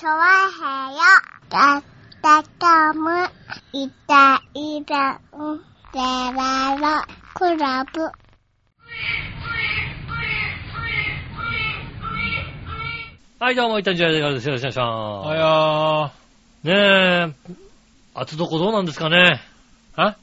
[0.00, 0.16] チョワ
[0.48, 1.00] ヘヨ
[1.50, 1.82] だっ
[2.22, 3.10] たかむ
[3.74, 5.58] いたいたん
[5.92, 5.98] で
[6.34, 8.00] ららクラブ
[13.38, 14.48] はい、どうも、いたんじゃないです。
[14.48, 16.12] よろしくお願いしますあ
[16.64, 16.66] す。
[16.66, 17.34] ねえ、
[18.14, 19.18] 厚底どうなんですかね
[19.98, 20.08] やー。
[20.12, 20.16] あ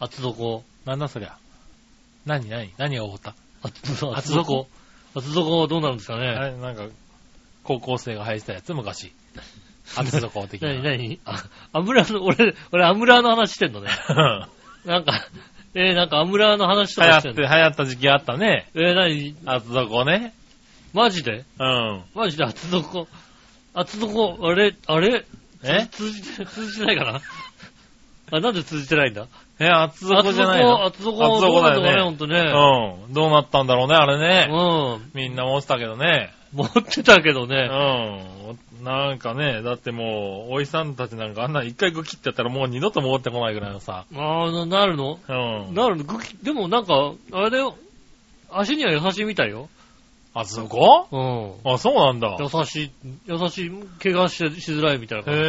[0.00, 0.64] 厚底。
[0.84, 1.38] なんだそりゃ。
[2.24, 4.16] 何何何が起こった厚底。
[4.16, 4.66] 厚底
[5.14, 6.82] 厚底どうなるんですかあねれ、なんか、
[7.66, 9.12] 高校生が履いてたやつ、昔。
[9.96, 10.68] 厚底的な。
[10.74, 11.20] 何何？
[11.26, 13.90] あ、アムラーの、俺、俺アムラーの話してんのね。
[14.84, 15.20] なんか、
[15.74, 17.56] えー、なんかアムラーの話と流行かしてって、流んの。
[17.56, 18.68] 行った時期あったね。
[18.74, 19.36] えー、何？
[19.44, 20.32] 厚底ね。
[20.94, 21.44] マジで？
[21.58, 22.02] うん。
[22.14, 22.44] マジで？
[22.44, 23.06] 厚底？
[23.74, 25.24] 厚底、あれ、あれ？
[25.62, 25.86] え？
[25.90, 27.20] 通じて、通じてないかな？
[28.32, 29.26] あ、なんで通じてないんだ？
[29.58, 30.84] え、厚底じゃないの？
[30.86, 32.38] 厚底、厚底、厚底だよねどうなのかね、ほんとね。
[33.06, 33.12] うん。
[33.12, 34.48] どうなったんだろうね、あれね。
[34.50, 35.10] うん。
[35.14, 36.32] みんな思ってたけどね。
[36.54, 37.66] 持ってたけどうね。
[38.80, 38.84] ん。
[38.84, 44.04] なんかね、だってもう、おじさんたちなんかあんな一回グキってやったらもう二度と戻ってこないぐらいのさ。
[44.14, 45.18] ああ、ななるの？
[45.28, 45.32] う
[45.72, 45.74] ん。
[45.74, 46.04] なるの？
[46.04, 47.76] ぐきでもなんか、あれだよ。
[48.50, 49.68] 足には優しいみたいよ。
[50.34, 51.08] 厚底
[51.64, 51.72] うん。
[51.72, 52.36] あ、そうなんだ。
[52.38, 52.90] 優しい、
[53.26, 53.70] 優しい、
[54.02, 55.40] 怪我ししづらいみたいな感じ。
[55.40, 55.44] へ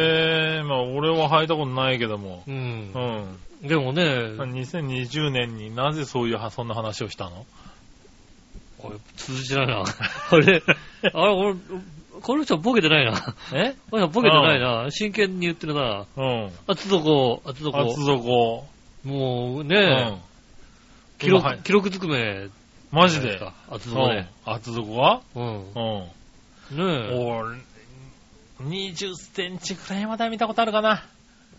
[0.60, 2.42] え、まあ俺は履いたことないけども。
[2.46, 2.50] う。
[2.50, 3.38] うんん。
[3.68, 7.44] でもね、2020年になぜそういうは、そんな話をしたの？
[8.78, 9.82] これ通じてないな。
[10.30, 10.62] あれ、
[11.02, 11.56] あれ、俺、
[12.22, 13.34] この人ボケてないな。
[13.52, 13.74] え？
[13.90, 14.90] この人ボケてないな。
[14.90, 16.06] 真剣に言ってるな。
[16.16, 16.50] うん。
[16.66, 17.78] 厚底、厚底。
[17.80, 18.66] 厚底。
[19.04, 19.76] もううね、
[20.10, 20.20] ん。
[21.18, 22.48] 記今はい録、記録ずくめ。
[22.90, 23.40] マジで？
[23.70, 24.28] 厚底ね。
[24.46, 24.52] うん。
[24.52, 25.20] 厚底は？
[25.34, 25.44] うん。
[25.44, 25.64] うん。
[25.64, 27.14] ねえ。
[27.14, 27.58] 俺、
[28.62, 31.04] 20センチくらいまでは見たことあるかな。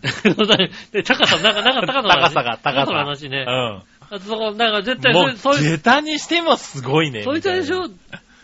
[0.92, 2.20] で高さ、なんか、なんか高さの話。
[2.24, 3.44] 高さが高さの話ね。
[3.46, 5.16] う厚底、なんか絶対ん。
[5.16, 7.22] もう、そ、そい、下駄にしてもすごいね。
[7.22, 7.94] そいつあれでしょみ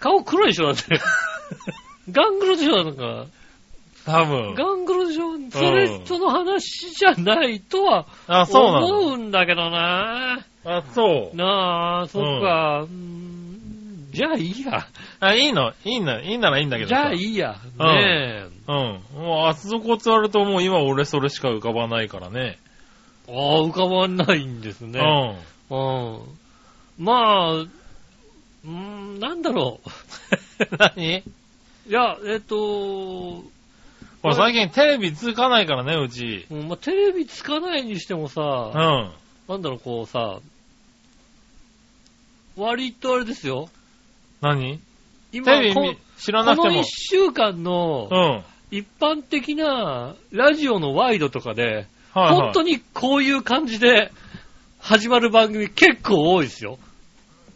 [0.01, 1.01] 顔黒いでしょだって。
[2.11, 3.03] ガングロでしょなんか。
[3.03, 3.27] たいな
[4.07, 4.55] 多分。
[4.55, 11.37] ガングロでしょそれ、その話じゃないとはあ、そうなの思うんだけどなあ、そう。
[11.37, 12.83] なあ、そっか。
[12.83, 13.47] うーん
[14.13, 14.87] じゃあいいや。
[15.21, 17.01] あ、いいのいいのいいならいいんだけどじさ。
[17.03, 17.57] ゃあいいや。
[17.79, 18.49] うんねえ。
[18.69, 19.23] うん。
[19.25, 22.59] もう厚底るともう今俺それしか浮かばないからね。
[23.29, 25.01] ああ、浮かばないんですね。
[25.01, 25.56] うん。
[25.71, 27.05] うん。
[27.05, 27.13] ま
[27.49, 29.81] あ、うーん、なんだろ
[30.79, 31.17] 何？
[31.19, 31.23] う。
[31.89, 33.45] いや、えっと、ほ
[34.25, 36.47] ら最近テレビつかないからね、うち。
[36.51, 39.13] うんまあ、テレビつかないにしてもうさ、ん。
[39.49, 40.39] なんだろう、こうさ、
[42.57, 43.69] 割とあれですよ。
[44.41, 44.81] 何？
[45.33, 46.89] 今、こテレビ見知らなくてもこの一。
[47.17, 48.19] 週間のうん。
[48.19, 52.35] はい一般的なラジオのワイドとかで、はい。
[52.35, 54.11] 本当にこういう感じで
[54.87, 56.79] 始まる番組結構多いですよ。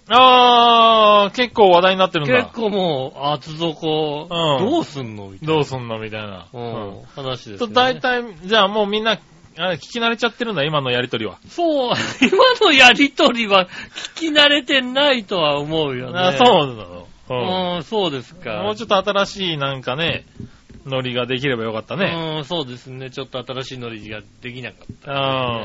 [0.09, 2.43] あー、結構話題になってるんだ。
[2.43, 5.29] 結構もう、厚底、うんどうすんの？
[5.29, 5.55] みたいな。
[5.55, 6.01] どうすんの？
[6.01, 6.49] みたいな。
[6.53, 7.75] うん、話ですよ、と、ね。
[7.75, 9.21] 大体、じゃあもうみんな、
[9.59, 11.39] あれ聞き慣れちゃってるんだ、今のやりとりは。
[11.49, 13.69] そう、 今のやりとりは
[14.17, 16.19] 聞き慣れてないとは思うよね。
[16.19, 17.07] あそうなの。
[17.31, 18.65] うんうん、そうですか。
[18.65, 20.25] もうちょっと新しいなんかね、
[20.87, 22.37] ノリができればよかったね。
[22.39, 23.11] うん、そうですね。
[23.11, 25.13] ちょっと新しいノリができなかった、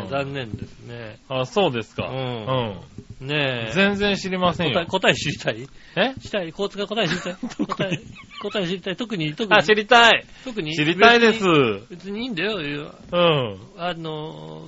[0.04, 1.18] うん残念ですね。
[1.30, 2.08] あ、そうですか。
[2.10, 3.28] ううんん。
[3.28, 3.72] ねえ。
[3.74, 4.88] 全然知りません答えよ。
[4.88, 5.68] 答え知りたい？
[5.96, 6.14] え？
[6.20, 6.52] 知りたい？
[6.52, 7.36] コーツが答え知りたい？
[7.66, 8.00] 答え、
[8.42, 8.96] 答え知りたい？
[8.98, 9.58] 特に、特に。
[9.58, 10.26] あ、知りたい。
[10.44, 10.76] 特に？
[10.76, 11.40] 知りたいです。
[11.40, 12.58] 別に別にいいんだよ。
[12.58, 13.58] うん。
[13.78, 14.68] あの、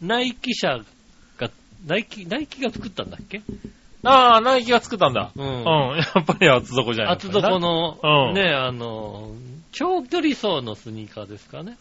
[0.00, 0.78] ナイキ社
[1.38, 1.50] が、
[1.86, 3.42] ナイキ、ナイキが作ったんだっけ？
[4.02, 5.30] ああ、ナイキが作ったんだ。
[5.36, 5.64] ううんん。
[5.96, 7.58] やっぱり厚底じゃない厚底。
[7.58, 9.30] の、うんね、あの、
[9.72, 11.76] 長距離走のスニーカーですかね。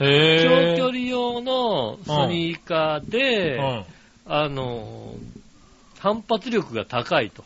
[0.00, 0.76] へえ。
[0.76, 3.84] 長距離用のスニーカーで、うん。
[4.26, 5.14] あの、
[5.98, 7.44] 反発力が高いと。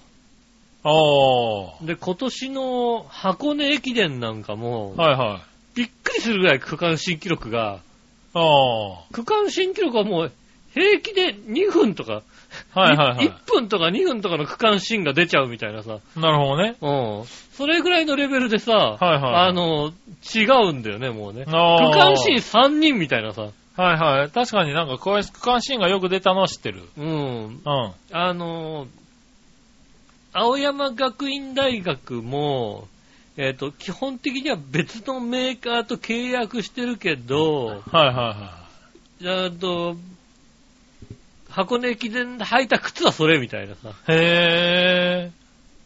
[0.83, 5.03] あで、今年の箱根駅伝なんかも、あ。
[5.03, 5.41] はいはい。
[5.77, 7.81] びっくりするぐらい区間新記録が、
[8.35, 9.05] ああ。
[9.13, 10.33] 区間新記録はもう
[10.75, 12.23] 平気で2分とか、
[12.73, 16.77] はいはいはい1分とか2分とかの区間新が出ちゃうみたいなさ、なるほどね。
[16.81, 17.25] うん。
[17.53, 19.93] それぐらいのレベルでさ、はいはいあの、
[20.35, 21.45] 違うんだよね、もうね。
[21.45, 22.11] 区ああ。
[22.11, 24.31] 間新3人みたいなさ、はいはい。
[24.31, 26.83] 確かになんかこういう区間シーンがよく出たのは知ってる。
[26.97, 27.07] うん。
[27.07, 27.61] うん。
[28.13, 28.87] あの、
[30.33, 32.87] 青山学院大学も、
[33.37, 38.13] えっ、と、基本的には別のメーカーと契約してるけど、はいは
[39.23, 39.97] いはえっと、
[41.51, 43.91] 箱根駅伝で履いた靴はそれみたいなさ。
[44.09, 44.13] い。
[44.13, 45.31] へえ。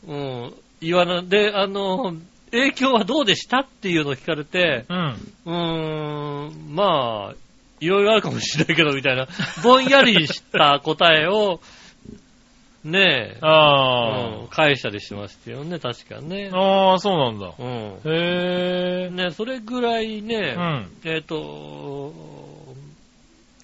[0.06, 0.54] うん。
[0.80, 2.14] 言わな、で、あの、
[2.50, 5.14] 影響はどうでしたっていうのを聞かれて、うん。
[5.46, 7.34] うーん、まあ、
[7.80, 9.26] いろいろあるかもしれないけど、みたいな、
[9.62, 11.60] ぼんやりした答えを、
[12.84, 16.50] ねえ、あうん、返したりしましたよね、確かね。
[16.52, 16.56] あ。
[16.58, 17.54] ああ、そうなんだ。
[17.58, 18.00] うん。
[18.04, 20.90] へね、それぐらいね、うん。
[21.04, 22.12] えっ、と、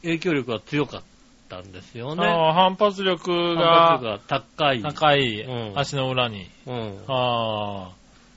[0.03, 1.03] 影響力が強かっ
[1.51, 2.25] たんですよね。
[2.25, 4.83] ああ、反発力反が発力が高い。
[4.83, 6.49] 高いうん足の裏に。
[6.67, 6.99] うん。
[7.09, 7.91] ああ、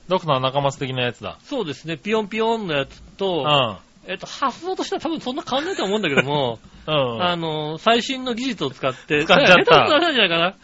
[0.08, 1.38] ドクター中松的なやつだ。
[1.44, 3.78] そうですね、ピヨンピヨンのやつうと、ん。
[4.06, 7.22] えっ、と、発想としては多分そんな変わんないと思うんだけども、 うん。
[7.22, 10.54] あの、最新の技術を使って、使っちゃった下手な話なんじゃないかな。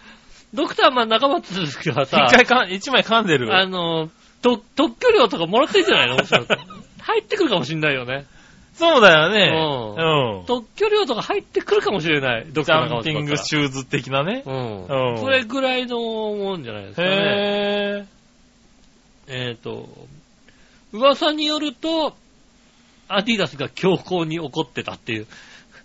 [0.52, 1.50] ドクターマン中松
[1.94, 3.56] がさ、一回か、一枚噛んでる。
[3.56, 4.10] あの、
[4.42, 6.16] と特許料とかもらってんじゃないの？
[7.00, 8.26] 入ってくるかもしんないよね。
[8.74, 9.52] そうだよね。
[9.96, 10.46] ううん。
[10.46, 12.46] 特許料とか入ってくるかもしれない。
[12.50, 14.42] ドクジャンピングシシューズ的なね。
[14.46, 14.86] うん。
[14.86, 17.08] うんそれぐらいのもんじゃないですかね。
[17.08, 18.06] へ
[19.28, 19.88] えっ、と、
[20.92, 22.14] 噂によると、
[23.08, 25.26] アディダスが強行に怒ってたっていう。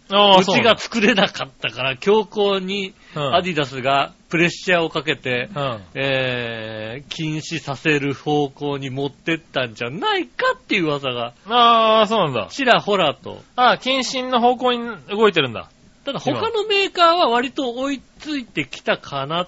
[0.10, 0.16] ー。
[0.16, 5.82] ああ、うちが作れなかったから、強行にうんアディダスがプレッシャーをかけて、うん。
[5.94, 12.48] えー、禁止させる方向に持ってったんじゃないかっていう噂が、ああ、そうなんだ。
[12.52, 13.42] ちらほらと。
[13.56, 15.70] ああ、謹慎の方向に動いてるんだ。
[16.04, 19.48] ただ他のメーカーは割と追いついてきたかな。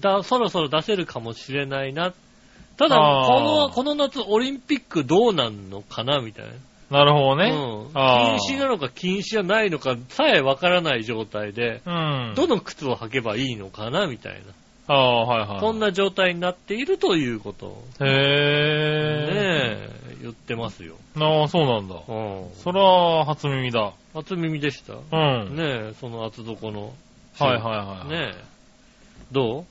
[0.00, 2.14] だ、そろそろ出せるかもしれないな。
[2.78, 6.52] ただ、この、この夏オリンピックどうなんのかなみたいな。
[6.92, 7.50] なるほどね。
[7.50, 7.90] うん。
[7.94, 12.34] あー禁止なのか禁止じゃないのかさえわからない状態で、うん。
[12.36, 14.94] どの靴を履けばいいのかなみたいな。
[14.94, 15.60] ああ、はいはい。
[15.60, 15.78] そん。
[15.78, 18.08] な状態になっているということをへえ。
[18.08, 20.96] ねえ、言ってますよ。
[21.18, 21.94] ああ、そうなんだ。
[21.94, 22.50] うん。
[22.56, 23.92] それは初耳だ。
[24.14, 24.94] 初耳でした。
[24.94, 25.56] うん。
[25.56, 26.92] ねえ、その厚底の。
[27.38, 28.08] はいはいはい。
[28.10, 28.44] ねえ。
[29.32, 29.64] ど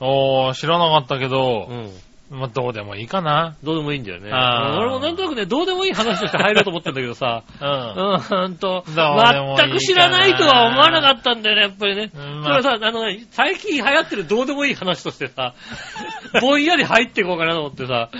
[0.00, 1.90] ああ、知らなかったけうどう、ん。
[2.30, 3.56] まあ、どうでもいいかな。
[3.62, 4.30] どうでもいいんだよね。
[4.30, 7.68] 俺もなんとなくね、どうでもいい話として入ろうと思ってんだけどさ、うん。
[7.68, 12.10] うーんと、どうでもいいかな全く知らないとは思わなかったんだよね、やっぱりね。
[12.14, 15.54] うんそれはさ、あのね、最近流行ってるどうでもいい話としてさ、
[16.42, 18.10] ぼんやり入っていこうかなと思ってさ、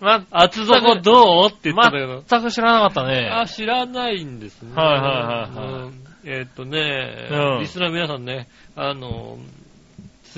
[0.00, 1.46] ま、厚底どう？
[1.46, 2.22] って言ったんだけど。
[2.28, 3.30] 全く知らなかったね。
[3.32, 4.72] あ、知らないんですね。
[4.76, 9.38] はいはいはいはいうんえーっとね、うんリスナーの皆さんね、あの、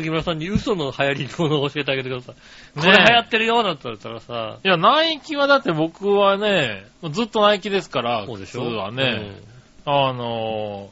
[0.01, 2.35] 杉村さんに嘘の流行りものを教えてあげてください。
[2.81, 8.63] これね流行ってるよなんて言ったらさ、いや、ナイキはだって僕はね、ずっとナイキですから、そうでしょ？
[8.63, 9.37] 靴はね、
[9.85, 10.91] あの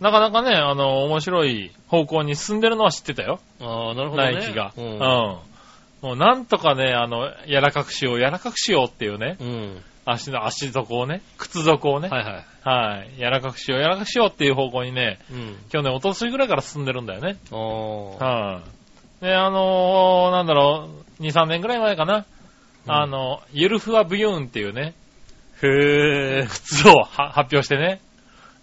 [0.00, 3.40] ー、なかなかね、あのー面白い方向に進んでるのは知ってたよ。
[3.60, 4.32] うんああ、なるほどね。
[4.32, 4.72] ナイキが。
[4.76, 4.98] ううんん。
[4.98, 9.82] もうなんとかね、あの、柔らかくしよう、柔らかくしようっていうね、うん。
[10.06, 12.44] 足の足底をね、靴底をね、はいはい。
[12.62, 15.56] はい、柔らかくしよう、柔らかくしようっていう方向にね、うん。
[15.70, 17.36] 去年、おととしぐらいから進んでるんだよね。
[17.50, 17.60] ああ。
[17.60, 18.60] は
[19.22, 19.24] い。
[19.24, 22.16] で、あのーなんだろう、2、3年ぐらい前かな。
[22.16, 22.24] うん
[22.86, 24.94] あの、ゆるふわブユーンっていうね、
[25.62, 26.46] へえ。
[26.46, 28.00] 靴をは発表してね。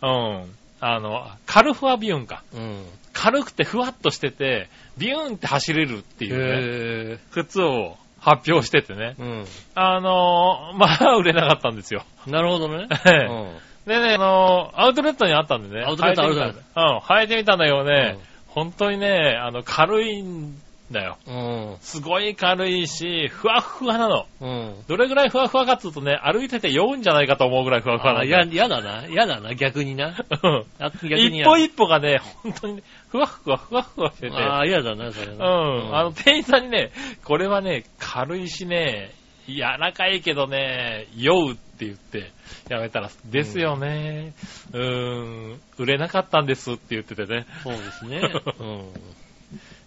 [0.01, 0.55] うん。
[0.79, 2.43] あの、カルフワビューンか。
[2.53, 2.83] うん。
[3.13, 7.19] 軽くてふわっとしてて、ビューンって走れるっていうね。
[7.31, 9.15] 靴を発表しててね。
[9.19, 9.45] うん。
[9.75, 12.03] あのーまあ、売れなかったんですよ。
[12.25, 12.87] なるほどね。
[13.87, 15.85] でね、あのーアウトレットにあったんでね。
[15.85, 18.17] アウトレット履いてみたあるじうん、履いてみたんだけどね、
[18.47, 20.59] 本当にね、あの、軽いん
[20.91, 21.17] だよ。
[21.25, 21.77] うん。
[21.79, 24.25] すごい軽いし、ふわっふわなの。
[24.41, 24.75] うん。
[24.89, 28.63] どれぐらいふわふわかっつうとね、歩いてて酔うんじゃないかと思うぐらいふわふわなあや、んだよ。
[28.63, 29.07] やだな。
[29.07, 30.07] やだな、逆にな。
[30.43, 34.35] うんあ逆に一歩一歩がね、本当にね、ふわふわふわふわしてて。
[34.35, 35.45] ああ、嫌だな、それうな。
[35.45, 35.95] ん。
[35.95, 36.91] あの、店員さんにね、
[37.23, 39.11] これはね、軽いしね、
[39.47, 42.31] 柔らかいけどね、酔うって言って、
[42.69, 44.33] やめたら、ですよね。
[44.73, 47.45] うーん、売れなかったんですって言っててね。
[47.63, 48.21] そうですね。
[48.59, 48.89] うん。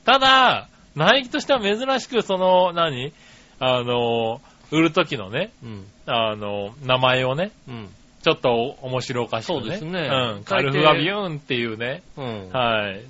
[0.05, 3.13] ただ、ナイキとしては珍しく、その、何？
[3.59, 4.41] あの、
[4.71, 5.87] 売る時のね、うん。
[6.07, 7.89] あの、名前をね、うん。
[8.23, 9.61] ちょっと面白おかしくね。
[9.61, 10.01] そうですね
[10.37, 10.45] うん。
[10.45, 12.51] カルフワビューンっていうね、うん。
[12.51, 13.05] はい。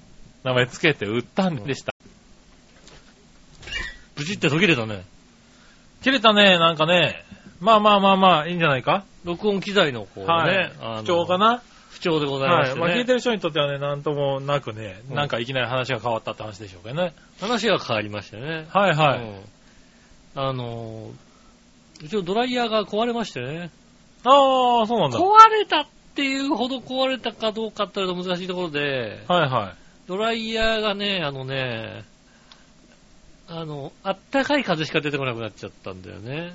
[0.44, 1.92] 名前つけて売ったんでした。
[4.14, 5.04] ブチって途切れたね。
[6.02, 7.24] 切れたね、なんかね。
[7.60, 9.04] まあまあまあまあ、いいんじゃないか？
[9.24, 10.26] 録音機材の方ね。
[10.26, 11.62] はいあの不調かな？
[11.90, 12.66] 不調でございまはい。
[12.68, 13.04] してまあ聞いね。
[13.04, 17.12] てる人にとってはね、なんともなくね、うんなんかいきなり話が変わったって話でしょうけどね。
[17.40, 18.66] 話が変わりましてね。
[18.70, 19.18] はいはい。
[19.18, 19.40] うん
[20.36, 21.10] あの、
[22.04, 23.70] うちのドライヤーが壊れましてね。
[24.24, 25.18] ああ、そうなんだ。
[25.18, 29.74] 壊れたっていうほど壊れたかどうかって言うと難しいところで、はいはい。
[30.06, 32.04] ドライヤーがね、あのね、
[33.50, 36.52] あの、あったかい風しか出てこなくなっちゃったんだよね。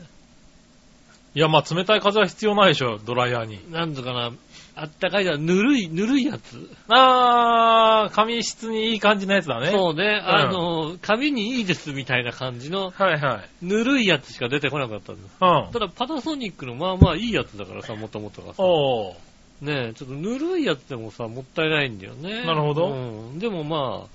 [1.35, 3.59] いや、まあ冷たい風は必要ないでしょ、ドライヤーに。
[3.69, 4.31] なんとかな、
[4.77, 6.69] あったかいだ、ぬるい、ぬるいやつ。
[6.87, 9.71] あー、髪質にいい感じのやつだね。
[9.71, 13.65] そうね、あの、髪にいいですみたいな感じの、はいはい。
[13.65, 15.65] ぬるいやつしか出てこなかったんだ。
[15.65, 15.79] うんた。
[15.79, 18.63] だパナソニックのまあまあいいやつだからさ、もともとがさ。
[18.63, 19.15] おー。
[19.61, 22.45] ねえ、ちょっとぬるいやつでもさ、もったいないんだよね。
[22.45, 23.39] なるほどうん。
[23.39, 24.14] でもまあ、さ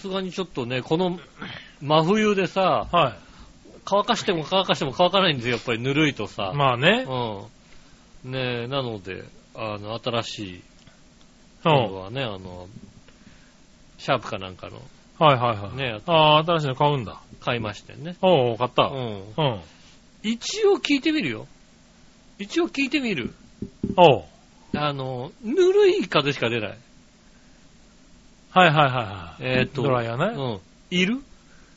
[0.00, 1.18] すがにちょっとね、この
[1.80, 3.14] 真冬でさ、はい。
[3.84, 6.52] 乾かしても乾かしても乾かないんですよ、やっぱりぬるいとさ。
[6.54, 7.06] まあね。
[8.24, 8.32] うん。
[8.32, 10.62] ねえ、なので、あの、新しい、うん。
[11.62, 12.68] 今度はね、あの、
[13.98, 14.80] シャープかなんかの、
[15.18, 15.76] はいはいはい。
[15.76, 17.20] ねああ、新しいの買うんだ。
[17.40, 18.16] 買いましてね。
[18.22, 18.84] おう、買った。
[18.84, 19.44] ううん。
[19.46, 19.60] ん。
[20.22, 21.46] 一応聞いてみるよ。
[22.38, 23.32] 一応聞いてみる。
[23.96, 24.24] おう。
[24.74, 26.78] あの、ぬるい風しか出ない。
[28.50, 29.42] はいはいはいはい。
[29.58, 29.82] えーっと。
[29.82, 30.34] ドライヤーね。
[30.36, 30.60] うん。
[30.96, 31.20] いる？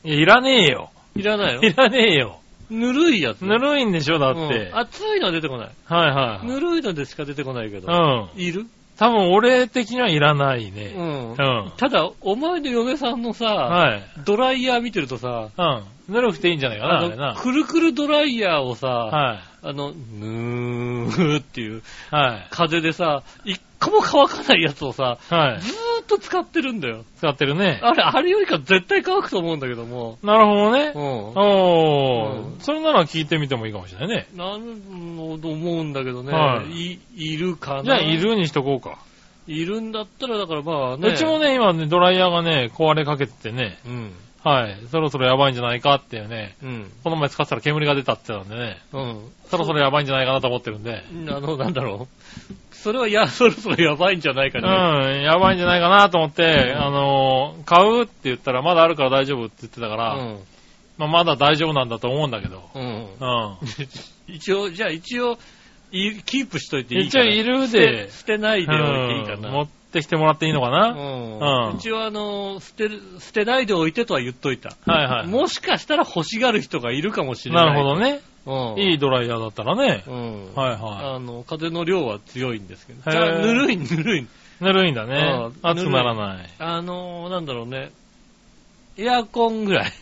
[0.04, 0.90] いや、いらねえよ。
[1.14, 1.60] いらないよ。
[1.62, 2.40] いらねえよ。
[2.70, 3.42] ぬるいやつ。
[3.42, 4.40] ぬるいんでしょ、だって。
[4.40, 5.70] うん熱いのは出てこない。
[5.84, 6.46] はいはいはい。
[6.46, 7.86] ぬるいのでしか出てこないけど。
[8.36, 8.40] うん。
[8.40, 8.66] いる？
[8.96, 10.92] 多分俺的にはいらないうね。
[10.92, 11.32] んう。
[11.34, 11.72] ん。
[11.76, 14.02] ただ、お前の嫁さんのさ、はい。
[14.24, 16.14] ドライヤー見てるとさ、うん。
[16.14, 17.40] ぬるくていいんじゃないかな、ああれなの、。
[17.40, 19.38] くるくるドライヤーをさ、はい。
[19.66, 22.46] あの、ぬーっていうはい。
[22.50, 25.60] 風でさ、一個も乾かないやつをさ、はい。
[25.60, 27.04] ずーっと使ってるんだよ。
[27.16, 27.80] 使ってるね。
[27.82, 30.18] あれ、あれよりか絶対乾くと思うんだけども。
[30.22, 30.98] なるほどねう。
[30.98, 31.02] ん。
[31.02, 32.60] うんおー。
[32.60, 34.28] それなら聞いてみてもいいかもしれないね。
[34.34, 36.32] なると思うんだけどね。
[36.32, 37.82] はいい、いるかな？
[37.84, 38.98] じゃあ、いるにしとこうか。
[39.46, 41.08] いるんだったら、だからまあね。
[41.08, 44.12] うちもね、今ね、ドライヤーがね、壊れかけててね、うん。
[44.44, 44.76] はい。
[44.90, 46.92] そろそろやばいんじゃないかっていうね、うん。
[47.02, 49.32] この前使ってたら煙が出たって言ってたんでね、うん。
[49.48, 52.74] そろそろやばいんじゃないかなと思ってるんで、あの、なんだろう。
[52.74, 55.22] それは、や、 そろそろやばいんじゃないかうん、ね。
[55.22, 60.38] やばいんじゃないかなと思って、あのー、買うって言ったらまだあるから大丈夫って言ってたから、うん。
[60.98, 62.82] まあ、まだ大丈夫なんだと思うんだけど、うん。
[62.82, 63.56] うん。
[64.28, 65.38] 一応、じゃあ一応、
[65.90, 67.24] いキープしといていいかな。
[67.24, 69.68] 一応いるで、捨てないでおいていいかうん。
[69.98, 74.70] ってきてもらっていいのかな、うんうん一応あの、捨てる、捨てないでおいてとは言っといた。
[74.90, 75.26] はいはい。
[75.28, 77.66] もしかしたら欲しがる人がいるかもしれな。
[77.66, 78.00] ないるほど。
[78.00, 78.20] ね。
[78.46, 78.78] うん。
[78.78, 80.02] いいドライヤーだったらね。
[80.06, 80.54] うん。
[80.54, 83.10] はいはあの、風の量は強いんですけど。
[83.10, 84.20] じゃあぬるいぬるい。
[84.22, 84.26] い。
[84.60, 85.70] ぬるいんだねうん。
[85.70, 86.50] 熱くならない。
[86.58, 87.90] あの、なんだろうね。
[88.98, 89.92] エアコンぐらい。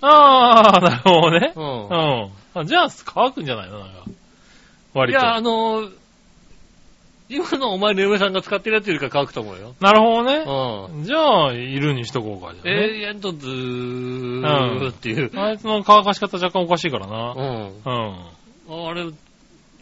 [0.00, 1.52] あー、なるほどね。
[1.54, 1.60] う。
[1.60, 2.30] うんん。
[2.54, 3.78] あじゃあ、乾くんじゃないの？
[3.78, 3.94] なんか。
[4.06, 4.12] い
[4.94, 5.18] 割と。
[5.18, 5.88] や、あの、
[7.28, 9.74] 今のお前の嫁さんが使ってるやつよりか乾くと思うよ。
[9.80, 10.44] なるほどね。
[10.94, 11.04] うん。
[11.04, 12.98] じゃあ、いるにしとこうか、じゃあね。
[12.98, 15.30] 永遠とずーっていう。
[15.34, 17.34] あいつの乾かし方若干おかしいからうな。
[17.34, 17.72] ん。
[18.68, 18.88] うん。
[18.88, 19.04] あれ、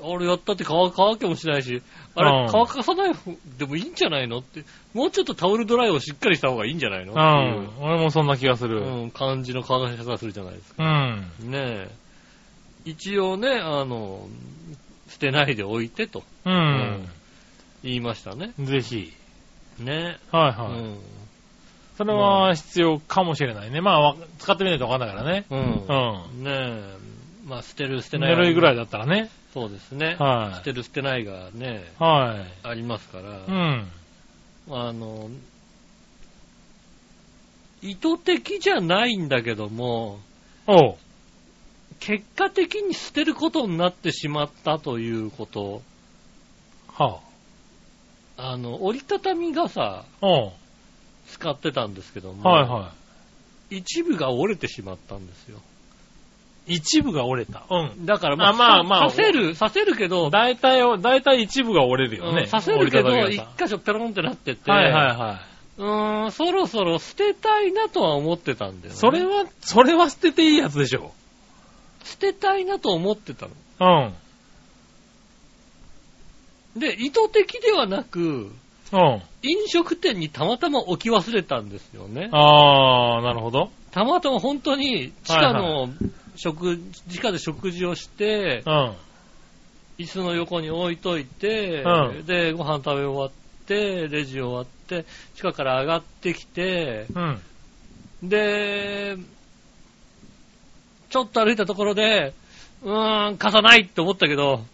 [0.04, 1.82] あれやったって乾乾けもしないし、
[2.14, 7.68] あれうん乾かさない方でもいいんじゃないのって、もうちょっとタオルドライをしっかりした方がいいんじゃないのうん。
[7.80, 8.82] 俺もそんな気がする。
[8.82, 10.84] うん、感じの乾かし方するじゃないですか。
[10.84, 11.50] うん。
[11.50, 11.90] ねえ。
[12.84, 14.28] 一応ね、あの、
[15.08, 17.08] 捨てないでおいてとうん。
[17.82, 18.52] 言いましたね。
[18.58, 19.12] ぜひ。
[19.78, 20.36] ねえ。
[20.36, 21.22] はいはい。
[21.96, 23.80] それは必要かもしれないね。
[23.80, 25.44] まあわ、使ってみないとわかんないからね。
[25.50, 25.58] うん。
[25.58, 25.62] う
[26.38, 26.44] うん。
[26.44, 26.96] ねえ。
[27.46, 28.20] まあ、捨てる、捨てん。
[28.20, 28.36] ない。
[28.36, 28.82] ぬるいぐらいだ。
[28.82, 29.30] だったらね。
[29.52, 30.16] そうですね。
[30.18, 32.68] はい捨てる、捨てないがね、はい。
[32.68, 33.44] ありますから。
[33.46, 33.88] うん。
[34.70, 35.28] あの、
[37.82, 40.20] 意図的じゃないんだけども、
[40.66, 40.96] おう。
[42.00, 45.82] 結果的に捨てることになってしまったということ、
[46.88, 47.31] はあ
[48.56, 50.04] の、折りたたみ傘。
[51.28, 52.92] 使ってたんですけども、はいは
[53.70, 55.58] 一部が折れてしまったんですよ。
[56.66, 56.74] い。
[56.74, 57.64] 一部が折れた。
[57.70, 58.06] うん。
[58.06, 62.42] だからまあ、あまあまあさせる、させるけど、大体を、大体一部が折れるよね。
[62.42, 65.52] うんさせるけど、一箇所ペロンってなってて、傘はいはいはい。
[65.78, 68.98] うーん、そろそろ捨てたいなとは思ってたんだよね。
[68.98, 71.12] それは、それは捨てていいやつでしょ。
[72.04, 73.52] 捨てたいなと思ってたの。
[73.80, 74.14] うん。
[76.76, 78.20] で、意図的ではなく、
[78.92, 79.22] うん。
[79.42, 82.28] 飲食店にたまたま置き忘れたんですよね。
[82.32, 83.70] あー、なるほど。
[83.90, 85.88] たまたま本当に地下の
[86.36, 88.92] 食、地下で食事をしてう、ん。
[89.98, 93.30] 椅子の横に置いといて、うんで、ご飯食べ終わっ
[93.66, 97.20] て、レジ終わって、地下から上がってきて、う
[98.26, 98.28] ん。
[98.28, 99.16] で、
[101.10, 102.32] ちょっと歩いたところで、
[102.82, 104.64] うーん、貸さないって思ったけど、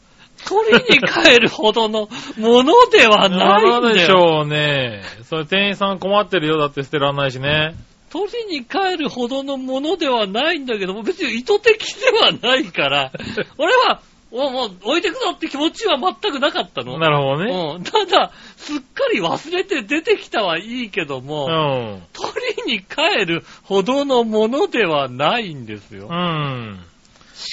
[0.47, 3.95] 取りに帰るほどのものではないんだよ。
[3.95, 5.03] でしょうね。
[5.25, 6.59] それ店員さん困ってるよ。
[6.59, 7.75] だって捨てらんないしね。
[8.11, 13.13] 取りに帰るほどのものではないんだけども、別に意図的ではないから、
[13.59, 16.99] 俺は、おもう置いてくぞって気持ちは全くなかったの。
[16.99, 17.77] なるほどね。
[17.77, 22.03] うん、ただ、すっかり忘れて出てきたはいいけどうも、ん。
[22.13, 22.31] 取
[22.67, 26.09] りに帰るほどのものではないんですよ。
[26.11, 26.79] うん。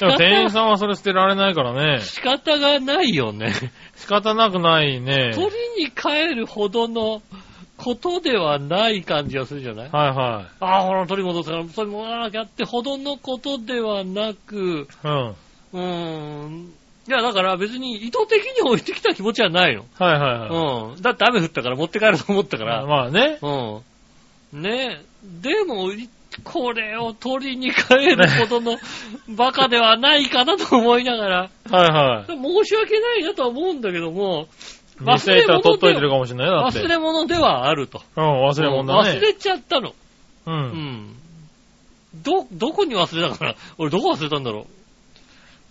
[0.05, 2.01] も店員方さんはそれ捨てられないからね。
[2.01, 3.53] 仕方がないよね。
[3.95, 5.31] 仕方なくないね。
[5.33, 7.21] 取りに帰るほどの
[7.77, 9.89] ことではない感じがするじゃない？
[9.91, 15.07] はいはああ、ほら、取り戻すから、取り戻さなきゃってほどのことではなく、い。
[15.07, 15.29] うん。
[15.29, 16.73] うーん。
[17.07, 19.85] いや、だから別に意図的に置いてきた気持ちはないの。
[19.99, 20.93] はいはいはい。
[20.95, 21.01] うん。
[21.01, 22.85] だって雨降ったから持って帰ると思ったから。
[22.85, 23.37] まあね。
[23.41, 24.61] うん。
[24.61, 25.01] ね
[25.41, 26.09] でも、い
[26.43, 28.77] これを取りに帰るほどの
[29.29, 32.27] バカではないかなと思いながら、はいはい。
[32.27, 34.47] 申し訳ないなとは思うんだけども、
[34.99, 36.79] 店行ったら取っといてるかもしれないよ、だって。
[36.79, 38.01] 忘れ物ではあると。
[38.15, 39.17] うん、忘れ物だね。
[39.17, 39.89] 忘れちゃったの。
[39.89, 39.93] う。
[40.51, 41.15] うんん。
[42.15, 43.55] ど、どこに忘れたかな？
[43.77, 44.61] 俺どこ忘れたんだろ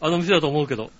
[0.02, 0.06] う？
[0.06, 0.90] あの店だと思うけど。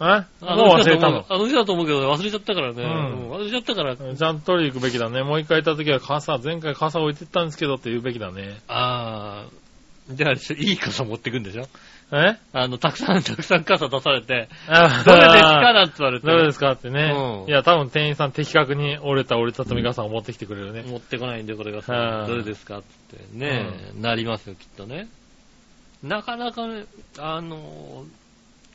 [0.00, 0.04] え？
[0.04, 1.26] あもう忘れたの？
[1.28, 2.82] あの店だと思うけど忘れちゃったからね。
[2.82, 3.96] うんうん忘れちゃったから。
[3.96, 5.22] ちゃんと取りに行くべきだね。
[5.22, 8.60] もう一回行った時は傘、前回傘置いてったんですけどって言うべきだね。
[8.66, 10.14] あー。
[10.16, 11.68] じゃあ、いい傘持ってくんでしょ？
[12.12, 12.36] え？
[12.52, 16.26] あの、たくさん、たくさん傘出されて、あどれですかなんて言われて。
[16.26, 17.12] どれですかってね。
[17.14, 20.82] うんいや、多分店員さん的確に折れた折りたたみ傘を持ってきてくれるね。
[20.82, 25.06] 持ってこないんで、これがうさ、んどれですかってね、なりますよ、きっとね。
[26.02, 26.86] なかなかね、
[27.18, 28.04] あの、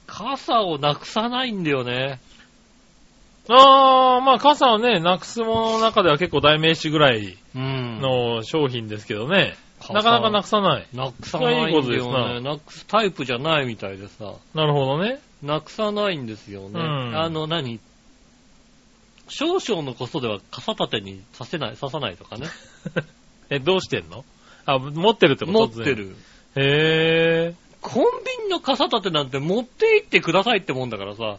[0.08, 2.20] 傘をなくさないんだよね。
[3.48, 8.00] あー、まあ傘はね、なくすものの中では結構代名詞ぐらいうん。
[8.02, 9.56] の商品ですけどね。
[9.80, 10.88] 傘なかなかなくさない。
[10.94, 12.42] なくさないんだよなね。
[12.42, 15.20] なくすタイプじゃないみたいでさ、なるほどね。
[15.44, 16.70] なくさないんですよね。
[16.72, 17.80] うんあの、何？
[19.28, 22.48] 少々のことでは傘立てに刺せない、刺さないとかね。
[23.50, 24.24] え、どうしてんの？
[24.66, 25.60] あ、持ってるってこと？
[25.60, 25.94] 持って。
[25.94, 26.16] る。
[26.56, 27.65] へー。
[27.88, 31.38] コンビニの傘立てなんて持って行ってくださいってもんだからさ。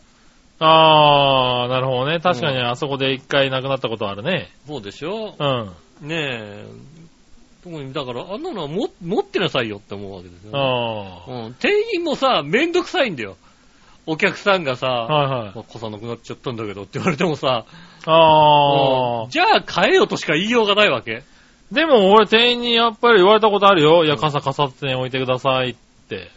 [0.60, 2.20] あー、なるほどね。
[2.20, 4.50] 確かにあそこで一回なくなったことあるね。
[4.66, 5.34] そうでしょ？
[5.38, 6.08] うん。
[6.08, 6.66] ねえ。
[7.64, 10.58] 特に、だから、あんなのはも持ってなさいよって思うわけですよ、ね。
[10.58, 11.54] あうん。
[11.54, 13.36] 店員もさ、めんどくさいんだよ。
[14.06, 14.90] お客さんがさ、ー。
[15.12, 15.52] はいはい。
[15.56, 17.64] まあ傘なくなっちゃったんだけどって言われてもさ、
[18.06, 19.24] あー。
[19.24, 21.24] うんじゃあ買えよとしか言いようがないわけ。
[21.72, 24.04] でも俺店員にやっぱり言われたことあるよ。
[24.04, 25.74] いや、傘傘って置いてくださいっ
[26.08, 26.30] て。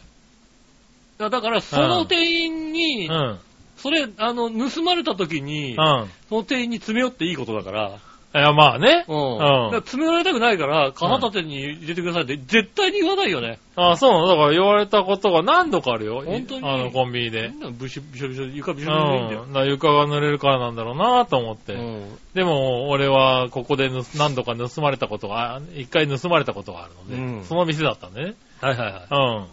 [1.28, 3.40] だから、その店員に、うん。
[3.76, 6.10] それ、あの、盗まれた時に、うん。
[6.30, 7.98] その店員に詰め寄っていいことだから、
[8.32, 9.06] いや、まあね。
[9.08, 9.72] うん。
[9.74, 13.60] うん詰められたくないから、傘立てに入れてくださいって絶対に言わないよね。
[13.76, 16.22] あそうなのだから言われたことが何度かあるよ。
[16.26, 16.66] 本当に？
[16.66, 17.56] あの、コンビニでそ。
[17.56, 18.86] んなブシュブシュブシュ、床ビうん。
[18.86, 19.46] シュビシュでいいんだよ。
[19.48, 21.74] だから床が濡れるからなんだろうなと思って。
[21.74, 22.18] うん。
[22.34, 28.36] でも、俺はここでぬ何度か盗まれたことが、あ一回盗まれたことがあるので、うんその店だったんでね。
[28.62, 29.08] はいはいはい。
[29.10, 29.46] うん。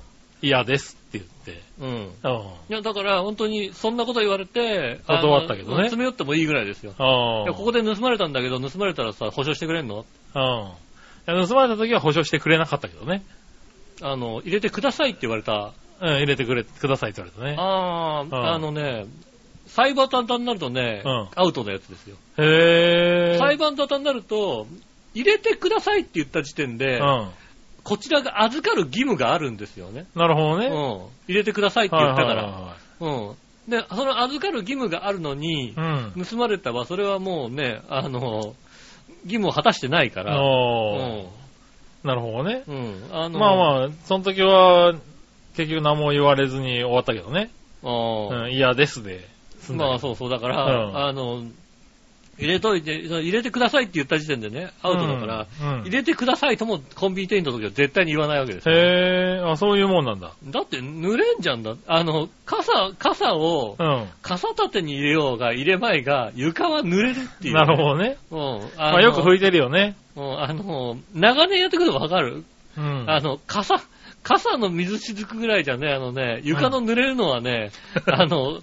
[0.43, 1.62] 嫌ですって言って。
[1.81, 1.88] うん。
[1.88, 2.40] うん。
[2.68, 6.94] いや、だから、本当に、そんなこと言われて、断ったけどね詰め寄ってもいいぐらいですよ。
[6.98, 10.05] あいや、ここで盗まれたんだけど、盗まれたらさ、保証してくれんの？
[10.35, 10.42] うん。
[10.42, 13.24] いや盗まれた時は保証してくれなかったけどね。
[14.02, 15.72] あの、入れてくださいって言われた。
[16.00, 17.57] うん、入れてくれ、くださいって言われたね。
[17.59, 19.07] あー、うんあのね、
[19.66, 22.16] 裁判沙汰になるとね、うんアウトのやつですよ。
[22.38, 23.38] へー。
[23.38, 24.66] 裁判沙汰になると、
[25.14, 27.29] 入れてくださいって言った時点で、うん。
[27.87, 30.07] こちらが預かる義務があるんですよね。
[30.16, 30.66] なるほどね。
[30.66, 30.72] うん。
[31.29, 32.42] 入れてくださいって言ったから。
[32.44, 33.70] はうん。
[33.70, 35.72] で、その預かる義務があるのに。
[35.77, 36.25] うん。
[36.25, 38.55] 盗まれたは、それはもうね、あの、
[39.25, 41.27] 義務を果たしてないから、うん。
[42.03, 42.64] なるほどね。
[42.66, 43.09] うん。
[43.12, 44.94] あの、まあまあ、その時は、
[45.57, 47.51] 結局何も言われずに終わったけどね。
[47.85, 49.29] あーうん、嫌ですで。
[49.70, 51.44] まあそうそう、だから、うんあの、
[52.38, 58.75] 入れといて、入れてくださいって言った時点でね、アウトだから、うんうん入れてくださいともコンビニ店員の時は絶対に言わないわけですよ。
[58.75, 60.33] へー、あ、そういうもんなんだ。
[60.44, 61.77] だって濡れんじゃんだ。
[61.87, 64.09] あの、傘、傘をう、ん。
[64.22, 68.16] 傘立てに入れようが入れまいが、床は濡れるっていう、なるほどね。
[68.31, 68.37] ど。
[68.37, 68.42] うん。
[68.77, 69.96] あのまあよく拭いてるよね。
[70.16, 72.44] うんあの、長年やってくるとわかる、
[72.77, 73.05] うん。
[73.09, 73.81] あの、傘、
[74.22, 77.70] 傘の水雫ぐらいじゃね、あのね、床の濡れるのはね、
[78.11, 78.61] あの、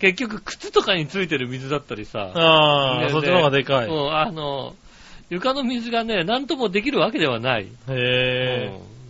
[0.00, 3.86] 結局靴とかについてる水だったりさ、ああ、ねそっちの方がでかい。
[3.86, 4.74] へうん、あの、
[5.28, 7.68] 床の水がね、なんともできるわけではない。
[7.88, 9.00] え、うん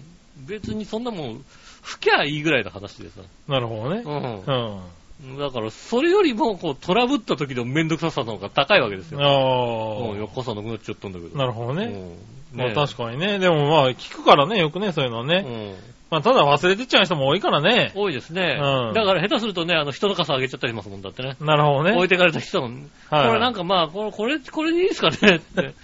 [0.46, 1.44] 別にそんなもん、
[1.82, 3.20] 吹きゃいいぐらいの話でさ。
[3.46, 4.02] なるほどね。
[4.04, 5.34] ううん。
[5.34, 5.38] ん。
[5.38, 9.18] だから、それよりも、こう、トラブった時のめんどくささの方が高いわけですよ。
[9.18, 11.30] うん、あよっこさなくなっちゃったんだけど。
[11.34, 11.84] あ、なるほどね。
[11.84, 12.16] うん
[12.52, 13.38] まあ確かにね。
[13.38, 15.44] でもまあ聞くからね、よくね、そういうのはね。
[15.46, 15.74] うん。
[16.10, 17.92] まあただ忘れてっちゃう人も多いからね。
[17.94, 18.58] 多いですね。
[18.60, 21.36] うんだから下手するとね、あの、人の傘あげちゃったりしますもんだってね。
[21.40, 21.92] なるほどね。
[21.92, 22.68] 置いてかれた人も、
[23.10, 25.74] はいこれなんかまあ、これ、これ、これでいいですかねって。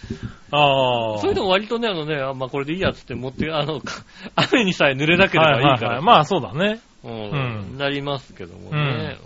[0.50, 1.18] ああ。
[1.18, 4.04] それでも割とね、あのね、あまあこれでいいやつって持って、あの、か
[4.52, 5.70] 雨にさえ濡れなければいいから。
[5.70, 6.02] はいはいはい。
[6.04, 6.80] まあそうだね。
[7.04, 9.16] うんうんなりますけどもね。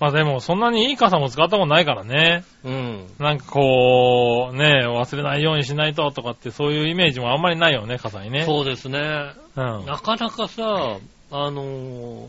[0.00, 2.44] まあでもそんなにいい傘も使ったことないからね。
[2.64, 2.72] うん。
[2.72, 3.06] うん。
[3.18, 8.44] なんかこう、ね、忘れないようにしないととかってそういうイメージもあんまりないよね、傘にね。
[8.44, 9.00] そうですね。
[9.56, 9.86] うん。
[9.86, 10.98] なかなかさ、
[11.30, 12.26] あのー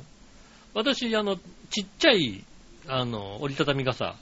[0.74, 2.44] 私、あの、ちっちゃい、
[2.88, 4.16] あの、折りたたみ傘、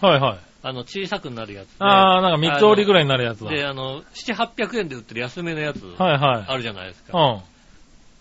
[0.00, 0.38] はいはい。
[0.62, 1.74] あの、小さくなるやつ、ね。
[1.80, 3.50] ああ、なんか三つ折りぐらいになるやつだ。
[3.50, 6.44] で、あの、7、800円で売ってる安めのやつ、はいはい。
[6.48, 7.18] あるじゃないですか。
[7.18, 7.40] うん。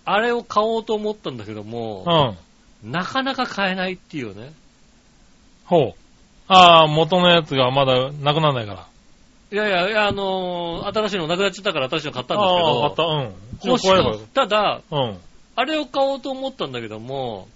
[0.05, 2.37] あれを買おうと思ったんだけども、
[2.83, 2.91] うん。
[2.91, 4.51] なかなか買えないっていうね。
[5.65, 6.01] ほう。
[6.47, 8.87] ああ、元のやつがまだなくならないから。
[9.51, 12.95] いやいやいや、あのー新しいのなくなっちゃったから新しいの買ったんですああ、買った。
[12.95, 13.33] けど、うん。
[13.71, 15.17] 欲しかっただ、うん。
[15.55, 17.47] あれを買おうと思ったんだけども、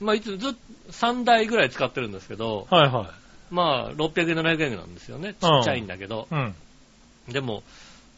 [0.00, 0.58] まあ、いつずっと
[0.92, 3.54] 3台ぐらい使ってるんですけど、はいはい。
[3.54, 5.34] まあ、600円、700円なんですよね。
[5.34, 6.26] ちっちゃいんだけど。
[6.30, 6.54] うん。
[7.28, 7.62] でも、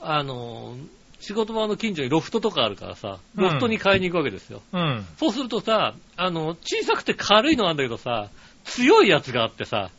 [0.00, 0.86] あのー
[1.22, 4.62] 仕事場の近所にロフトとかあるからさ、うんロフトに買いに行くわけですよ。
[4.72, 5.06] うん。
[5.18, 8.28] そうするとさ、あの、小さくて軽いのなんだけどさ、
[8.70, 9.90] 強いやつがあってさ、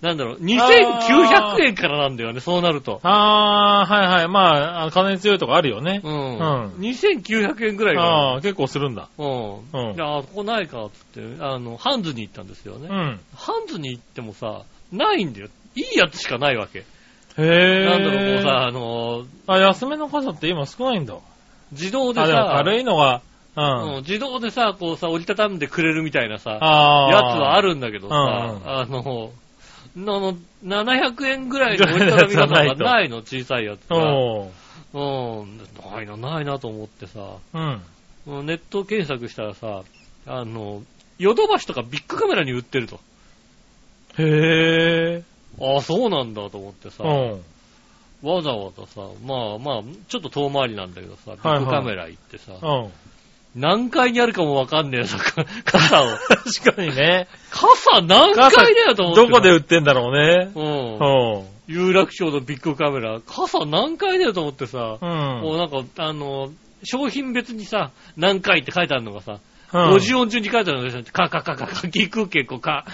[0.00, 3.00] なんだろう、2900円からなんだよね、そうなると。
[3.02, 4.28] ああ、はいはい。
[4.28, 6.00] まああの、金強いとこあるよね。
[6.04, 6.12] うん。
[6.12, 8.34] うん2900円ぐらいあが。
[8.36, 9.08] あ、結構するんだ。
[9.18, 9.58] うん。
[9.72, 12.88] うんいや、ここないか、つって、あの、ハンズに行ったんですよね。
[12.88, 13.20] うん。
[13.34, 15.48] ハンズに行ってもさ、ないんだよ。
[15.74, 16.80] いいやつしかないわけ。
[16.80, 16.84] へ
[17.38, 17.84] え。
[17.84, 21.16] なんだろう、こうさ、あの、あ、安めの傘って今少ないんだ。
[21.72, 23.20] 自動でさ、軽いのが、
[23.56, 23.96] ううんん。
[23.98, 26.52] 自動でさ、こうさ、折りたたんでくれるみたいなさ。
[26.52, 26.62] やつ
[27.40, 29.32] はあるんだけどさ、うんあの、
[29.96, 33.96] のの700円ぐらいの折りたたみ傘がないの、 小さいやつが。
[34.94, 35.58] うん、
[35.92, 37.20] ないな、ないなと思ってさ、
[37.54, 37.82] うん。
[38.26, 39.82] うんネット検索したらさ、
[40.26, 40.82] あの、
[41.18, 43.00] ヨドバシとかビッグカメラに売ってると。
[44.18, 45.22] へえ。
[45.60, 47.44] ああ、そうなんだと思ってさ、うん。
[48.22, 52.92] わざわざさ、まあまあ、ちょっと遠回りなんだけどさ、ビはいッグカメラ行ってさ、うん。
[53.54, 55.18] 何階にあるかもわかんねえさ、
[55.64, 56.06] 傘を。
[56.06, 57.28] 確かにね。
[57.50, 59.26] 傘何階だよと思って。
[59.26, 60.50] どこで売ってんだろうね。
[60.54, 60.98] うん。
[60.98, 61.44] うん。
[61.66, 65.04] 有楽町のビッグカメラ、傘何階だよと思ってさ、う。
[65.04, 66.50] もうんなんか、あの、
[66.84, 69.38] 商品別にさ、何回って書いてあるのがさ、うん
[69.96, 72.86] 50音順に書いてあるのがさ、か、か、か、か、か、きくけこ、か、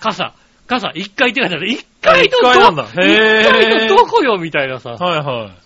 [0.00, 0.34] 傘、
[0.66, 1.68] 傘、1回って書いてある。
[1.68, 5.65] 1回と一回なんだど、へー一回とどこよみたいなさ、はいはい。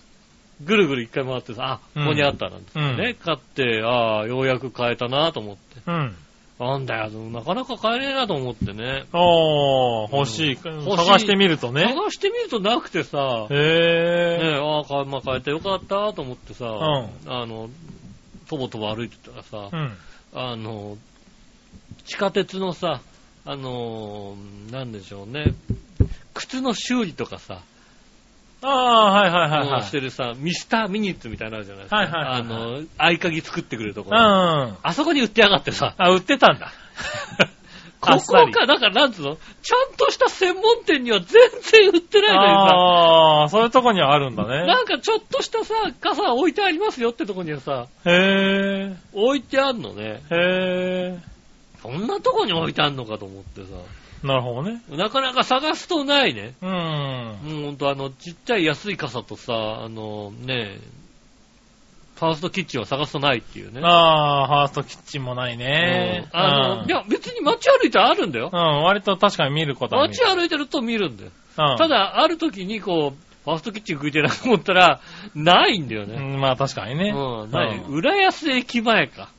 [0.65, 5.81] ぐるぐる1回回ってさ、あ、ここにあったなんてね、買って、ああ、ようやく買えたなと思って。
[5.85, 6.15] うん。
[6.59, 9.05] なんだよ、なかなか買えねえなと思ってね。
[9.13, 10.53] おー、欲しい。
[10.53, 11.81] うん探してみるとね。
[11.95, 17.69] 探してみるとなくてさ、ねへえ、ああ、かまあ、買えてよかったと思ってさ、んあの、
[18.47, 19.97] とぼとぼ歩いてたらさぇ、うん。
[20.35, 20.97] あの、
[22.05, 23.01] 地下鉄のさ、
[23.43, 24.35] あの、
[24.71, 25.53] なんでしょうね、
[26.35, 27.61] 靴の修理とかさ、
[28.63, 29.83] ああ、はいはいはいはい。
[29.83, 31.95] してるさ、ミスターミニッツみたいなのあるじゃないですか。
[31.97, 34.17] はいはいはいはいあの、合鍵作ってくれるとこうん。
[34.17, 34.23] ろ。
[34.23, 36.67] あ、あそこに売ってやがってさ、売ってたんだ。
[36.67, 37.45] あ
[38.17, 39.37] ここか、だからなんつうの？
[39.61, 41.27] ちゃんとした専門店には全
[41.61, 44.65] 然売ってないのにさ、ああ、そういうとこにはあるんだね。
[44.65, 50.21] なんかちょっとしたさ、傘置いてありますよってとこにはさ、へ置いてあんのね。
[50.31, 51.17] へ
[51.81, 53.67] そんなとこに置いてあんのかと思ってさ。
[54.23, 54.81] なるほどね。
[54.89, 56.53] なかなか探すとないね。
[56.61, 56.69] うん。
[56.69, 60.79] もうほんとあの、ちっちゃい安い傘とさ、あの、ね
[62.15, 63.81] ファーストキッチンを探すとないっていうね。
[63.83, 66.29] ああ、ファーストキッチンもないね。
[66.31, 68.55] うんあの、うんいや、別に街歩いてあるんだよう。
[68.55, 70.23] ん、割と確かに見ることは見る。
[70.23, 71.31] 街歩いてると見るんだよ。
[71.57, 74.99] うんただ、ある時にこう、ファーストキッチン食いてえなと思ったら、
[75.33, 76.15] ないんだよね。
[76.15, 77.09] うん、まあ確かにね。
[77.09, 77.77] うん、ない。
[77.77, 79.29] うん浦安駅前か。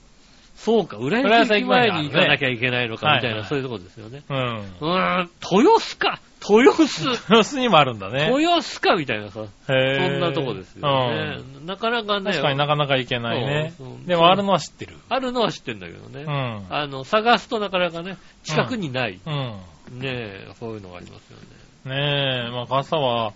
[0.64, 4.22] そうか、浦安駅前に行かなきゃいけないのか、みたいな、はいはいそういうとこですよね。
[4.29, 4.37] うん。
[4.37, 8.31] うーん、豊洲か豊洲豊洲にもあるんだね。
[8.33, 11.38] 豊洲かみたいなさ、へそぇんなとこですよね。
[11.64, 13.72] なかなかね、確かになかなか行けないね。
[14.07, 14.94] でもあるのは知ってる。
[15.09, 16.22] あるのは知ってんだけどね。
[16.22, 16.66] うん。
[16.70, 19.18] あの、探すとなかなかね、近くにない。
[19.27, 19.35] うん。
[19.98, 21.38] ねえ、そういうのがありますよ
[21.87, 21.96] ね。
[21.96, 23.33] ねえ、まあ傘は、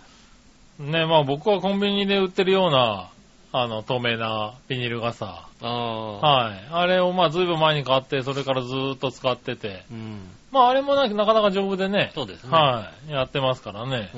[0.79, 3.09] ねえ、まあ僕はコンビニで売ってるような、
[3.53, 5.25] あの、透明なビニール傘。
[5.25, 6.17] ああ。
[6.17, 6.67] はい。
[6.71, 9.83] あれをまあずいぶん前に買って、それからずーっと使ってて。
[9.91, 10.29] うん。
[10.51, 12.11] まああれもななかなか丈夫でね。
[12.13, 12.51] そうですね。
[12.51, 13.11] はい。
[13.11, 14.09] やってますからね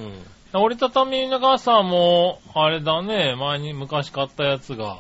[0.53, 0.57] う。
[0.57, 0.61] ん。
[0.61, 4.97] 折りたたみの傘も、あれだね、前に昔買ったやつが、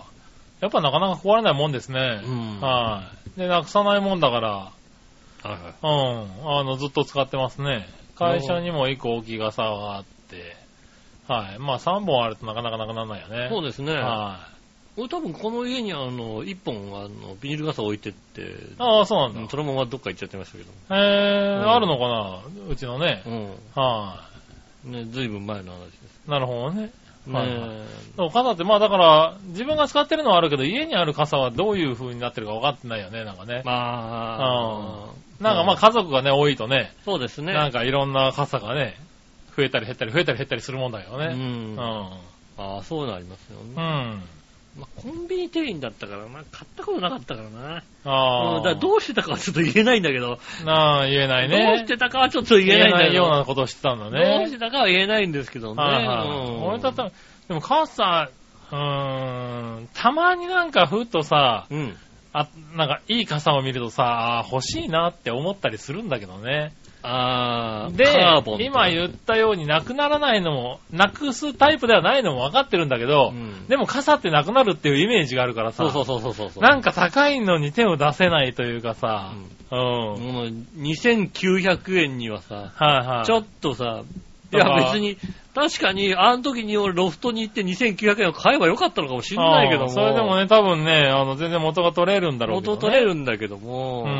[0.61, 2.21] やっぱなかなか壊れないもんですね。
[2.23, 3.03] うんは
[3.35, 3.39] い。
[3.39, 4.71] で、なくさないもんだから、は
[5.45, 5.59] いはい。
[5.81, 6.59] うん。
[6.59, 7.87] あの、ずっと使ってますね。
[8.15, 10.58] 会社にも一個大きい傘があって、
[11.29, 11.59] はい。
[11.59, 13.49] まあ3本あるとなかなかなくならないよね。
[13.49, 13.93] そうですね。
[13.93, 14.49] は
[14.97, 18.45] 俺多分この家にあの、一本あの、ビニール傘置いてって、い。
[18.79, 19.41] ああ、そうなんだ。
[19.41, 20.71] うんそのままどっか行っちゃってましたけど。
[20.95, 23.23] へえ、うんあるのかなうちのね。
[23.25, 24.25] うは
[24.85, 24.91] ん。
[24.91, 26.21] ね、ずいぶん前の話です。
[26.27, 26.31] い。
[26.31, 26.89] なるほどね。
[27.31, 27.85] はいね
[28.33, 33.61] 傘って、まあだから、自分が使ってるのはあるけど、家にある傘はどういう風になってるか分かってないよね、なんかね。
[33.65, 37.53] まあ、なんかまあ家族がね、多いとね、そうですね。
[37.53, 38.95] なんかいろんな傘がね、
[39.59, 41.33] 増えたり減ったり増えたり減ったりするもんだようね。
[41.33, 41.75] ん。
[41.75, 41.79] うん。
[42.57, 43.73] ああ、そういうのありますよね。
[43.75, 44.23] うん。
[44.79, 46.45] まあ、コンビニ店員だったからな、買っ
[46.77, 47.83] たことなかったからな。
[48.05, 48.57] ああ。
[48.57, 51.65] うんだからどうしてたかはちょっと言えないんだけど、なあ、言えないね。
[51.65, 54.53] どうしてたかはちょっと言えないんだけど、ようなことをしてたんだどうねし。
[54.53, 55.83] てたかは言えないんですけどね。
[55.83, 56.27] はいはい。
[56.27, 57.11] うん俺だったら、
[57.47, 58.29] でも傘、
[58.71, 61.97] うーん、たまになんかふっとさ、うん。
[62.31, 66.73] あ、なんかいい傘を見るとさ、欲しいなって思ったりするんだけどね。
[67.01, 76.63] あー、でカーボン、今言ったようになくならないのも、なくすタイプではないのも分かってるんだけど、うんでも傘ってなくなるっていうイメージがあるからさ、そうそうそうそうそう。
[76.63, 79.33] なんか高いのに手を出せないというかさ、
[79.71, 79.79] うん。
[79.79, 83.25] もう2900円にはさ、はいはい。
[83.25, 84.03] ちょっとさ、
[84.51, 85.17] いだからや別に、
[85.53, 89.85] 確かに、あの時に俺ロフトに行って2900円を買えばよかったのかもしんないけども。
[89.85, 92.75] あーそれでもね、多分ね、あの、全然元が取れるんだろうけど、ね。
[92.77, 94.15] 元取れるんだけども、うんう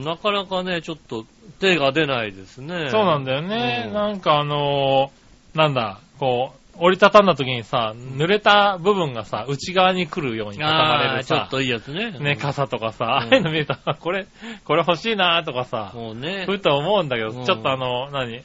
[0.00, 1.24] んなかなかね、ちょっと
[1.58, 2.88] 手が出ないですね。
[2.90, 3.84] そうなんだよね。
[3.86, 12.12] うんなんかあのーなんだ、こう、折りたたんだ時にさ、濡れた部分がさ、内側に来るように畳まれるさ、ちょっといいやつね。
[12.12, 14.26] ね、傘とかさ、ああうんいうの見ると、あこれ、
[14.64, 16.44] これ欲しいなとかさ、もうね。
[16.46, 18.42] ふと思うんだけど、うんちょっとあの、何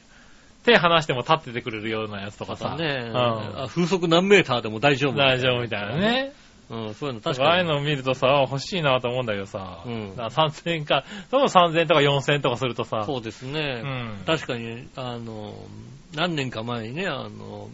[0.64, 5.16] 手離しても立っててくれるようなやつとかさ、ね、うんあ風速何メーターでも大丈夫。
[5.16, 5.96] 大丈夫みたいな。
[5.96, 6.32] ね。
[6.68, 7.46] うん、そういうの確確かに。
[7.46, 10.16] かああいうのを見るとさ、あ欲しいなと思うんだけどさ、うん。
[10.16, 13.82] だから3000円か、その3000円とか4000円とかするとさ、そうですね。
[13.84, 14.24] うん。
[14.26, 15.54] 確かに、あの、
[16.14, 17.68] 何年か前にね、あの、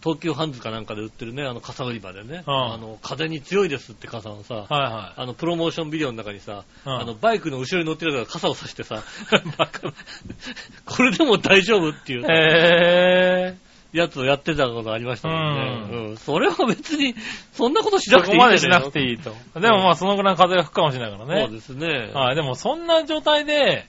[0.00, 2.72] 東急ハンズかなんかで売ってるね、あの傘売り場でね、うん。
[2.72, 6.92] あの、風に強いですって傘をさ、はいはあの、プロモーションビデオの中にさ、うん。
[7.00, 9.02] あの、バイクの後ろに乗ってるから傘を差してさ、
[10.86, 12.20] これでも大丈夫っていい。
[12.20, 12.26] う。
[12.30, 13.56] へ
[13.92, 15.98] やつをやってたことありましたもんね。
[15.98, 16.16] ううん。
[16.16, 17.14] それは別に、
[17.52, 18.16] そんなことしー。
[18.16, 19.34] なくていいそこまでしなくいていいと。
[19.58, 21.44] でもまあそのぐらいの風が吹くかもしれないからね。
[21.46, 22.10] そうですね。
[22.12, 23.86] はい、でもそんな状態で、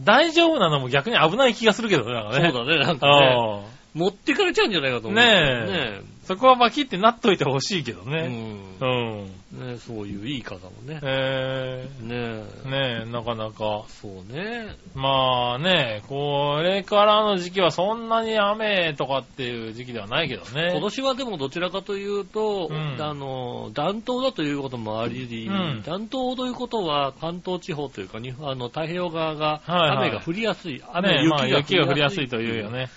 [0.00, 2.50] 大丈夫なのも逆に危ない気がするけどね、ね。
[2.52, 3.64] そうだね、なんかね。
[3.94, 5.20] 持ってかれちゃうんじゃないかと思う。
[5.20, 8.28] ねそこはバキってなっといてほしいけどえ。
[8.28, 8.68] ね。
[8.80, 8.84] う。
[8.84, 9.72] うんん。
[9.72, 11.00] ねそういういい傘もね。
[11.02, 12.44] えねえ。
[12.66, 13.84] ー、ねえ、なかなか。
[13.88, 14.76] そうね。
[14.94, 20.72] まあね、これからの時期はそんなに雨とかっていう時期ではないけどね。
[20.72, 32.90] 今年はでもどちらかというと、うんあの、暖冬だということもあり、うん暖冬ということは関東地方というか、にあの太平洋側がはいはい雨が降りやすい、雨、ねえ、まあ雪が降りやすいとというよね。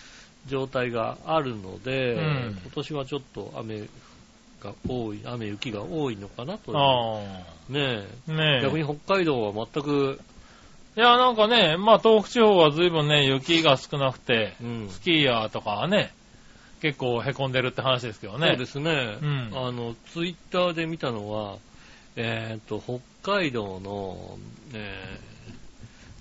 [0.47, 3.87] 状態があるので、うん今年はちょっと雨
[4.61, 7.71] が多い、雨、雪が多いのかなとねあ。
[7.71, 8.59] ねえ。
[8.59, 8.61] え。
[8.63, 10.19] 逆に北海道は全く、
[10.97, 14.89] いや、なんかね、まあ東北地方は随分ね、雪が少なくて、うん。
[14.89, 16.13] スキーヤーとかはね、
[16.81, 18.47] 結構凹んでるって話ですけどね。
[18.49, 19.17] そうですね。
[19.21, 21.57] うんあの、ツイッターで見たのは、
[22.15, 22.99] えっ、と、北
[23.37, 24.37] 海道の、
[24.73, 25.19] え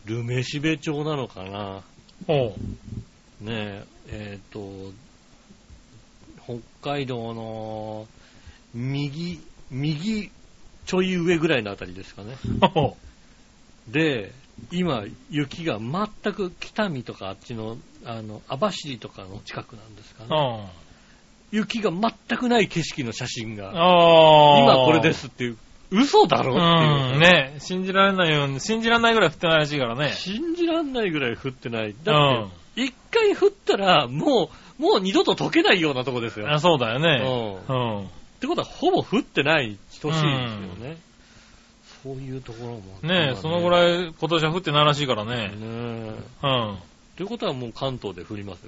[0.07, 1.83] ー、ルメシベ町なのかな。
[2.27, 2.55] ほ
[3.41, 4.93] ねえ、えっ、と、
[6.45, 8.07] 北海道の、
[8.75, 10.31] 右、右、
[10.87, 12.37] ちょい上ぐらいのあたりですかね。
[13.89, 14.33] で、
[14.73, 20.65] 今、雪が全く北見とかあっちの、あの、網走とかの近くなんですかね。
[20.65, 20.67] ん。
[21.53, 23.71] 雪が全くない景色の写真が。
[23.71, 25.59] 今これですっていう、
[25.91, 27.15] 嘘だろっていう。
[27.15, 30.13] うん、ね、信じられないように、信じられないぐらい降ってないらしいからね。
[30.13, 31.91] 信じらんないぐらい降ってない。
[31.91, 36.51] うだんって、一回降ったら、もう、もう二度と溶けないようなとこですよ。
[36.51, 37.19] あそうだようね。
[37.19, 37.73] ん。
[37.73, 38.05] うん。
[38.05, 38.09] っ
[38.41, 40.31] てことは、ほぼ降ってない、等しいですよ
[40.89, 40.97] ね。
[42.03, 43.71] そういうところもあってねそのぐい。
[43.71, 45.49] らい今年は降ってないらしいからね。
[45.49, 45.67] ねえ。
[46.43, 46.79] うん。
[47.19, 48.61] ということはもう関東で降ります。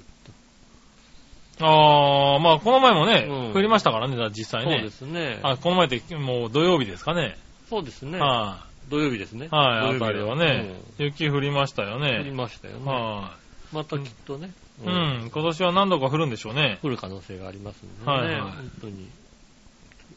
[1.60, 4.72] ああ、まあこの前もね、うん降りましたからね、実際ね。
[4.76, 5.40] そうですね。
[5.42, 7.36] あ、この前ってもう土曜日ですかね。
[7.70, 8.18] そうですね。
[8.18, 9.46] は土曜日ですね。
[9.46, 9.48] い。
[9.48, 12.30] はい、あたりはね、雪降りましたようん降りね。
[12.32, 12.90] ましたよね。
[12.90, 13.34] は
[13.72, 14.50] またきっとね。
[14.84, 14.86] い。
[14.86, 16.78] うん、今年は何度か降るんでしょうね。
[16.82, 18.34] 降る可能性がありますのでね。
[18.34, 19.08] はいはい本当に。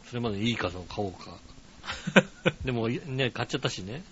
[0.05, 1.31] それまでいい傘を買おうか。
[2.65, 4.03] でもね、買っちゃったしね。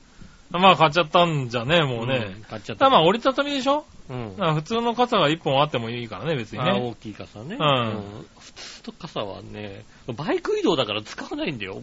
[0.52, 2.20] まあ買っちゃったんじゃね、もうね。
[2.20, 3.86] ん買っちゃったまあ折りたたみでしょ？
[4.10, 4.36] うん。
[4.56, 6.72] 普通の傘が1本あってもいいからね、別にね。
[6.72, 7.56] あ大きい傘ね。
[7.60, 11.82] うん普通の傘はね、バイク移動だから使わないんだよ。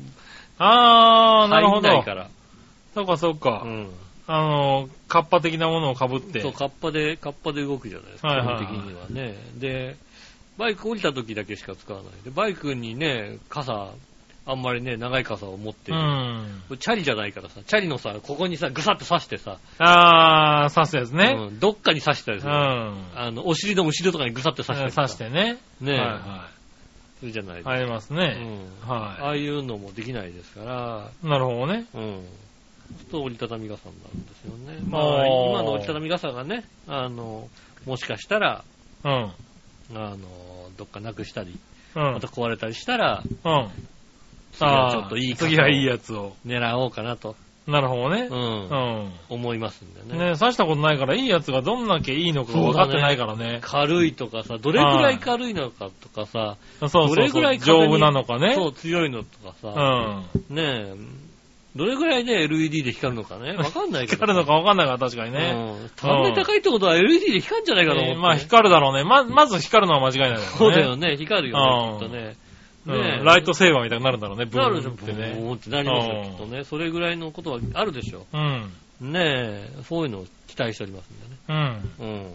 [0.59, 2.05] あー、なるほどない。
[2.05, 2.29] から。
[2.95, 3.63] そうかそうか。
[3.65, 3.91] うん。
[4.33, 6.41] あの、カッパ的なものをかぶって。
[6.41, 8.29] そう、カッパで、カッパで動くじゃないですか。
[8.29, 9.37] はいはいはい基本的にはね。
[9.57, 9.97] で、
[10.57, 12.13] バイク降りた時だけしか使わない。
[12.25, 13.89] で、バイクにね、傘、
[14.47, 16.01] あんまりね、長い傘を持ってうる。
[16.01, 16.63] ん。
[16.79, 21.35] チャリじゃないからさ、チャリのさ、ここにさ、ぐさっと刺してさ、あー、刺すやつね。
[21.37, 22.53] うんどっかに刺したりする。
[22.53, 23.05] うん。
[23.17, 25.59] あの、お尻の後ろとかにぐさって刺したり刺してね。
[25.81, 26.49] ね、はいは
[27.19, 27.65] するじゃないですい。
[27.65, 27.71] か。
[27.73, 28.27] ありますうね。
[28.29, 28.69] ん。
[28.89, 31.27] あはあいうのもできないですから、い。
[31.29, 31.85] なるほどね。
[31.95, 32.25] うん。
[33.11, 34.83] と折りたたみ傘になるんですよね。
[34.89, 37.49] まあ今の折りたたみ傘がね、あの、
[37.87, 38.65] もしかしたら、
[39.05, 39.13] うん。
[39.13, 39.33] あ
[39.93, 40.19] の、
[40.77, 41.59] どっかなくしたり、
[41.97, 42.03] うん。
[42.15, 43.71] また壊れたりしたら、うん。
[44.53, 46.35] 次はあーちょっといい次はいいやつを。
[46.47, 48.35] 狙おうかなと、なるほどねう。
[48.35, 48.75] ん、う
[49.07, 49.13] ん。
[49.29, 50.31] 思いますんでね。
[50.33, 53.61] ね刺したことないから、いいやつがどんだけいいのかが分かってないからね。
[53.63, 57.17] 軽いとかさ、どれくらい軽いのかとかさ、そうそうそう。
[57.17, 58.55] どれぐらい丈夫なのかね。
[58.55, 59.69] そう、強いのとかうさ、
[60.51, 60.55] ん。
[60.55, 60.95] ねえ、
[61.77, 64.27] どれぐらいね、LED で光るのかね、わかんないけど。
[64.27, 65.53] 光るのかわかんないから確かにね。
[65.55, 65.91] うん。
[65.97, 69.05] 単値高いってことは LED で光るんじゃないかと思って、えーまあ光るだろうね。
[69.05, 70.51] ま、まず光るのは間違いないだろうね。
[70.59, 72.37] そうだよね、光るよね、きっとね。
[72.87, 75.37] うんライトセーバーみたいになるんだろうね、ブーンってね。
[75.39, 76.65] ボーンってなりますよ、うんきっとね。
[76.65, 78.73] それぐらいのことはあるでしょうん。
[79.03, 79.05] う。
[79.05, 81.83] ねえ、そういうのを期待しておりますんでね。
[82.01, 82.07] うん。
[82.07, 82.23] うん。
[82.25, 82.33] ね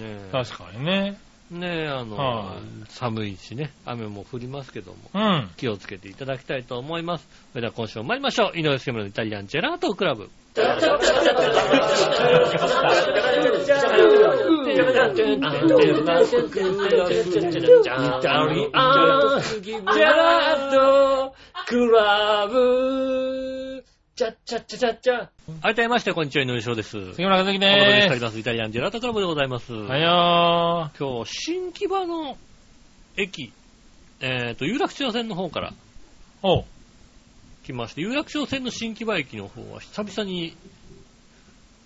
[0.00, 0.28] え。
[0.32, 1.16] 確かにね。
[1.60, 5.50] ねえ、あの、はい寒いしね、雨も降りますけども、うん。
[5.56, 7.28] 気をつけていただきたいと思います。
[7.52, 8.58] それでは今週も参りましょう。
[8.58, 10.30] 井上杉村のイタリアンジェラートクラブ。
[25.60, 26.96] 改めまして、こんにちは、井上翔です。
[26.98, 28.38] お杉村和樹届けしておでります。
[28.38, 29.66] イタリアンジェラートクラブでございます。
[29.66, 29.72] す。
[29.72, 32.38] はいよ今日、新木場の
[33.16, 33.52] 駅、
[34.20, 35.74] えっ、と、有楽町線の方からー。
[36.44, 36.64] おう。
[37.64, 40.56] 来まして、有楽町線の新木場駅の方は久々に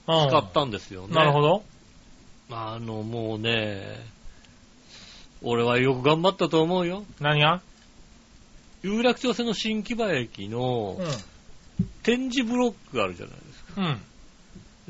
[0.06, 1.14] うん使ったんですよね。
[1.14, 1.62] なるほど。
[2.50, 4.04] あの、もうね、
[5.42, 7.06] 俺はよく頑張ったと思うよ。
[7.20, 7.62] 何が？
[8.82, 10.98] 有楽町線の新木場駅の
[12.02, 13.72] 展示ブロックあるじゃないですか。
[13.76, 13.86] うん。
[13.86, 14.00] うん。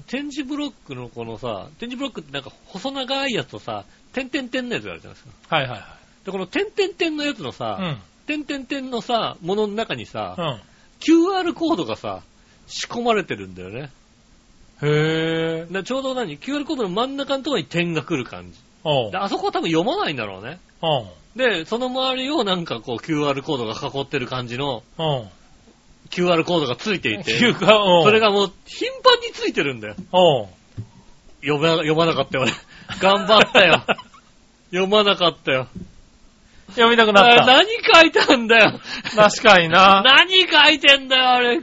[0.07, 5.57] 展示ブロックのこのさ、展示ブロックってなんか細長いやつとさ、点々点のやつがあるじゃないですか。
[5.57, 5.83] はいはい
[6.25, 7.99] で、この点々点のやつのさ、はい。
[8.27, 10.45] 点々点のさ、ものの中にさ、うん。
[10.45, 10.61] うん。
[11.01, 12.23] QR コードがさ、
[12.67, 13.91] 仕込まれてるんだよね。
[14.83, 15.73] へー。
[15.73, 18.59] でちょうど何 ?QR コードの真ん中のところに点が来る感じ。
[19.15, 20.61] あそこは多分読まないんだろうね。
[21.35, 24.83] で、その周りをなんかこう QR コードが囲ってる感じの。
[26.11, 27.39] QR コードがついていて。
[27.39, 29.95] それがもう頻繁についてるんだよ。
[30.13, 30.49] おう。
[31.43, 32.53] 読ま読まなかったよ、俺。
[33.01, 33.85] 頑張ったよ。
[34.71, 35.69] 読まなかったよ。
[36.71, 37.45] 読みたくなった。
[37.45, 38.81] あれ何書いたんだよ。
[39.15, 40.03] 確かにな。
[40.05, 41.61] 何書いてんだよ、あれ。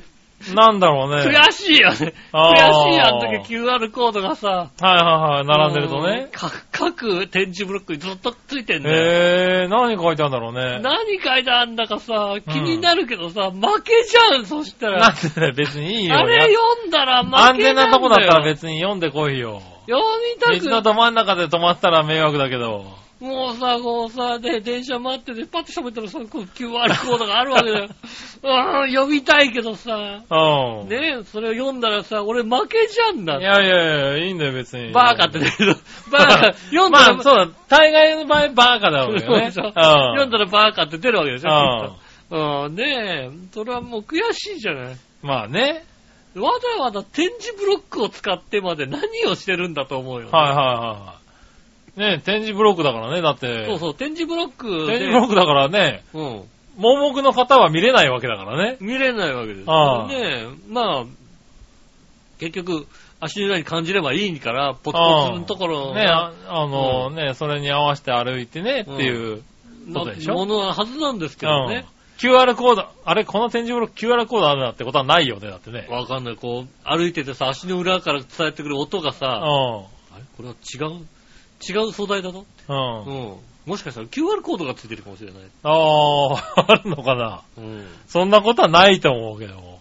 [0.53, 1.23] なんだろうね。
[1.23, 1.95] 悔しいよね。
[1.95, 4.47] 悔しいあーよ、あの時 QR コードがさ。
[4.47, 4.95] はいはい
[5.37, 6.27] はい、並んでるとね。
[6.31, 8.95] 各、各展示ブロックにずっとついてんだよ。
[8.95, 10.79] へえー、何書いてあるんだろうね。
[10.81, 14.99] 何書いてあんだかさ、気になるけどさ、負けじゃん、そしたら。
[14.99, 16.15] なんで別にいいよ。
[16.15, 17.45] あれ読んだら負けなんだよ。
[17.45, 19.61] 安全なとこだったら別に読んでこいよ。
[19.87, 20.01] 読
[20.35, 23.04] みたく道のど真ん中で止まったら迷惑だけど。
[23.25, 27.87] もうさ、こうさ、で、電車待ってて、パッと喋ったらさ、こう QR コードがあるわけだよ。
[28.43, 30.87] うん、読みたいけどさ、うん。
[30.87, 33.41] ねそれを読んだらさ、俺負けじゃんだい。
[33.41, 34.91] やいやいや、いいんだよ別に。
[34.91, 35.75] バーカって出る。
[36.11, 39.25] バーカ、読んだら、まあそうだ、大概の場合バーカだろうよね。
[39.25, 41.95] そうでしょうん読んだらバーカって出るわけでしょ、
[42.29, 44.95] うんねえ、それはもう悔しいじゃない。
[45.21, 45.83] まあね。
[46.35, 50.29] わざわざ展示ブロックを使ってまで何をしてるんだと思うよ。
[50.31, 51.24] はいはいはい。
[51.97, 53.65] ね展示ブロックだからね、だって。
[53.67, 54.97] そうそう、展示ブロックで。
[54.97, 56.41] 展示ブロックだからね、うん。
[56.77, 58.77] 盲目の方は見れないわけだからね。
[58.81, 59.69] 見れないわけです。
[59.69, 61.05] ああねえ、まあ、
[62.39, 62.85] 結局、
[63.21, 69.41] 足の裏に感じればいいから、ポツポツのところねああのね、それに合わせて歩いてねっていう
[69.93, 70.33] ことでしょ？
[70.35, 71.85] ものなはずなんですけどね。
[72.17, 75.87] QR コード、あれ、この展示ブロック QR コードあるなってことはないよね、だってね。
[75.89, 76.35] わかんない。
[76.35, 79.29] こう、歩いててさ、足の裏から伝えてくる音がうさ、ん。
[79.31, 79.37] あ
[80.17, 80.23] れ？
[80.37, 81.05] これは違う？
[81.67, 83.03] 違う素材だぞうん。
[83.05, 83.35] うん。
[83.65, 85.43] もしかしたら QR コードがついてるかもしれない。
[85.63, 87.41] ああ、 あるのかな。
[87.57, 87.87] うん。
[88.07, 89.79] そんなことはないと思うけども。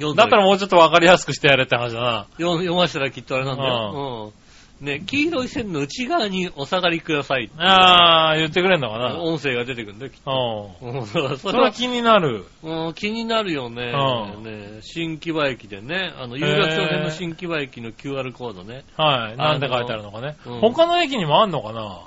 [0.00, 2.26] だだったらもうちょっとわかりやすくしてやれって話だな。
[2.38, 4.32] 読読ましたらきっとあれなんだよ。
[4.32, 4.43] うん。
[4.80, 7.50] ね、黄色い線の内側にお下がりください。
[7.56, 9.20] ああ、言ってくれんのかな。
[9.20, 10.70] 音声が出てくるんだよ、きっと。
[10.82, 11.06] うん。
[11.06, 12.44] そそれは気になる。
[12.62, 13.92] うん気になるよね。
[14.36, 18.84] うんね新木場駅でね、あの、有楽町線の新木場駅の QR コードね。
[18.96, 19.36] はい。
[19.36, 20.36] なんて書いてあるのかね。
[20.44, 22.00] うん他の駅にもあんのかな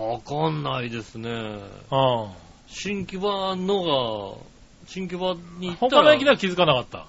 [0.00, 1.30] わかんないですね。
[1.30, 2.28] うん。
[2.68, 4.38] 新木場のが、
[4.86, 7.06] 新木場に行ったら、他の駅では気づかなかった。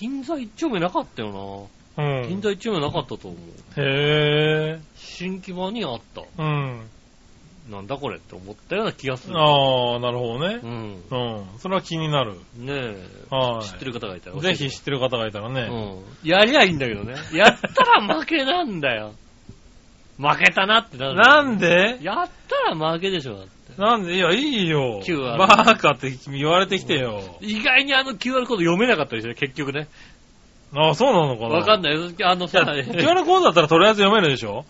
[0.00, 2.20] 銀座一丁目なかったような。
[2.20, 2.28] ん。
[2.28, 3.80] 銀座一丁目なかったと思う。
[3.80, 4.80] へえ。
[4.96, 6.22] 新木場にあった。
[6.38, 6.80] うん。
[7.70, 9.38] なんだこれって思ったような気がする。
[9.38, 10.66] ああ、なるほどねう。
[10.66, 10.70] ん。
[11.10, 11.46] うん。
[11.58, 12.34] それは気になる。
[12.56, 13.06] ねえ。
[13.30, 13.64] はい。
[13.64, 15.68] 知ってる方がいたらぜてひ知ってる方がいたらね。
[15.70, 16.28] うん。
[16.28, 17.14] やりゃいいんだけどね。
[17.32, 19.14] やったら負けなんだよ。
[20.18, 21.14] 負けたなってなる。
[21.14, 21.98] なんで？
[22.02, 23.80] やったら負けでしょ、だって。
[23.80, 24.16] なんで？
[24.16, 25.00] いや、いいよ。
[25.02, 27.38] QR バーカって言われてきてよ。
[27.40, 29.88] 意外にあの QR コード読めなかったでしょ、結局ね。
[30.74, 31.54] ああ、そうなのかな？
[31.56, 31.94] わかんない。
[32.22, 34.64] あのさ、QR コードだったらとりあえず読めるでしょ？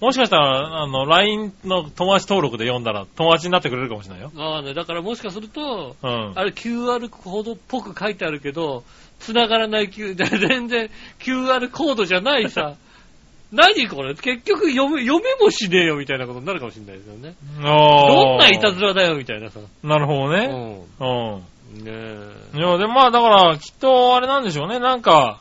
[0.00, 4.32] もしかしたら、あの、LINE の友達登録で読んだら友達になってくれるかもしれないよ。
[4.34, 6.32] あね、だからもしかすると、うん。
[6.34, 8.82] あれ QR コードっぽく書いてあるけど、
[9.18, 10.88] 繋がらない Q、 全然
[11.20, 12.76] QR コードじゃないさ、
[13.52, 14.14] 何これ？
[14.14, 17.34] 結局読め、読めもしねえよみたいなことになるかもしれないですよね。
[17.62, 18.08] ああ。
[18.14, 19.60] どんないたずらだよみたいなさ。
[19.82, 20.86] なるほどね。
[21.00, 21.34] うん。
[21.34, 21.42] うん。
[21.70, 22.56] ねえ。
[22.56, 24.78] いや、でもまあだから、きっとあれなんでしょうね。
[24.78, 25.40] なんか、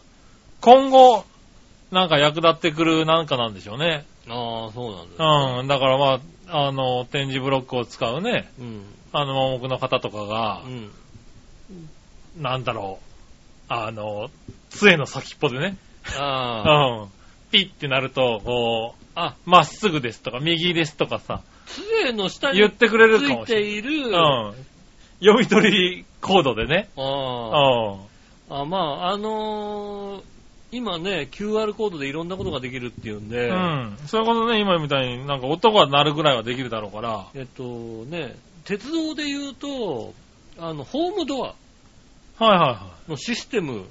[0.61, 1.25] 今後、
[1.91, 4.05] なんか役立ってくるなんかなんでしょうね。
[4.27, 5.59] ああ、そうなんだ。
[5.61, 5.67] うん。
[5.67, 8.85] だからまあ、あの、展示ブロックを使うね、うん。
[9.11, 10.91] あの、盲目の方とかがう、ん。
[12.37, 14.29] なんだろう、あの、
[14.69, 15.77] 杖の先っぽでね、
[16.17, 17.01] ああ。
[17.01, 17.09] うん。
[17.51, 23.79] ピッてなると、こう、あ、まっすぐですとか、右ですとかさ、杖の下に言ってくれるつかもしれない。
[23.79, 24.53] いている、うん。
[25.19, 26.89] 読み取りコードでね。
[26.97, 27.03] あう
[28.51, 28.61] あ。
[28.61, 30.23] あ、まあ、あのー
[30.71, 33.51] 今ね、QR コードでいろんなことができるっていうんで、ん。
[33.51, 33.97] うん。
[34.05, 37.25] そういうことね、今みたいになんか音が鳴るぐらいはできるだろうから。
[37.33, 37.63] えっと
[38.05, 40.13] ね、鉄道で言うと、
[40.59, 41.55] あの、ホームドアは
[42.39, 43.11] いはいはい。
[43.11, 43.85] のシステム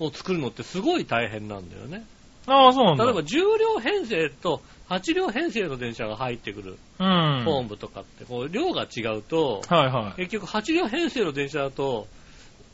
[0.00, 2.04] を作るのってすごい大変なんだよね。
[2.48, 3.04] ああ、そうなんだ。
[3.04, 3.24] 例えば10
[3.58, 7.42] 両編成と8両編成の電車が入ってくるうん。
[7.44, 10.20] ホームとかって、こう量が違うと、はいはい。
[10.26, 12.06] 結局8両編成の電車だと、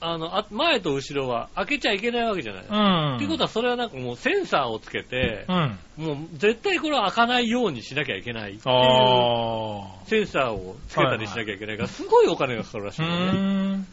[0.04, 2.64] あの、あ前と後ろは開けちゃいけないわけじゃない。
[2.68, 2.74] う
[3.12, 3.16] ん。
[3.16, 5.78] っていうことは、それはなんかもうセンサーをつけて、うん。
[5.96, 13.04] もう絶対これは開かないようにしなきゃいけないっていうあセンサーをつけたりしなきゃいけないから、すごいお金がかかるらしあ。
[13.04, 13.76] いね。
[13.76, 13.86] ん。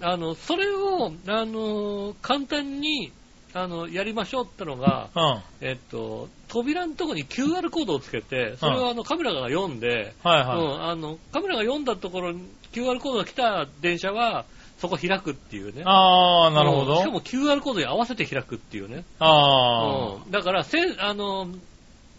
[0.00, 3.12] あの、それを、あの、簡単に、
[3.52, 5.22] あの、やりましょうってのが、うん。
[5.22, 12.42] はいえっと、扉のとこに QR コードをつけて、それをあのカメラが読んで、うはん、あの、カメラが読んだところに
[12.72, 14.44] QR コードが来た電車は、
[14.78, 15.84] そこ開くっていうねい。。
[15.84, 16.92] ああ、なるほど。
[16.92, 19.04] うんしかも QR コードに合わせて開くっていうね。
[19.18, 20.30] あうん。
[20.30, 21.48] だから、せん、あの、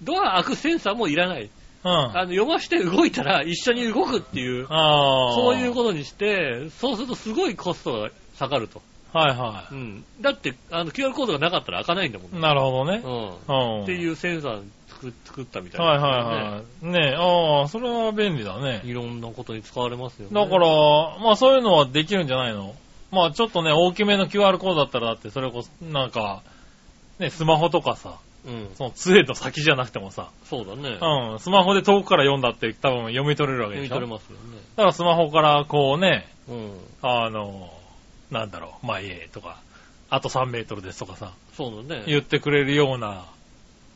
[0.03, 1.49] ドア開くセンサーもいらない。
[1.83, 1.89] あ。
[1.89, 2.17] うん。
[2.17, 5.33] あの、読まして動いたら一緒に動くっていう、ああ。
[5.35, 8.81] そういうことにして、そうするとすごいコストが下がると。
[9.13, 10.03] はいはうん。
[10.21, 12.41] だって、あの、QR コードがなかったら開かないんだもんい。
[12.41, 13.01] なるほどね。
[13.03, 13.77] うん。
[13.77, 13.83] うん。
[13.83, 14.63] っていうセンサー
[14.99, 16.85] 作作ったみたいな、はいはいはい。
[16.85, 18.81] ねえ、ああ、それは便利だね。
[18.83, 20.33] いろんなことに使われますよね。
[20.33, 20.67] だから、
[21.19, 22.75] まあそういうのはできるんじゃないの？
[23.11, 26.43] まあちょっとね、大きめの QR コードだったらだってそれこそ、なんか、
[27.17, 28.69] ね、スマホとかさ、うん。
[28.75, 30.97] その杖の先じゃなくてもさ、そうだね。
[31.01, 34.57] うん、スマホで遠くから読んだって多分読み取れるわけ読みでしょ取れますよね。
[34.75, 36.71] だからスマホからこうね、うん。
[37.01, 37.69] あの、
[38.31, 39.61] なんだろう、前へとか、
[40.09, 42.03] あと3メートルですとかさ、そうだね。
[42.07, 43.25] 言ってくれるような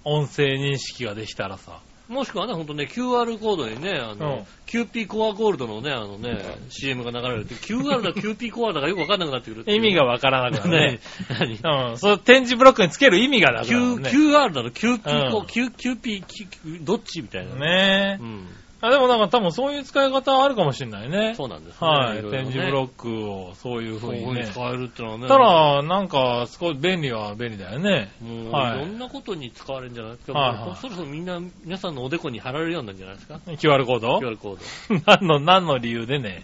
[0.04, 1.80] 音声認識ができたらさ、
[2.10, 6.36] もしくはね、ほんとね、QR コードにね、あの、うんキューピーコアゴールドのね、あのね、
[6.70, 11.00] CM が流れるって、QR だ、 キューピーコアだかよくわかんなくなってくるっていう意味がわからなくなるね。
[11.40, 11.60] 何？
[11.62, 11.92] 何？
[11.92, 14.10] うん、その展示ブロックにつける意味がなくなる Q ね。
[14.10, 16.48] QR なのキューピーコうんキュキューピー、キ
[16.84, 17.54] どっちみたいな。
[17.54, 18.24] ねえ。
[18.24, 18.48] うん。
[18.86, 21.36] あでもなんか多分そういう使い方はあるかもしれないね。
[21.36, 21.88] そうなんですね。
[21.88, 22.18] はい。
[22.18, 24.42] ろろね展示ブロックをそういうそういう風にね。
[24.42, 25.28] 風に使えるってのはね。
[25.30, 28.12] たら、なんか、少し便利は便利だよね。
[28.22, 30.34] もう、はいいろんなことに使われるんじゃないですか。
[30.34, 33.40] はいはいもうそろそろみんな、皆さんのおでこに貼られるようになるんじゃないですか。
[33.46, 36.44] QR コード？QR コー 何の、何の理由でね。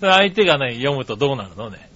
[0.00, 1.90] それ相手がね、読むとどうなるのね。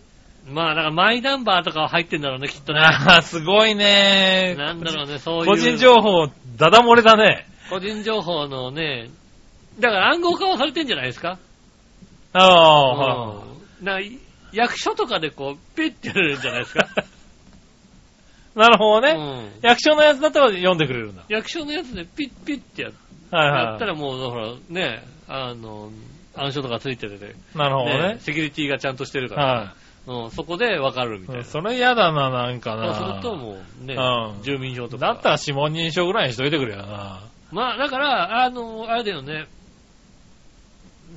[0.46, 0.52] ド。
[0.52, 2.80] まあ、だからマイナンバーとかは入ってんだろうね、きっとね。
[2.80, 4.54] ああ、すごいね。
[4.58, 5.46] なんだろうね、そういう。
[5.46, 6.26] 個人情報、
[6.58, 7.46] ダダ漏れだね。
[7.70, 9.08] 個人情報のね、
[9.78, 11.38] だから暗号化はされてんじゃないですか？
[12.34, 13.42] ああ、は
[13.80, 13.98] うんな
[14.52, 16.82] 役所とかでこう、ペッてやれるんじゃないですか？
[16.82, 16.88] い。
[18.58, 19.14] なるほどね。
[19.18, 21.22] うん役所のやつだったら読んでくれるんだ。
[21.28, 22.90] 役所のやつでピッピッてや
[23.30, 23.64] はいはい。
[23.64, 25.90] やったらもう、ほら、ね、あの、
[26.36, 28.16] 暗証とかついててね、なるほどねね。
[28.20, 29.74] セキュリティがちゃんとしてるから、は
[30.24, 31.38] うん、そこでわかるみたいい。
[31.38, 31.44] な。
[31.44, 32.94] それ嫌だな、なんかな。
[32.94, 35.06] そうするともうね、うん住民票とか。
[35.06, 37.22] だったら指紋認証ぐらいにしといてくれよな。
[37.52, 39.46] まあ、だから、あの、あれだよね、な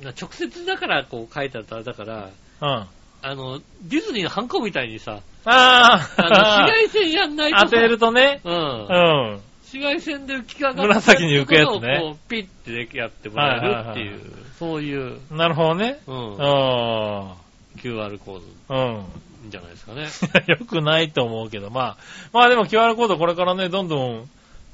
[0.02, 2.30] 直接だからこう書いてあったら、だから、
[2.60, 2.86] うん。
[3.22, 8.40] あの、ディズニーのハンコみたいにさ、ああ紫外線やんないとさ当てるとね。
[8.44, 8.52] うん。
[8.52, 8.56] う
[9.36, 9.40] ん。
[9.62, 14.20] 紫外線で浮き上がって紫に浮くやつねとこうピッてやってもらえるっていう、
[14.58, 16.00] そういう、なるほどね。
[16.06, 17.32] うんう、ん。
[17.76, 19.04] QR コーうん。
[19.46, 20.08] ドじゃないですかね。
[20.46, 21.96] よくないと思うけど、まあ、
[22.32, 24.28] まあでも QR コードこれからね、どんどん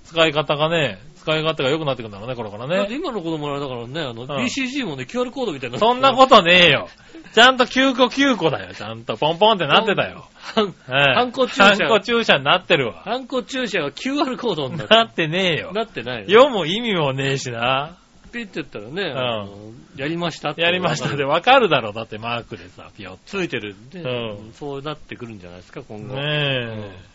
[0.05, 2.77] 使い方がね、使い勝手が良くなってくるんだろうね、これからね。
[2.77, 5.79] だって今の子供らだからね、あの、ん BCG もね、QR コードみたいな。
[5.79, 6.89] そんなことねえよ。
[7.33, 9.17] ちゃんと9個9個だよ、ちゃんと。
[9.17, 10.27] ポンポンってなってたよ。
[10.35, 13.03] ハン、ええハンコ注射ハンコ注射になってるわ。
[13.05, 15.73] ハンコ注射が QR コードになってなってねえよ。
[15.73, 17.97] なってないの読む意味もねえしな。
[18.33, 26.15] ピッて言ったらね、あのやりましたってやりましたでわかるだろ、だってマークでさ、ピヨッついてるんで、うんそうなってくるんじゃないですか、今後。
[26.15, 26.21] と。
[26.21, 27.12] ねえ。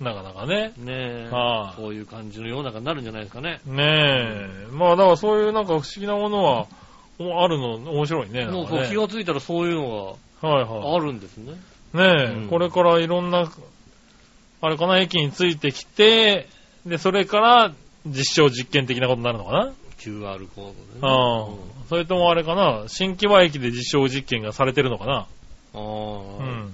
[0.00, 0.72] なかなかね。
[0.78, 3.60] ねえ、はいこういう感じの世の中になるんじゃないですかね。
[3.66, 4.66] ねえ。
[4.72, 6.66] まあだからそういうなんか不思議なものは、
[7.18, 8.46] おあるの面白いね。
[8.46, 11.52] もうこう気がついたらそういうのはいがはあるんですね。
[11.94, 11.96] い。
[11.96, 13.50] ねえ、うんこれからいろんな、
[14.60, 16.48] あれかな、駅についてきて、
[16.86, 17.72] で、それから
[18.06, 20.74] 実証実験的なことになるのかな？QR コードでね。
[21.02, 21.48] ああ。
[21.88, 25.26] それともあれかな、新木場駅で実証実験がされてるのかな？
[25.74, 26.72] うんあうあ、ん。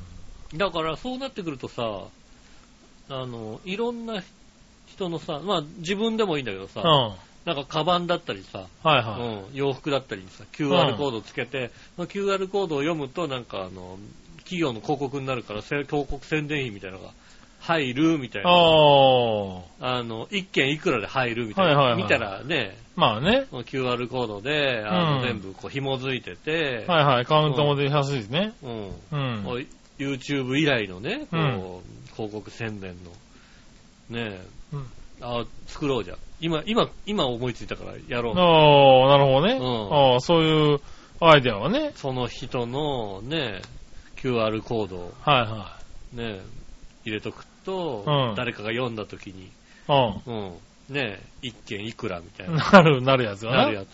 [0.56, 2.04] だからそうなってくるとさ、
[3.08, 4.22] あの、いろんな
[4.86, 6.86] 人のさ、まあ自分でもいいんだけどさ、うん。
[6.86, 13.98] はなんかカバンだったりさ、いはうん、洋服だったりにさ、QR コードをつけて、その QR コードを読むと、なんかあの、
[14.38, 17.12] 企業の広告になるから、せ広告宣伝費みたいなのが
[17.60, 18.44] 入るみたいい。
[18.44, 18.50] な。
[18.50, 21.70] あの、一件いくらで入るみたいな。
[21.70, 23.46] はいはいはい見たらね、まあね。
[23.50, 27.24] この QR コードで、あのうん全部こう紐づいてて、はいはい。
[27.24, 28.52] カウントも出やすいですね。
[28.62, 29.42] うんうん。
[29.44, 29.66] こう
[29.98, 33.12] YouTube 以来のね、こう、うん広告宣伝の、
[34.10, 34.40] ね
[34.72, 34.86] うん
[35.20, 36.16] あ作ろうじゃん。
[36.40, 38.38] 今、今、今思いついたからやろう。
[38.38, 39.54] ああ、なるほどね。
[39.54, 40.80] うんああ、そういう
[41.20, 41.92] アイデアはね。
[41.96, 43.60] その人のね、
[44.16, 45.78] QR コードをはいは
[46.12, 46.40] ね、
[47.04, 49.50] 入れとくと、うん誰かが読んだ時に、い。
[50.26, 50.32] う
[50.92, 52.56] ん、ね、一件いくらみたいうん。
[52.56, 53.88] な、なる、なるやつがなるやつ。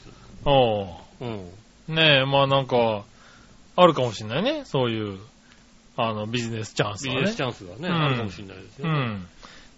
[0.44, 0.86] おう
[1.20, 1.94] うん。
[1.94, 3.04] ねえ、まあなんか、
[3.76, 4.64] あるかもしれないね。
[4.66, 5.18] そういう、
[5.96, 7.20] あの、ビジネスチャンスはね。
[7.20, 8.92] ビジネスチャンスがね、うんあるかもしれないですよね。
[8.92, 9.26] うん。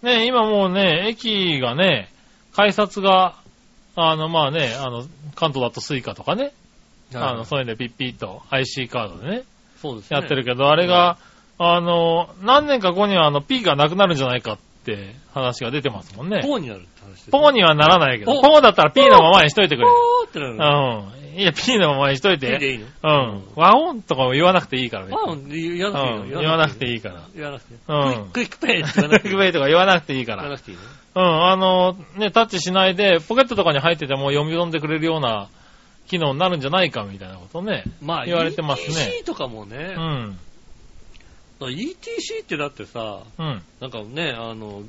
[0.01, 2.09] ねえ、今もうね、駅がね、
[2.53, 3.35] 改札が、
[3.95, 5.05] あの、まあね、あの、
[5.35, 6.53] 関東だと Suica とかね、
[7.13, 9.43] はいあの、そういうのでピッピッと IC カードでね、
[9.81, 10.17] そうですね。
[10.19, 11.17] やってるけど、あれが、
[11.59, 16.41] あの、何年か後にはあの、P がなくなるんじゃないかって話が出てますもんね。
[16.43, 19.87] ポーになるって話です、ポーにはならないけど、おポーだったら P のままにしといてくれ。
[19.87, 21.11] ポーってなるの。
[21.21, 21.26] うん。
[21.37, 22.53] いや、P のままにしといて。
[22.53, 22.85] いいでいいの？
[23.03, 23.07] う
[23.37, 23.43] ん。
[23.55, 25.11] 和音とかも言わなくていいからね。
[25.11, 26.29] パン言わなくていいの、うん。
[26.29, 27.27] 言わなくていいから。
[27.35, 27.79] 言わなくていい。
[27.87, 29.39] うんクイック、ペイって言わクイック。
[29.39, 30.41] ペイとか言わなくていいから。
[30.41, 30.83] 言わなくていいの
[31.15, 35.47] うん、あの、ね、タッチしないで、ポケットとかに入ってても読み込んでくれるような
[36.07, 37.83] 機能になるんじゃないかみたいなことね。
[38.01, 40.39] まあ、言われてますね ETC とかもねう、ん。
[41.65, 43.61] ETC ってだってさ、うん。
[43.81, 44.83] なんかね、あの、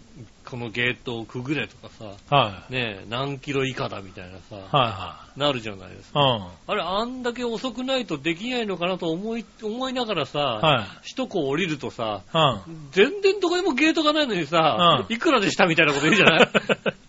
[0.45, 2.73] このゲートをくぐれとかさ、はい。
[2.73, 6.21] ね、何キロ以下だみたいなさ、はなるじゃないですか。
[6.21, 6.41] いはい。
[6.66, 10.69] あれ、あんだけ遅くないとできないのかなと思い、思いながらさ、うん。
[10.69, 10.87] はい。
[11.03, 12.39] 首都高降りるとさ、う
[12.71, 12.89] ん。
[12.93, 16.49] 全然どこにもゲートがないのにさ、うんいくらでしたみたいなこと言うじゃない？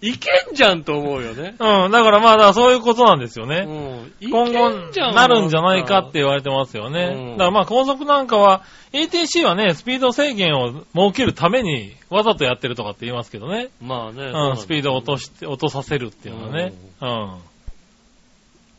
[0.00, 1.56] いけんじゃんと思うよね。
[1.58, 3.64] うん、だからまあ、だからそういうことなんですようね。
[3.64, 4.12] ん。
[4.20, 7.14] い今後けんじゃんなるんじゃないかって言われてますよね。
[7.16, 13.70] うんだからまあ高速なんかは、ATC はね、スピード制限を設けるためにわざとやってるとかって言いますけどね。
[13.80, 14.22] まあね。
[14.22, 16.72] うん、スピードを落として、落とさせるっていうのはね。
[17.00, 17.38] うん。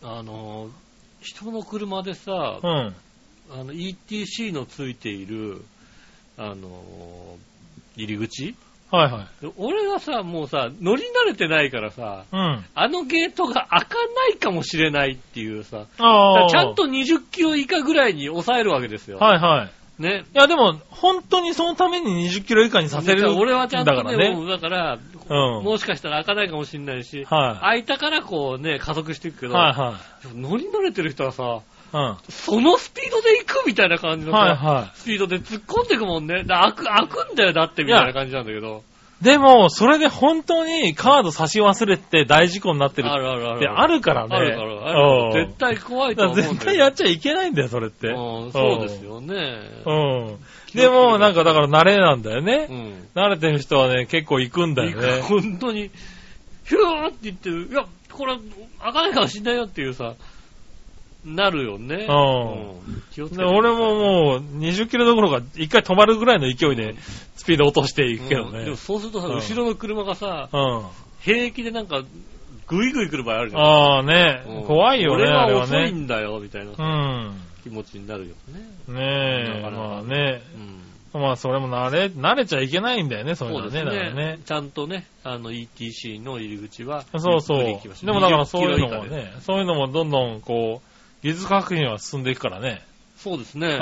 [0.02, 0.70] あの、
[1.22, 2.96] 人の車でさ、うん。
[3.52, 5.64] あの、ETC のついている、
[6.38, 7.38] あの、
[7.98, 8.56] 入り口
[8.92, 9.46] はいはい。
[9.46, 12.66] で俺がさ、もうさ、乗り慣れてないからさ、うん。
[12.74, 19.18] あのゲートが開かないかもしれないっていうさ、ちゃんと20キロ以下ぐらいに抑えるわけですよ。
[19.18, 19.70] はいは
[20.00, 20.02] い。
[20.02, 20.24] ね。
[20.34, 23.36] いやでも、本当にそのために20キロ以下にさせる。
[23.36, 24.36] 俺はちゃんとね、だからね。
[24.36, 27.60] もうだから、うんもしかしたら開かないかもしれないし、はい。
[27.62, 30.00] 開いたからこうね、加速していくけど、はいは
[30.34, 31.79] 乗り慣れてる人はさ、い。
[31.94, 32.18] うん。
[32.30, 36.44] そのスピードで行くみたいな感じのさ、はいはスピードで突っ込んでいくもんね。
[36.44, 38.84] だ開く、開くんだよ、だってみたいな感じなんだけど。
[39.22, 39.24] い。
[39.24, 43.58] でも、それで本当にカード差し忘れて大事故になってるあるあるある。
[43.58, 44.36] ってあるからね。
[44.36, 46.54] あるから、あうんる絶対怖いと思うんだよ。
[46.54, 48.08] 絶対やっちゃいけないんだよ、それって。
[48.08, 49.36] うん、そうですよね。
[49.86, 50.38] うん。
[50.74, 52.68] でも、なんかだから慣れなんだよね。
[52.70, 53.08] うん。
[53.14, 55.22] 慣れてる人はね、結構行くんだよね。
[55.22, 55.90] 本当に、
[56.64, 57.68] ヒューって言ってる。
[57.70, 57.84] いや、
[58.14, 58.38] これ、
[58.82, 60.14] 開かないかもしんないよっていうさ、
[61.26, 62.08] なるよね。
[62.08, 66.96] うん俺ももう20キロどころか一回止まるぐらいの勢いで
[67.36, 68.78] スピード落としていくけどねうんでも。
[68.78, 70.86] そうするとさ、うん後ろの車がさ、うん。
[71.20, 72.02] 平気でなんか、
[72.68, 73.62] ぐいぐい来る場合あるじゃん。
[73.62, 75.92] ああねうん、怖いよね、俺あれはは遅いね。
[75.92, 77.42] んだよ、みたいなうん。
[77.64, 78.94] 気持ちになるよね。
[78.94, 80.42] ねえ、まあね。
[81.14, 81.22] うん。
[81.22, 83.84] まあそれも慣れ、慣れちゃいけないんだよね、そういうのね。
[83.84, 84.40] ねだからね。
[84.46, 87.64] ちゃんとね、あの ETC の入り口は、そうそう。
[88.06, 90.89] でもだからそういうの20キロもね、そういうのもどんどんこう、
[91.22, 92.82] 技術革新は進んでいくからね。
[93.18, 93.68] そうですね。
[93.68, 93.80] う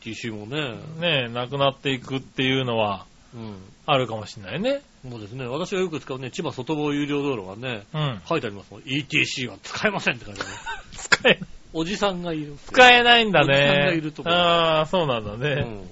[0.00, 0.72] ETC もね。
[0.72, 1.00] ん。
[1.00, 3.56] ねえ、なくなっていくっていうのはうん。
[3.86, 4.80] あるかもしれないね。
[5.08, 5.44] そうですね。
[5.46, 8.20] 私がよく使うね、千葉外房有料道路はね、うん。
[8.26, 8.82] 書いてありますもん。
[8.82, 10.56] ETC は使えませんって書いてあるね。
[10.96, 11.40] 使え、
[11.72, 12.56] おじさんがいる。
[12.66, 14.22] 使えないんだおじさんがねいると。
[14.22, 15.62] こああ、そうなんだうね。
[15.62, 15.90] ん。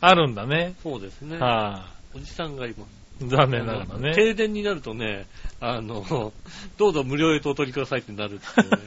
[0.00, 0.74] あるんだね。
[0.82, 1.38] そうですね。
[1.38, 3.24] はおじさんがいます。
[3.24, 3.28] い。
[3.28, 4.14] 残念ながらね。
[4.14, 5.26] 停電になるとね、
[5.60, 6.32] あの、
[6.78, 8.78] どうぞ無料へとお取りくださいってなるっていうね。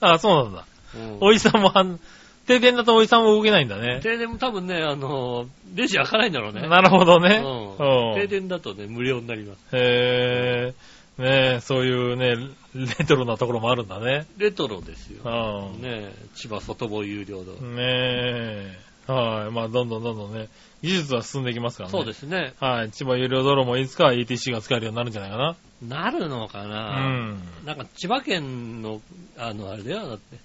[0.00, 0.64] ああ、そうなんだ。
[0.94, 2.00] うんおじさんもはん、
[2.46, 4.00] 停電だとおじさんも動けないんだね。
[4.02, 6.66] 停電も多分ね、あの、レジ開かないんだろうね。
[6.68, 7.36] なるほどね。
[7.36, 8.14] うん。
[8.16, 9.58] 停うん電だとね、無料になります。
[9.72, 10.74] へ
[11.18, 12.34] え、ねえ、そういうね、
[12.74, 14.26] レトロなところもあるんだね。
[14.36, 15.22] レトロですよ。
[15.24, 15.82] うん。
[15.82, 17.52] ねね千葉外房有料道。
[17.78, 19.52] え、はい。
[19.52, 20.48] まあ、どんどんどんどんね、
[20.82, 21.92] 技術は進んでいきますからね。
[21.92, 22.54] そうですね。
[22.58, 22.90] はい。
[22.90, 25.56] 千葉有料道路もいつかは ETC が使えるようになるんじゃないかな。
[25.82, 27.40] なるのかうな、ん。
[27.64, 29.00] なんか千葉県の、
[29.38, 30.38] あの、あれだよ、だって。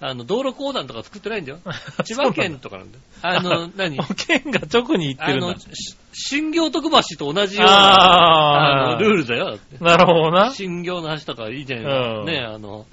[0.00, 1.58] あの、道路公団とか作ってないんだよ。
[2.04, 3.02] 千葉県とかなんだよ。
[3.22, 3.98] あの、何？
[4.14, 9.84] 県が直に行ってあのるんだ。、し新行徳橋と同じような、あの、ルールだよ、だって。
[9.84, 10.52] なるほどな。
[10.52, 11.84] 新行の橋とかいいじゃない
[12.20, 12.86] うんね、あの、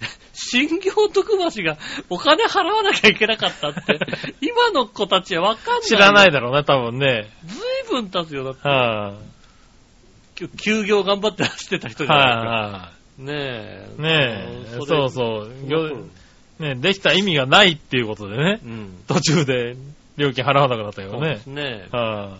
[0.34, 1.76] 新行徳橋が
[2.10, 3.98] お金払わなきゃいけなかったって、
[4.40, 5.82] 今の子たちはわかんない。
[5.82, 7.30] 知らないだろうな、多分ね。
[7.44, 8.68] ずいぶん経つよ、だって。
[8.68, 9.37] はきゅ
[10.46, 12.06] 休業頑張って走ってた人い。
[12.06, 12.30] じゃないか。
[12.48, 13.88] はねえ。
[13.98, 14.02] い。
[14.02, 14.08] ね
[14.72, 16.62] え、れそうそう。
[16.62, 18.60] ねできた意味がないっていうことでね。
[18.64, 19.04] うん。
[19.06, 19.76] 途中で
[20.16, 21.46] 料金払わなくなったけどねそうです。
[21.46, 21.88] ね。
[21.90, 22.38] は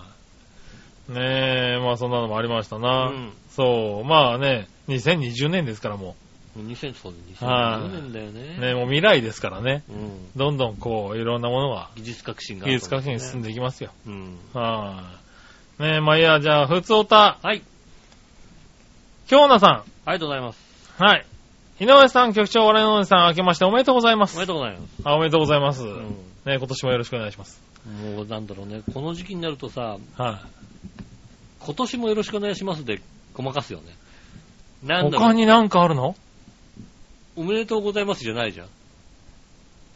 [1.09, 1.13] い。
[1.13, 3.11] ねえ、まあそんなのもありましたうな。
[3.11, 3.33] ん。
[3.51, 6.17] そう、まあね、2020年ですからも
[6.57, 7.13] 2000、そう
[7.47, 8.33] はい2020年だよう。
[8.33, 8.59] ね。
[8.59, 9.85] ねもう未来ですからね。
[9.89, 10.11] うん。
[10.37, 13.49] どんどんこう、いろんなものが技術革新が、技術革新に進んで。
[13.49, 13.93] でいきますよ。
[14.07, 14.39] うん。
[14.53, 15.13] は
[15.79, 15.83] い。
[15.83, 17.63] ねえ、まあいいや、じゃあ、ふつおた、はい。
[19.29, 21.03] 京奈さありがとうございます。
[21.03, 21.05] ん。
[21.05, 21.27] はい。
[21.81, 24.37] 井上さん、局長、我々のさん、明けましておめでとうございます。
[24.37, 25.03] おめでとうございます。
[25.05, 25.83] あおめでとうございます。
[25.85, 25.87] う
[26.47, 27.61] ね今年もよろしくお願いします。
[27.87, 28.17] ん。
[28.17, 30.39] もうなんだろうね、この時期になるとさ、はい。
[31.61, 33.03] 今年もよろしくお願いしますで
[33.35, 33.95] ごまかすよね。
[34.83, 36.17] なんだろう、他になんかあるの？
[37.37, 38.67] おめでとうございますじゃないじゃん。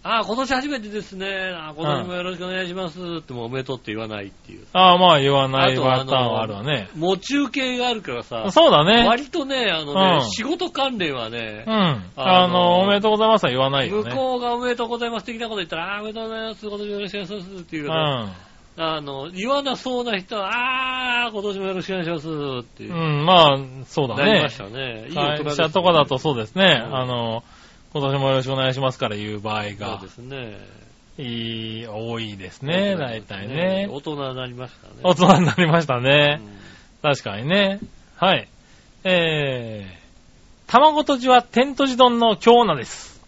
[0.05, 1.28] ああ、今年初めてですね。
[1.55, 4.66] ああ、今年もよろしくお願いしますってもうおめでとうって言わないっていう。
[4.72, 6.88] ああ、まあ言わないパターンはあるわね。
[6.96, 9.07] もう中継があるからさ、そうだね。
[9.07, 12.11] 割とね、あのね、うん仕事関連はねう、ん。
[12.16, 14.11] あの、おめでとうございますは言わないよね。
[14.11, 18.53] 向こうがおめでとうございます的なこと言ったら、ああ、おめでとうございます、今年もよろしくお願いしますっていううね、ん。
[18.78, 22.28] あの、言わなそうな人は、ああ、今年もよろしくお願いします
[22.62, 22.94] っていう。
[22.94, 24.59] うん、まあ、そうだねなりまし。
[24.59, 25.07] たね。
[25.09, 26.82] いい大人です会社とかだとそうですね。
[26.86, 27.44] うんあの、
[27.93, 30.59] 今年もよろしくお願いしますから言う場合そうがで、すね。
[31.18, 33.86] いい、多いですね、大体ね。
[33.90, 34.95] 大人になりましたね。
[35.03, 36.40] 大人になりましたね。
[36.40, 36.62] うん
[37.03, 37.80] 確かにね。
[38.16, 38.49] はい。
[39.03, 43.20] えー、卵とじは天とじ丼の京奈です。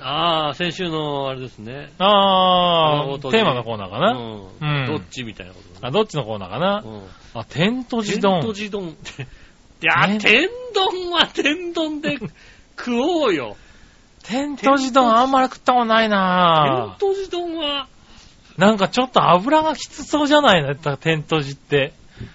[0.00, 1.90] ああ、先週のあれですね。
[1.98, 4.10] あー、卵とじテーマのコーナーかな。
[4.12, 6.82] うんうんどっちみたいなことねあ、どっちのコーナーかな。
[6.84, 7.02] うん
[7.32, 8.40] あ、天とじ丼。
[8.40, 8.88] 天とじ丼。
[8.90, 8.94] い
[9.80, 12.18] や、ね天丼は天丼で
[12.76, 13.56] 食おうよ。
[14.24, 17.88] 天とじ丼あんまり食ったことない天なとじ丼は、
[18.56, 20.74] なんかちょっと油がきつそうじゃないの？
[20.96, 21.92] 天とじって。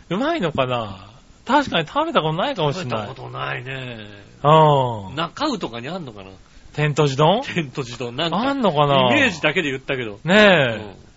[0.09, 1.11] うまいのかな？
[1.45, 3.29] 確かに食べたことないかもしれない食べたこ。
[3.29, 4.05] とないね。
[4.43, 5.15] うん。
[5.15, 6.31] 中尾とかにあんのかな？
[6.73, 8.15] 天とじ丼天とじ丼。
[8.15, 9.11] なんか、あんのかな？
[9.11, 10.19] イメージだけで言ったけど。
[10.23, 11.07] ねえ、うん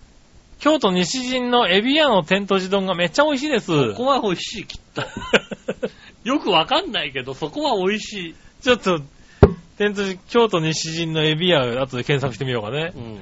[0.61, 3.65] 京都西陣のエビ屋の天とじ丼がめっちゃ美味しいです。
[3.65, 5.01] そこは美味しい、きっと。
[6.23, 8.35] よくわかんないけど、そこは美味しい。
[8.61, 9.01] ちょっと、
[9.81, 12.99] 天とじ、京都西陣のエビ屋、後で検索してみようかねう。
[12.99, 13.19] ん。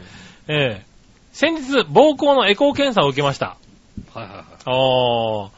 [0.54, 0.86] ええ
[1.32, 3.56] 先日、膀胱のエコー検査を受けました。
[4.14, 4.46] はいはいはい。
[4.68, 5.50] おー。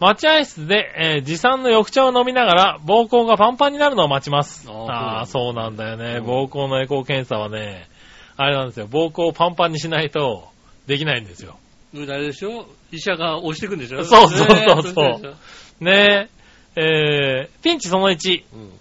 [0.00, 4.66] 待合室で、えー持参の緑茶を飲みながら、膀胱がパンパンになるのを待ちます。
[4.68, 6.18] あーあそうなんだよね。
[6.18, 7.88] うん膀胱のエコー検査はね、
[8.36, 8.86] あれなんですよ。
[8.86, 10.48] 膀胱をパンパンにしないと、
[10.86, 11.58] できないんですよ。
[11.94, 12.66] あれでしょ？
[12.92, 14.04] 医者が押してくんでしょ？
[14.04, 16.28] そうそうそうそうね
[16.76, 18.72] え、えー、ピンチその1、うん。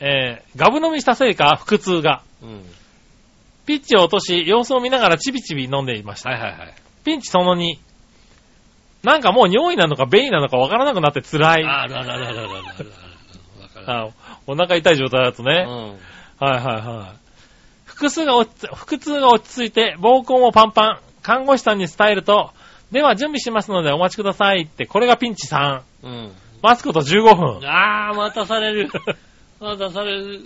[0.00, 2.22] えー、ガブ飲みしたせいか、腹痛が。
[2.42, 2.62] うん。
[3.66, 6.30] ピッチを落とし、様子を見ながらチビチビ飲んでいました。
[6.30, 6.74] はいはいはい。
[7.04, 7.76] ピンチその2。
[9.02, 11.64] なんかもう尿意なのか便意なのかわからなくなって辛い。
[11.64, 12.48] あららららら
[13.86, 14.08] ら
[14.46, 15.66] お腹痛い状態だとね。
[15.68, 16.46] うん。
[16.46, 17.28] はいはいはい。
[17.86, 21.00] 腹痛が落ち、腹痛が落ち着いて、暴行もパンパン。
[21.22, 22.52] 看護師さんに伝えると、
[22.90, 25.82] では準備しますのでお待ちくださいって、これがピンチ3。
[26.02, 26.32] うん。
[26.62, 27.68] 待つこと15分。
[27.68, 28.88] あー、待たされる。
[29.60, 30.40] 待たされる。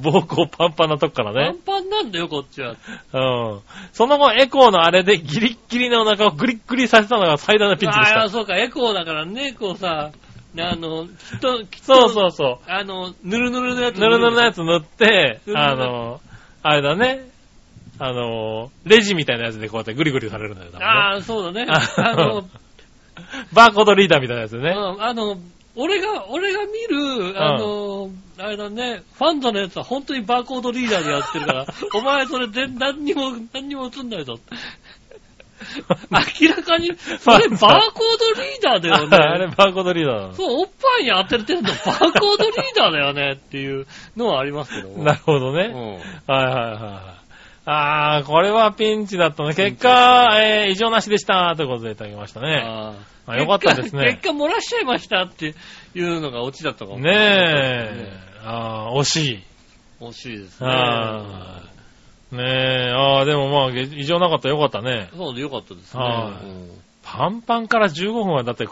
[0.00, 1.58] 膀胱パンパンなとこからパンね。
[1.64, 2.70] パンなんだよ、こっちは。
[3.12, 3.60] うん。
[3.92, 8.28] その後、エコーのあれでギリッギリのお腹をグリッグリさせたのが最大のピンチでしああ、た。
[8.30, 10.10] そうか、エコーだからね、こうさ、
[10.58, 12.70] あの、きっと、きっと、そうそうそう。
[12.70, 13.98] あの、ぬるぬるのやつ。
[14.00, 16.20] ぬるぬるのやつ塗って、ぬるぬるあの、
[16.62, 17.30] あれだね。
[18.00, 20.70] あの、レジみたいなやつでこうやってグリグリされるんだよ。
[20.72, 21.66] 多分ねああ、そうだね。
[21.70, 22.44] ああの、
[23.52, 24.70] バーコードリーダーみたいなやつでね。
[24.70, 25.36] うんあの、
[25.76, 34.38] 俺が、俺が見る、あの、あれだね、ファンザのやつは本当にバーコードリーダーでやってるから、 お前それ全何にも、何にも映んないぞ。
[36.40, 39.16] 明らかに、それバーコードリーダーだよね。
[39.16, 45.04] あれバーコードリーダーなのそう、おっぱいに当ててるのバーコードリーダーだよねっていうのはありますけども。
[45.04, 45.66] なるほどね。
[45.66, 45.92] うん。
[45.94, 47.19] はいはいはい。
[47.72, 49.54] あー、これはピンチだったね。
[49.54, 51.54] 結果、えー、異常なしでした。
[51.56, 52.62] ということでいただきましたね。
[52.64, 52.94] あ
[53.26, 55.54] あよかったですね結果漏らしちゃいましたって
[55.94, 56.98] いうのがオチだったかも。
[56.98, 58.12] ねえ。
[58.42, 59.42] あー、惜しい。
[60.00, 60.68] 惜しいですね。
[60.68, 61.62] あ
[62.32, 65.08] ねえ、ああ、でもまあ、げ異常なかったらよかったね。
[65.16, 66.02] そうでよかったですね。
[66.02, 66.70] はいうん
[67.02, 68.68] パンパンから15分はだって、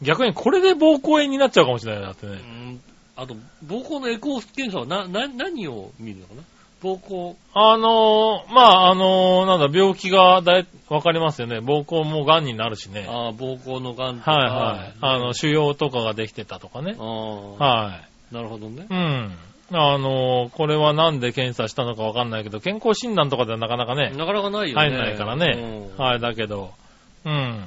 [0.00, 2.32] 逆にこれで膀胱炎になっちゃうかもしれないなってね。
[2.32, 2.80] うん
[3.16, 3.34] あと、
[3.66, 6.42] 膀胱のエコー検査はな、な、何を見るのかな？
[6.80, 7.36] 膀胱。
[7.54, 11.58] あのー、まあ、あのー、なんだ、病気がだい、わかりますよね。
[11.58, 13.00] 膀胱も癌になるしね。
[13.00, 14.32] はいああ、膀胱の癌とか。
[14.32, 14.94] はい。
[15.00, 16.96] あの、腫瘍とかができてたとかね。
[16.98, 18.00] ああ、は
[18.30, 18.34] い。
[18.34, 18.86] なるほどね。
[18.88, 19.36] うん。
[19.70, 24.88] あのー、これはなんで検査したのかわかんないけど、健康診断とかではなかなかね、なかなかないよね。
[24.88, 25.90] 入んないからね。
[25.98, 26.70] うんはい、だけど、
[27.24, 27.64] うん。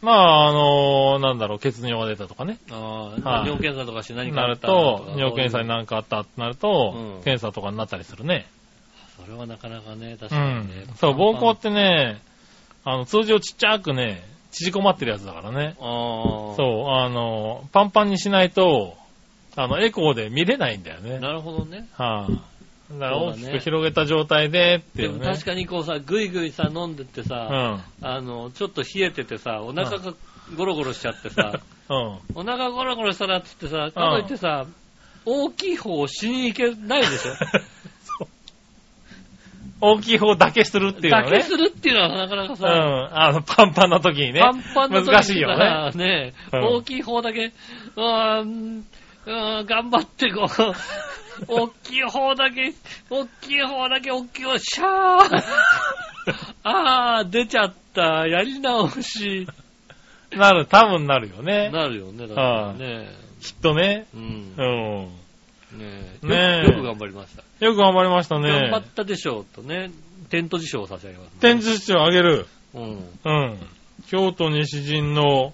[0.00, 2.58] まあ、あのー、なんだろう、血尿が出たとかね。
[2.70, 8.46] ああ、はい尿検査とかして何かあったと、か尿検査にな何かあったってなると、うん検査とかになったりするね。
[9.16, 10.86] それはなかなかね、確うんかにね。。
[10.96, 12.20] そう、膀胱ってね、
[12.84, 14.22] あの、通常ちっちゃくね、
[14.52, 15.76] 縮こまってるやつだからね。
[15.80, 16.54] ああ。
[16.54, 18.96] そう、あの、パンパンにしないと、
[19.56, 21.18] あの、エコーで見れないんだよね。
[21.18, 21.88] なるほどね。
[21.94, 22.32] はい、
[22.92, 25.18] だから大きく広げた状態でっていうね。
[25.18, 27.84] でも確かにこうさ、ぐいぐいさ、飲んでってうさ、ん。
[28.02, 30.14] あの、ちょっと冷えててさ、お腹が
[30.56, 31.60] ゴロゴロしちゃってさ、
[31.90, 32.18] うん。
[32.34, 34.64] お腹ゴロゴロしたらっつってさ、かといってさ、
[35.26, 37.32] 大きい方をしに行けないでしょ？
[39.80, 41.30] 大きい方だけするっていうのね。
[41.30, 43.08] だけするっていうのはなかなかさ、うん。
[43.16, 44.40] あの、パンパンの時にね。
[44.40, 45.92] パンパンの時難しいよね。
[45.94, 48.84] ね、うん大きい方だけ、うーん、
[49.28, 52.72] うーん頑張ってこう、 大きい方だけ、
[53.10, 55.42] 大きい方だけ、大きい方、シャー
[56.64, 59.46] あー、出ちゃった、やり直し、
[60.34, 61.70] なる、多分なるよね。
[61.70, 63.08] なるよね、だからね。
[63.40, 64.06] きっとね。
[64.14, 64.54] うん。
[64.56, 64.62] う
[65.76, 65.78] ん。
[65.78, 67.42] ねねえよくよく頑張りました。
[67.64, 68.50] よく頑張りましたね。
[68.50, 69.90] 頑張ったでしょうとね、
[70.30, 72.46] テント辞書を差し上げます、天寿司をあげる。
[72.74, 73.18] うん。
[73.24, 73.58] うん。
[74.08, 75.52] 京都西陣の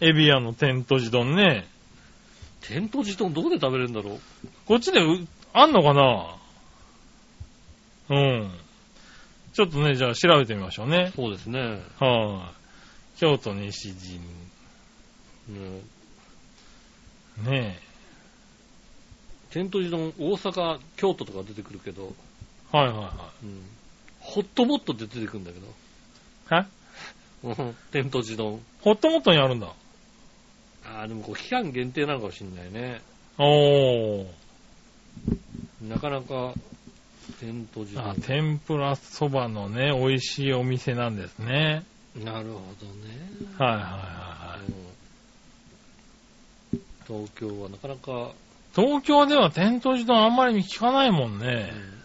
[0.00, 1.66] エビアの天とじ丼ね。
[2.68, 4.20] テント辞丼どこで食べれるんだろう？
[4.66, 6.36] こっちでうあんのかな？
[8.10, 8.50] うん。
[9.54, 11.12] ちょっとね、じゃあ調べてみましょうね。
[11.16, 11.80] そうですね。
[11.98, 12.52] は
[13.16, 14.20] い、京都西陣。
[15.48, 15.80] ね
[17.44, 17.78] ね
[19.50, 22.12] テント辞丼、大阪、京都とか出てくるけど、
[22.74, 22.76] え。
[22.76, 23.62] はいはいはうん
[24.20, 25.66] ホットモットで出てくるんだけど。
[25.66, 25.70] い。
[26.54, 26.66] は
[27.44, 28.60] うんテント自動。
[28.82, 29.72] ホットモットにあるんだ。
[30.96, 33.00] ああ、でもこう期間限定なのかもしんないね。
[33.38, 34.26] おー。
[35.88, 36.54] なかなか、
[37.40, 38.02] テント自動。
[38.02, 41.84] あ、天ぷらそばのね、美味しいお店なんですね。
[42.16, 43.30] なるほどね。
[43.58, 44.66] はいはいはいはい。
[44.66, 44.88] うん
[47.08, 48.32] 東京はなかなか、
[48.76, 51.72] 東京では天とじ丼あんまり聞かないもんうね。
[51.72, 51.98] ん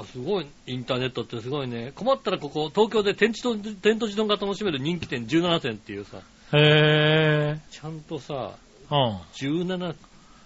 [0.00, 1.92] あ、すごい、インターネットってすごいね。
[1.94, 6.18] 困ったらここ、東京でテンチ丼テント自丼が楽しめる人気店17店っていうさ、
[6.52, 8.94] へちゃんとさ、ー。
[8.94, 9.66] うん。
[9.66, 9.96] 17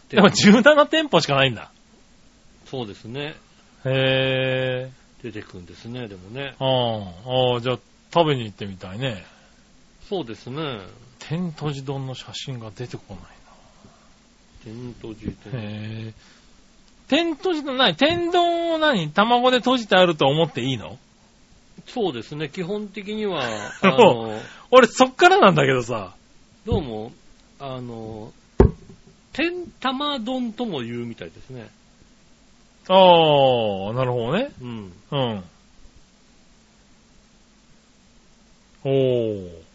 [0.08, 0.50] でも店。
[0.52, 1.70] 17店舗しかないんだ。
[2.66, 3.34] そうですね。
[3.84, 4.90] へ
[5.22, 6.54] 出てくるんですね、でもね。
[6.58, 6.64] ー。
[6.64, 7.54] うん。
[7.54, 7.78] ああ、じゃあ
[8.14, 9.24] 食べに行ってみたいね。
[10.08, 10.78] そうですね。
[11.18, 13.18] 天とじ丼の写真が出てこない
[14.64, 15.52] テント自丼。
[15.52, 15.60] な。
[15.60, 16.12] へー。
[17.08, 19.10] 天とじ丼、何天丼を何？
[19.10, 20.98] 卵で閉じてあると思っていいの？
[21.86, 23.42] そうですね、基本的には、
[23.82, 26.14] あの、俺そっからなんだけどさ。
[26.64, 27.12] どうも、
[27.60, 28.32] あの、
[29.32, 31.68] 天玉丼とも言うみたいですね。
[32.88, 34.50] ああ、なるほどね。
[34.60, 34.92] うん。
[35.10, 35.44] うん。
[38.84, 39.66] おも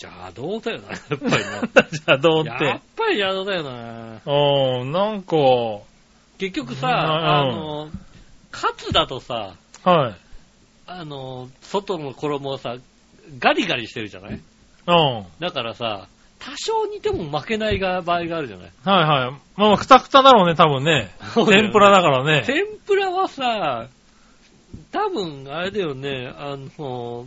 [0.00, 1.88] 邪道だよな、やっぱりな。
[1.90, 2.44] じゃあどうっ。
[2.44, 4.20] やってぱり邪道だよな。
[4.80, 5.36] うん、なんか、
[6.38, 7.90] 結局さ、うんあの、
[8.50, 9.54] カツだとさ、
[9.84, 10.27] はい。
[10.90, 12.76] あの、外の衣をさ、
[13.38, 14.40] ガリガリしてるじゃない？
[14.86, 14.94] うん。
[14.94, 16.08] はいだからさ、
[16.38, 18.70] 多少似ても負けないが場合があるじゃない？
[18.84, 19.30] はい。
[19.56, 21.10] まあまあ、くたくただろうね、多分ね。
[21.34, 22.42] そうだよね天ぷらだからね。
[22.46, 23.88] 天ぷらはさ、
[24.92, 27.26] 多分、あれだよね、あの、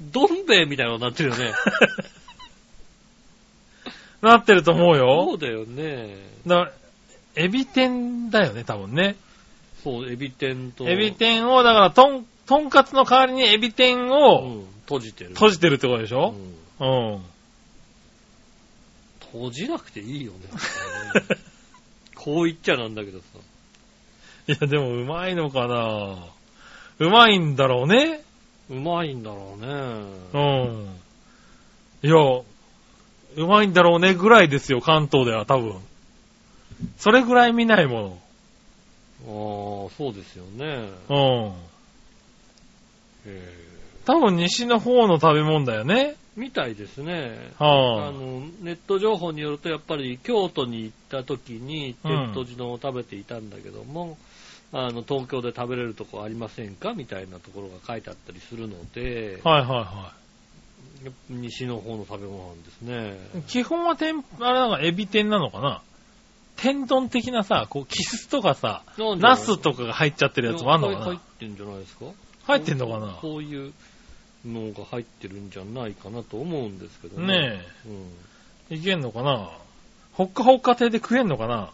[0.00, 1.52] どん兵衛みたいなのになってるよね。
[4.22, 5.38] なってると思うそよう。
[5.38, 6.16] だよね。
[6.46, 6.72] だから、
[7.36, 9.16] エビ天だよね、多分ね。
[9.84, 10.88] そう、エビ天と。
[10.88, 15.30] エビ天を、だから、とん、とんかつの代わりにエビ天うをん、閉じてる。
[15.30, 16.34] 閉じてるってことでしょ？
[16.80, 17.22] うんうん。
[19.32, 20.38] 閉じなくていいよね。
[22.14, 23.24] こう言っちゃなんだけどさ。
[24.48, 26.26] いや、でも、うまいのかな
[26.98, 28.22] うまいんだろうね。
[28.70, 29.68] うまいんだろうね。
[30.32, 30.96] うん。
[32.02, 32.14] いや、
[33.36, 35.80] うまいんだろうねぐらいですよ、関東では多分。
[36.98, 38.20] それぐらい見ないも
[39.22, 40.88] ああ、そうですよね。
[41.08, 41.56] の。
[44.04, 46.14] 多分西の方の食べ物だよね。
[46.36, 47.50] ーみたいですね。
[47.58, 54.18] あはの、ネット情報によると、やっぱり京都に行った時に、うん天とじ丼を食べていたんだけども、
[54.72, 56.92] あの、東京で食べれるとこありませんか？
[56.92, 60.12] みたいなところが書いてあったりするので、はいはいは
[61.04, 63.18] やっぱ西の方の食べ物なんですね。
[63.38, 63.42] い。
[63.42, 65.82] 基本は天、あれなんかエビ天なのかな？
[66.56, 68.82] 天丼的なさ、こう、キスとかさ、
[69.18, 71.04] ナスとかが入っちゃってるやつもあんのかな？
[71.04, 72.06] 入ってんじゃないですか？
[72.46, 73.12] 入ってんのかな？
[73.20, 73.72] こういう
[74.46, 77.26] のが入ってるんじゃないかなと思うんですけどね。
[77.26, 78.06] ねうん
[78.70, 79.50] え、いけんのかな？
[80.12, 81.70] ほっかほっか亭で食えんのかな？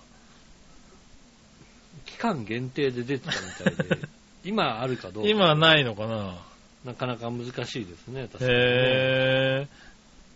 [2.07, 4.09] 期間限定で出てたみたいで、
[4.45, 5.31] 今あるかどうか。
[5.31, 6.37] 今はないのかな？
[6.85, 8.57] なかなか難しいですね、確かにね。
[8.57, 9.69] へ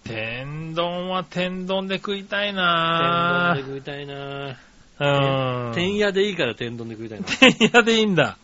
[0.07, 0.09] ぇー。
[0.09, 5.69] 天丼は天丼で食いたい天な丼で食いたいなぁ。
[5.69, 5.75] うん。
[5.75, 7.27] 天屋でいいから天丼で食いたいな。
[7.59, 8.39] 天屋でいいんだ。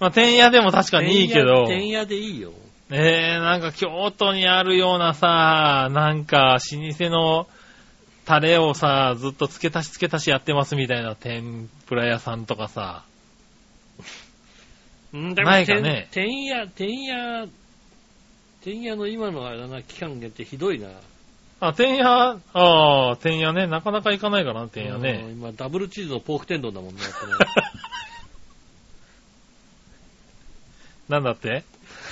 [0.00, 1.66] まあ、天屋でも確かにいいけど。
[1.66, 2.52] 天屋でいいよ。
[2.90, 7.46] えー、なんか京都にあるようなさ、なんか老舗の
[8.24, 13.04] タレをさ、ずっと付け足し付け足しやってますみたいな天ぷら屋さんとかさ。
[15.12, 17.46] うん、でないかね天天屋、天屋、
[18.62, 20.88] 天屋の今のあれだな、期間限定ひどいな。
[21.60, 23.66] あ、天屋、ああ、天屋ね。
[23.66, 25.26] なかなか行かないからな、天屋うんね。
[25.30, 27.70] 今、ダブルチーズのポーク天丼だもんね、 やっぱね。
[31.10, 31.64] なんだって？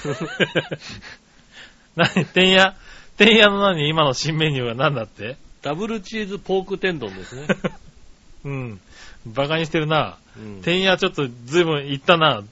[1.97, 2.25] 何？
[2.27, 2.77] 天屋、
[3.17, 3.89] 天屋の何？
[3.89, 5.37] 今の新メニューは何だって？
[5.63, 7.47] ダブルチーズポーク天丼ですね。
[8.45, 8.81] うん。
[9.27, 10.19] バカにしてるな。
[10.37, 12.43] うん天屋ちょっとずいぶん行ったな。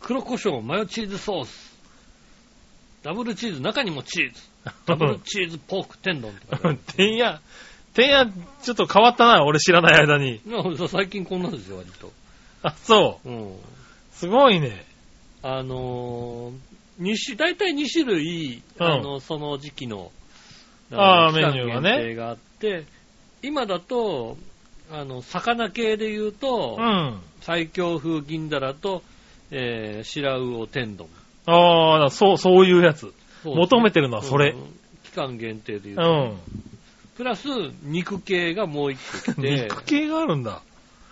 [0.00, 1.76] 黒胡椒、マヨチーズソース。
[3.02, 4.40] ダブルチーズ、中にもチーズ。
[4.86, 6.78] ダブルチーズポーク天丼とかね。
[6.96, 7.40] 天屋、
[7.94, 8.26] 天屋
[8.62, 10.36] ちょっと変わったな、俺知らない間に。
[10.36, 12.12] いや最近こんなんですよ、割と。
[12.62, 13.28] あ、そう。
[13.28, 13.56] うん。
[14.12, 14.85] すごいね。
[15.48, 16.54] あのー、
[16.98, 20.10] 二種、大体2種類、うんあの、その時期の、
[20.90, 22.84] あーの期間メニューがね限定があって、
[23.42, 24.36] 今だと、
[24.90, 27.20] あの、魚系で言うと、うん。
[27.42, 29.04] 最強風銀だらと、
[29.52, 31.08] えー、白魚天丼。
[31.46, 33.12] ああ、そう、そういうやつ。
[33.44, 36.14] 求めてるのはそれうん期間限定で言ううと。
[36.24, 36.38] ん。
[37.16, 37.46] プラス、
[37.84, 40.62] 肉系がもう一個来て、 肉系があるんだ。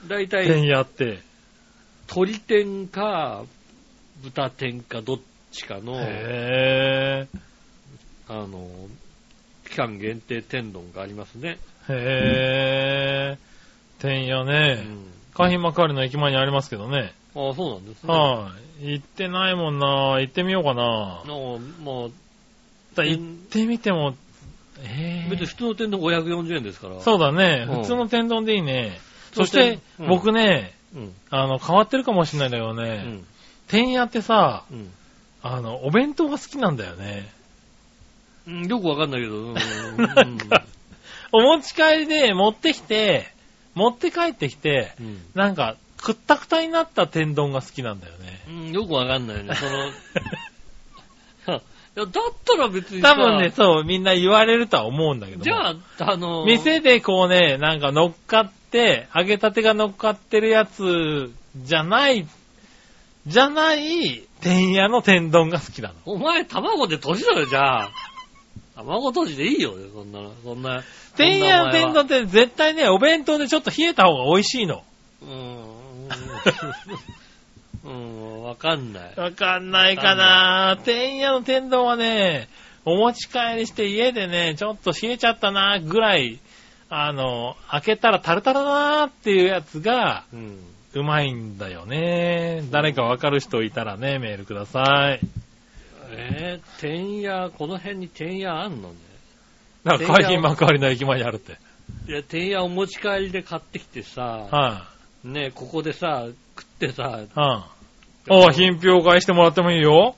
[0.09, 1.21] 大体、天屋って。
[2.09, 3.45] 鶏天か、
[4.25, 5.19] 豚天かどっ
[5.53, 7.29] ちかの、へ
[8.29, 8.69] あの、
[9.69, 11.59] 期間限定天丼がありますね。
[11.89, 11.93] え。
[11.93, 13.39] へえ。
[13.99, 14.75] 天屋うね。
[14.75, 15.07] ん。
[15.35, 17.13] 海浜幕張の駅前にありますけどね。
[17.35, 18.13] ああ、そうなんですね。
[18.13, 18.93] はい。
[18.93, 20.21] 行ってないもんな。
[20.21, 21.23] 行ってみようかな。
[21.27, 22.11] のまあ、
[22.95, 24.15] だ行ってみても、
[24.83, 27.01] ええ別に普通の天丼540円ですから。
[27.01, 27.67] そうだね。
[27.69, 28.99] うん普通の天丼でいいね。
[29.33, 31.13] そしてて、うん僕ね、うん。
[31.31, 33.25] あの、変わってるかもしれないんだけどうね、ん。
[33.75, 34.91] 天屋ってさ、うん
[35.43, 37.29] あの、お弁当が好きなんだよね。
[38.47, 38.67] うん。
[38.67, 39.35] よくわかんないけど。
[39.35, 40.65] うんなんか
[41.33, 43.27] お持ち帰りで持ってきて、
[43.75, 48.41] 持って帰ってきて、うんなんか、くったくたになった天丼が好きなんだよね。
[48.49, 48.73] うん。
[48.73, 49.55] よくわかんないね。
[49.55, 49.89] その、
[51.97, 52.13] いやだっ
[52.45, 55.45] たら別にさ多分ね、そう、みんな言われるとは思うんだけども。
[55.45, 62.27] じゃあ、あの、店でこうね、なんか乗っかって、揚げたてが乗っかってるやつじゃない、
[63.27, 65.95] じゃない、天屋の天丼が好きなの。
[66.05, 67.91] お前卵で閉じろよ、じゃあ。
[68.77, 70.33] 卵閉じでいいよ、そんなの。
[70.43, 70.83] そんな。
[71.17, 74.83] 天屋の天丼丼って絶対ね、お弁当でちょっと冷えた方が美味しいの。
[75.23, 75.75] うーん。
[77.85, 79.13] うん、わかんない。
[79.17, 82.49] わかんないかな天屋の天丼はね、
[82.85, 86.41] お持ち帰りして家でね、ちょっと冷えちゃったなぐらい、
[86.91, 90.74] あの、開けたらタルタルだなっていうやつが、うん。
[90.95, 92.63] うまいんだよね。
[92.71, 95.27] 誰かわかる人いたらね、メールください。
[96.11, 98.95] えー、天屋、この辺に天屋あんのね？
[99.83, 101.59] だから海浜幕張の駅前にあるって。
[102.09, 104.89] いや、天屋お持ち帰りで買ってきてさ、は
[105.25, 106.27] ね、ここでさ、
[106.57, 107.67] 食ってさ、い、は
[108.29, 110.15] あ、あ品評会してもらってもいいよ。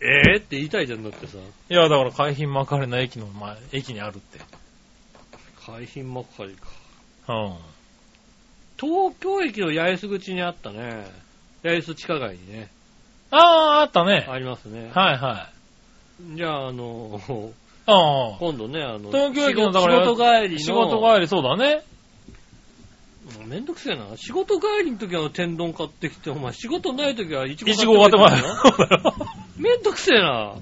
[0.00, 4.38] えーって言いたいじゃんだってさ、いや、だから海浜幕張の駅の前、駅にあるって。
[5.66, 6.68] 海浜幕張か。
[7.28, 7.73] うん。
[8.84, 11.06] 東京駅の八重洲口にあったね。
[11.62, 12.68] 八重洲地下街にね、
[13.30, 14.26] ああ、あったね。
[14.28, 14.90] ありますね。
[14.94, 15.48] はいは
[16.32, 16.36] い。
[16.36, 17.20] じゃあ、あの、
[17.86, 18.36] ああ。
[18.38, 21.82] 今度ね、あの、東京駅のだから仕事帰りの、仕事帰りそうだね。
[21.88, 21.94] うん
[23.48, 24.04] めんどくせえな。
[24.16, 28.28] 仕事帰りの時は天丼買ってきて、お前仕事ない時はいちご買ってこい。
[28.28, 29.12] 買
[29.56, 30.56] めんどくせえな。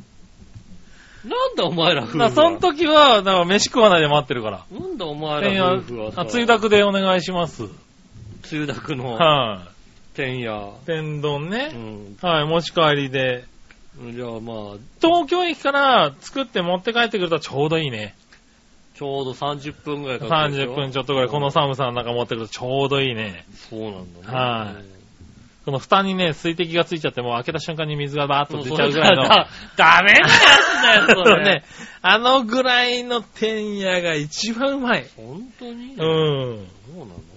[1.24, 2.30] なんだお前ら夫婦は。
[2.30, 4.64] その時は、だから飯食わないで待ってるから。
[4.70, 6.20] なんだお前天ら屋夫婦は、さ。
[6.22, 7.64] あ、つゆだくでお願いします。
[8.52, 9.66] つゆだくのは
[10.12, 10.74] 天屋。
[10.82, 10.86] い。
[10.86, 11.68] 天丼うね。
[11.68, 12.16] ん。
[12.20, 13.44] はい、持ち帰りで。
[14.14, 18.14] じゃあまあ、東京駅から作って持って帰ってくるとちょうどいいね。
[18.94, 23.46] ちちょうど30分ぐらいかかるでしょ？30分ちょっとぐらい、この寒さの中持ってくるとちょうどいいね。
[23.70, 24.26] そうなんだね。
[24.26, 24.84] はい
[25.64, 29.22] この蓋にね、水滴がついちゃって、もう開けた瞬間に水がバーッと出ちゃうぐらいの。
[29.22, 29.48] だ
[29.78, 30.26] ダメなや
[31.06, 31.44] つだよ、それ。
[31.46, 31.64] ね、
[32.02, 35.06] あのぐらいの天野が一番うまい。
[35.16, 35.92] 本当に？
[35.92, 35.96] うん。
[35.96, 37.31] そうなのだ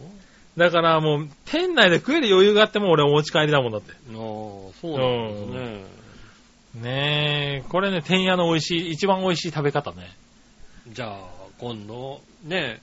[0.72, 3.92] からもう、店内で食える余裕があっても俺お持ち帰りだもんだって。
[3.92, 5.86] ああ、そうなんで
[6.74, 6.82] すね。
[6.82, 10.12] ねえ、これね、天野の美味しい、一番美味しい食べ方ね。
[10.90, 11.20] じゃあ、
[11.58, 12.82] 今度、ね、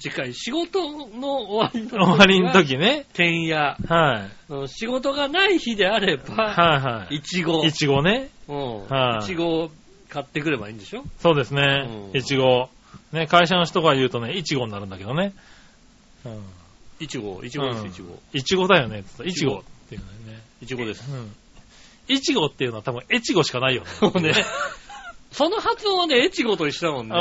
[0.00, 3.04] 次回仕事の終わりの時終わりの時ね。
[3.14, 3.56] 天野。
[3.56, 4.52] はい。
[4.52, 7.16] うん仕事がない日であれば、はいはい。
[7.16, 7.64] いちご。
[7.64, 8.28] いちごね。
[8.48, 8.86] うん。
[8.88, 9.70] はいいちごを
[10.08, 11.04] 買ってくればいいんでしょ？
[11.20, 12.14] そうですねう。
[12.14, 12.68] んいちご。
[13.12, 15.32] ね、会社の人が言うとね、いちごになるんだけどね。
[16.26, 16.42] うん。
[17.00, 18.18] いちご、いちごです、うんいちご。
[18.32, 19.04] いちごだよね。
[19.24, 20.42] いちごっていうのね。
[20.62, 21.10] いちごです。
[21.10, 21.34] うん。
[22.08, 23.88] いちごっていうのは多分、えちごしかないよね。
[23.88, 24.32] そ うね。
[25.32, 27.16] その発音はね、越後と一緒だもんね。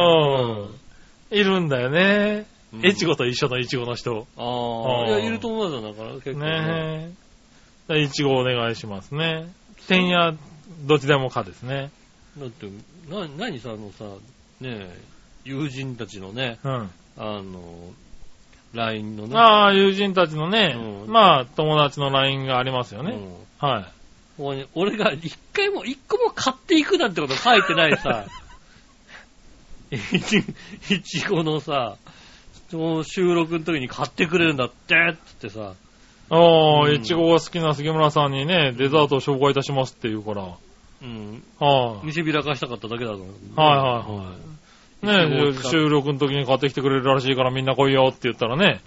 [1.32, 1.38] うん。
[1.38, 2.46] いるんだよね。
[2.74, 4.28] うんえちごと一緒のいちごの人。
[4.36, 7.08] ああ、いや、いると思うよ、だから、結構ね。
[7.08, 7.16] ね
[7.90, 8.02] え。
[8.02, 9.54] いちごお願いしますね。
[9.88, 10.34] 天や
[10.86, 11.92] どっちでもかですね。
[12.38, 12.68] だって、
[13.10, 14.06] な、何さ、あのさ、
[14.60, 15.02] ねえ、
[15.46, 16.92] 友人たちのね、うん。
[17.18, 17.92] あの、
[18.74, 23.12] LINE のね、ああ、友人たちのね、うんまあ、友達の LINE がありますよね。
[23.12, 23.84] うんはい。
[24.38, 28.26] ここに俺が一回も、一個も買っていくなんてこと書いてないさ、
[29.92, 30.44] いち
[30.90, 31.98] いちごのさ、
[33.04, 35.74] 収録の時に買ってくれるんだって、つってさ、
[36.30, 40.42] ああ、うんいちごが好きな杉村さんにね、デザートを紹介いたしますって言うから。
[40.42, 40.58] は
[41.04, 43.60] い、うん、はい、見せびらかしたかっただけだと思う。
[43.60, 44.28] はいはい。
[44.28, 44.53] ねい
[45.04, 48.82] ちごを使っ収録の時に買ってきてくれるらしいからみんな来いよって言ったらね、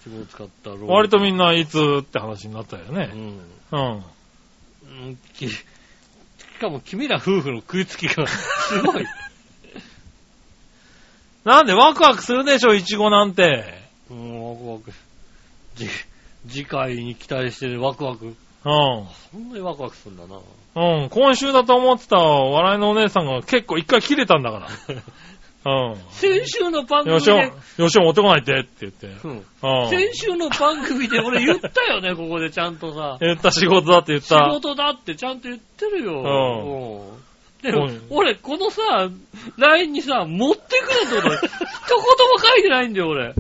[0.86, 3.10] 割とみんないつって話になったよね。
[3.12, 3.40] うん。
[3.72, 3.92] うん。
[3.92, 5.64] うんきし
[6.58, 9.04] かも君ら夫婦の食いつきがすごい。
[11.44, 13.86] なんでワクワクするでしょ、いちごなんて。
[14.10, 14.92] うん、ワクワク。
[15.76, 15.88] じ、
[16.48, 18.26] 次回に期待してワクワク。
[18.26, 18.34] うん。
[18.64, 20.40] そんなにワクワクするんだな。
[20.76, 24.68] うん、今週だと思ってた笑いのお姉さんが結構一回切れたんだから。
[25.66, 25.96] うん。
[26.10, 29.06] 先週の番よしお、組で、よしお持ってこないってって言って。
[29.24, 29.90] うん、うん。
[29.90, 33.18] 先週の番組で俺言ったよね、ここでちゃんとさ。
[33.20, 34.48] 言った仕事だって言っ仕た。
[34.48, 36.22] 事だってちゃんと言ってるよ。
[37.62, 39.10] でもうん、俺、このさ、
[39.56, 40.62] LINE にさ、持って
[41.08, 43.34] くるってこと、一言も書いてないんだよ、俺。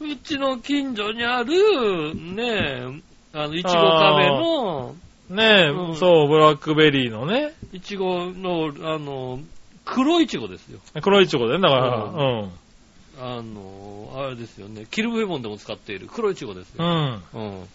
[0.00, 2.86] うちの近所にある、ねえ、
[3.34, 4.96] あの、いちごカフェの、
[5.30, 9.40] ねえ、うんそう、ブラックベリーのね、いちごの、あの、
[9.88, 10.80] 黒いちごですよ。
[11.02, 12.50] 黒いチョコでね、だから、ううん。
[13.20, 14.86] あの、あれですよね。
[14.90, 16.84] キルブエモンでも使っている黒いちごですよ。
[16.84, 17.22] うん。
[17.32, 17.68] うん。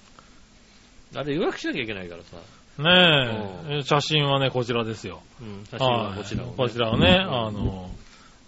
[1.16, 2.38] あれ予約しなきゃいけないからさ。
[2.80, 5.22] ねえ、写真はね、こちらですよ。
[5.42, 7.90] うん、写真はこちらを、はいこちらをね、あの、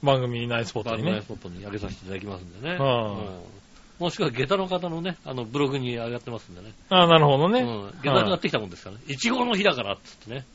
[0.01, 1.27] 番組内スポットにねバンドナイス。
[1.27, 2.77] ポットに上げさせていただきますんでね。
[2.77, 3.55] はいうん
[3.97, 6.73] もしくは下駄の方のね、あの、ブログに上がってますんでね。
[6.89, 7.61] あなるほどね。
[7.61, 7.93] うん。
[8.01, 9.01] 下駄になってきたもんですからね。
[9.07, 10.45] いちごの日だからっつってね。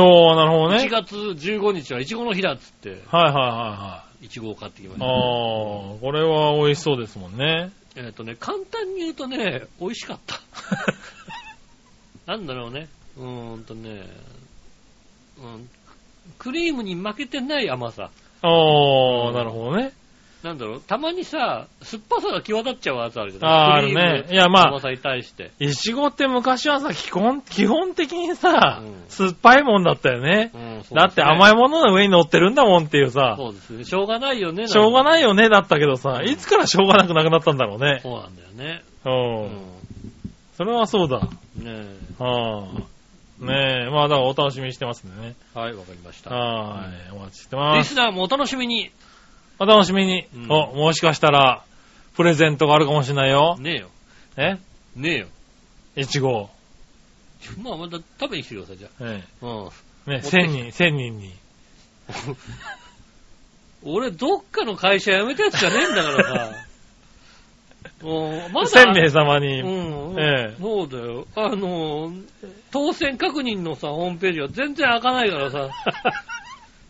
[0.00, 0.88] おー、なるほど1ね。
[0.88, 5.00] 月15日はいちごの日だっつって、はいはいはいはいちごを買ってきましい。
[5.00, 5.06] た。
[5.06, 7.70] あー、これは美味しそうですもんね。
[7.96, 10.40] えっ、とね、簡単に言うとね、美味しかった。
[12.26, 12.88] なんだろうね。
[13.16, 14.02] うーんとね、
[15.38, 15.68] うん、
[16.38, 18.10] クリームに負けてない甘さ。
[18.42, 19.92] おー、なるほどね。
[20.44, 23.80] なんだろう、たまにさ、酸っぱさが際立っちゃうやつあるじゃない？
[23.80, 25.52] クリームあるねいやまあ甘さに対して。
[25.58, 30.52] いちごって昔はさ、基本、基本的にさ、うん酸っぱいもんだったよね。
[30.54, 33.84] うんだって甘いいものの上に乗ってるんだもんっていうさ、そうですね。
[33.84, 34.68] しょうがないよね。
[34.68, 35.04] しょうがい。
[35.04, 38.00] ないよね、だったけどさ、いつからしょうがなくなくなったんだろうね。
[38.02, 38.82] そうなんだよね。
[39.04, 39.08] う。
[39.08, 39.50] うんん。
[40.56, 41.20] それはそうだ。
[41.20, 41.28] ね
[41.64, 42.22] え。
[42.22, 42.94] はあ。
[43.40, 45.34] ねえ、まあだからお楽しみにしてますんでね。
[45.54, 46.30] はい、わかりました。
[46.30, 47.94] はい、お待ちしてリます。
[47.94, 48.90] スナーもお楽しみに。
[49.58, 50.26] お楽しみに。
[50.34, 51.62] うんお、もしかしたら、
[52.14, 53.56] プレゼントがあるかもしれないよ。
[53.58, 53.88] ねえよ。
[54.36, 54.58] え？
[54.96, 55.26] ねえよ。
[55.96, 56.50] いちご。
[57.62, 59.46] まあ、また食べに来てください、じゃえあ。
[59.46, 59.70] うん。
[60.06, 60.10] え。
[60.10, 61.32] ね、持って千人、千人に。
[63.84, 66.56] 俺、どっかの会社辞めたやつじゃねえんだからさ。
[68.02, 68.68] もうまだ。
[68.68, 69.60] 千名様に。
[69.60, 70.20] うん。
[70.20, 71.26] ええそうだよ。
[71.36, 72.12] あの、
[72.70, 75.68] 当選確認のさ、ホームページが全然開かないからさ。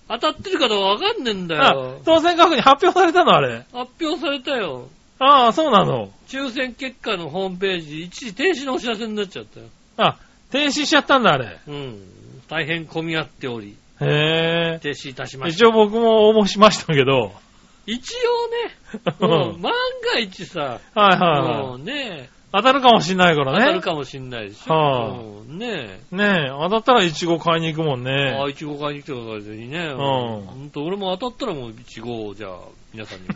[0.09, 2.01] 当たってるかどうかわかんねえんだあよ、。
[2.05, 3.65] 当選確認発表されたのあれ。
[3.73, 4.89] 発表されたよ。
[5.19, 6.11] ああ、そうなの。
[6.29, 9.67] 抽選結果のホームページ、一時停止のお知らせになっちゃったよ。
[9.97, 10.17] あ、
[10.51, 11.59] 停止しちゃったんだ、あれ。
[11.67, 12.03] うん。
[12.49, 14.79] 大変混み合っており、へえ。
[14.83, 15.67] 停止いたしました。
[15.67, 17.33] 一応僕も応募しましたけど。
[17.87, 19.73] 一応ね、 うん万
[20.15, 23.59] が一さ、はいはいはもうね、当たるかもしんないからね。
[23.59, 24.73] 当たるかもしんないでしょ。
[24.73, 26.17] はあうんねえ。
[26.17, 28.37] ねえ、当たったらイチゴ買いに行くもんね。
[28.39, 29.93] ああ、いちご買いに来てください、ぜひね。
[29.93, 32.59] んほんと、俺も当たったらもういちごを、じゃあ、
[32.93, 33.35] 皆さんにも。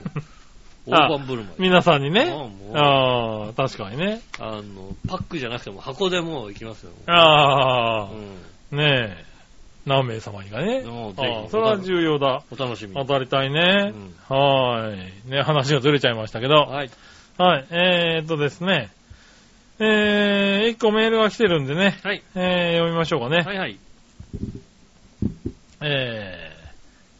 [0.97, 1.55] あ大盤振る舞い。
[1.59, 2.33] 皆さんにね。
[2.75, 4.21] ああ確かにね。
[4.39, 4.63] あの、
[5.07, 6.93] パックじゃなくても箱でもう行きますよ。
[7.07, 8.09] ああ
[8.73, 8.79] う、ん。
[8.79, 9.25] ねえ。
[9.85, 10.85] 何名様にかね。
[10.87, 12.43] ああそれは重要だ。
[12.51, 12.95] お楽しみに。
[12.95, 13.93] 当たりたいね。
[14.29, 15.31] はーい。
[15.31, 16.55] ね、話がずれちゃいましたけど。
[16.55, 16.91] はい。
[17.37, 17.67] はい。
[17.71, 18.91] えーっとですね。
[19.81, 21.99] えー、一個メールが来てるんでね。
[22.03, 22.23] はい。
[22.35, 23.43] えー、読みましょうかね。
[23.45, 23.79] はいはい。
[25.81, 26.51] え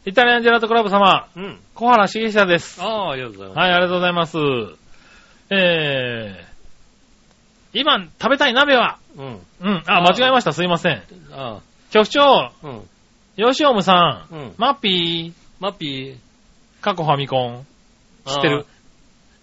[0.05, 1.59] ー、イタリアンジェラートクラブ様、うん。
[1.73, 2.81] 小原茂久です。
[2.81, 3.57] ああ、ありがとうございます。
[3.59, 4.37] はい、ありがとうございます。
[5.51, 9.39] えー、今食べたい鍋は、うん。
[9.61, 11.01] うん、あ、間違えました、すいません。
[11.31, 12.81] あ局長、あ、うん。
[13.37, 18.29] 吉オムさん、うんマッピマッピー、過去ファミコン、ー。
[18.29, 18.65] 知ってる？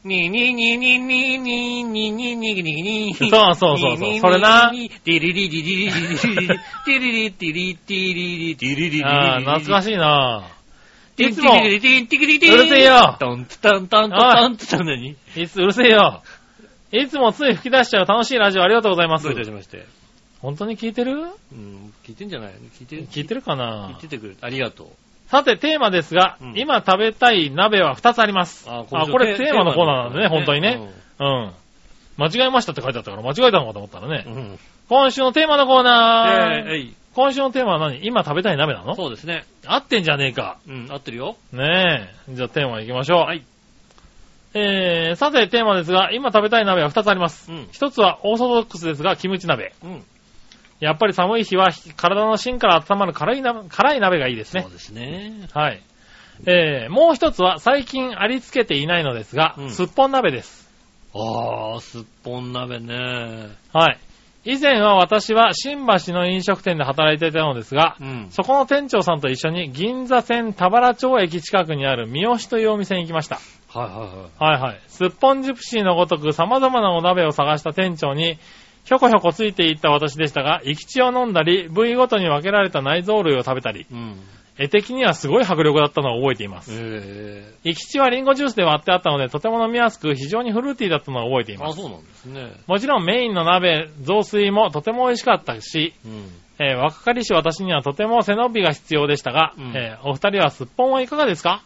[0.06, 9.82] にににににににににににそうそうそうそうそれなディリリリリリリリリリディリリティリティリリティリリリリあー、懐か。
[9.82, 10.48] しいな
[11.18, 15.16] いつも、うるせえよトンツタンタンタンってたのに。
[15.34, 16.22] いつ、うるせえよ。
[16.92, 19.36] いつもつい吹き出しちゃう楽しいラジオありがとうございますどうい。
[19.36, 19.86] たしまして。
[20.40, 24.88] 本当に聞いてるうん、聞いてんじゃない聞いて聞いてるかな聞いててくれありがとう。
[25.26, 28.68] さて、テーマですが、うん今食べたい鍋は2つあります。
[28.70, 30.80] ああ、これテーマのコーナーなんでね、本当にね。。
[31.18, 31.52] うん。
[32.16, 34.24] 間違えましたって書いてあったから間違えたのかと思ったらね。
[34.26, 34.34] うん。
[34.34, 34.58] うん
[34.88, 36.70] 今週のテーマのコーナー。
[36.70, 36.94] えい。
[37.12, 38.06] 今週のテーマは何？
[38.06, 38.94] 今食べたい鍋なの？
[38.94, 39.44] そうですね。
[39.66, 40.58] 合ってんじゃねえか。
[40.68, 41.36] うん、合ってるよ。
[41.52, 42.34] ねえ。
[42.34, 43.18] じゃあテーマ行きましょう。
[43.22, 43.44] はい。
[44.54, 47.50] えー、さてテーマですが、今食べたい鍋は2つあります。
[47.50, 47.68] うん。
[47.72, 49.74] 一つはオーソドックスですが、キムチ鍋。
[49.82, 50.04] うん。
[50.80, 54.70] やっぱり寒い日は体の芯から温まる辛いな辛い鍋がいいですねそう。
[54.70, 55.48] ですね。
[55.52, 55.82] はい。
[56.44, 60.68] えー、もう一つは最近ありつけていないのですが、うんすっぽん鍋です。
[61.14, 62.94] ああ、すっぽん鍋ね。
[63.72, 63.98] はい。
[64.44, 68.28] 以前は私は新橋の飲食店で働いていたのですが、うん。
[68.30, 73.40] そこの店長さんと一緒に銀座線田原町駅近くにある三好というお店に行きました。
[73.68, 73.96] はいは
[74.40, 74.60] いはい。
[74.62, 74.80] はいはい。
[74.88, 78.38] すっぽんジプシーのごとく様々なお鍋を探した店長に、
[78.86, 84.20] ひょこひょこついていった私でしたが、生き血を飲んだり、部位ごとに分けられた内臓類を食べたり、うん。
[84.58, 86.70] 絵的にはすごい迫力だったのを覚えています。
[86.72, 91.80] え生き血はリンゴジュースで割ってあったので、とても飲みやすく、非常にフルーティーだったのを覚えています。
[91.80, 92.52] そうなんですね。
[92.66, 96.28] もちろんメインの鍋、雑炊もとても美味しかったし、うん。
[96.58, 101.62] えー若かりし私にはとても背伸びが必要でしたが、うんえーお二人はすっぽんはいかがですか、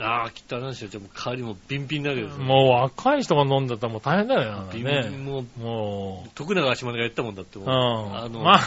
[0.00, 0.90] ああ、きっとあれなんですよ。
[0.90, 2.28] じゃあもう香りもビンビンだけど。
[2.38, 5.00] もう若い人が飲んだったらもう大変だよビンビね。
[5.08, 7.70] ン、もう、も徳永島根が言ったもんだってもう、う。
[7.70, 7.74] う
[8.10, 8.16] ん。
[8.16, 8.58] あの、マ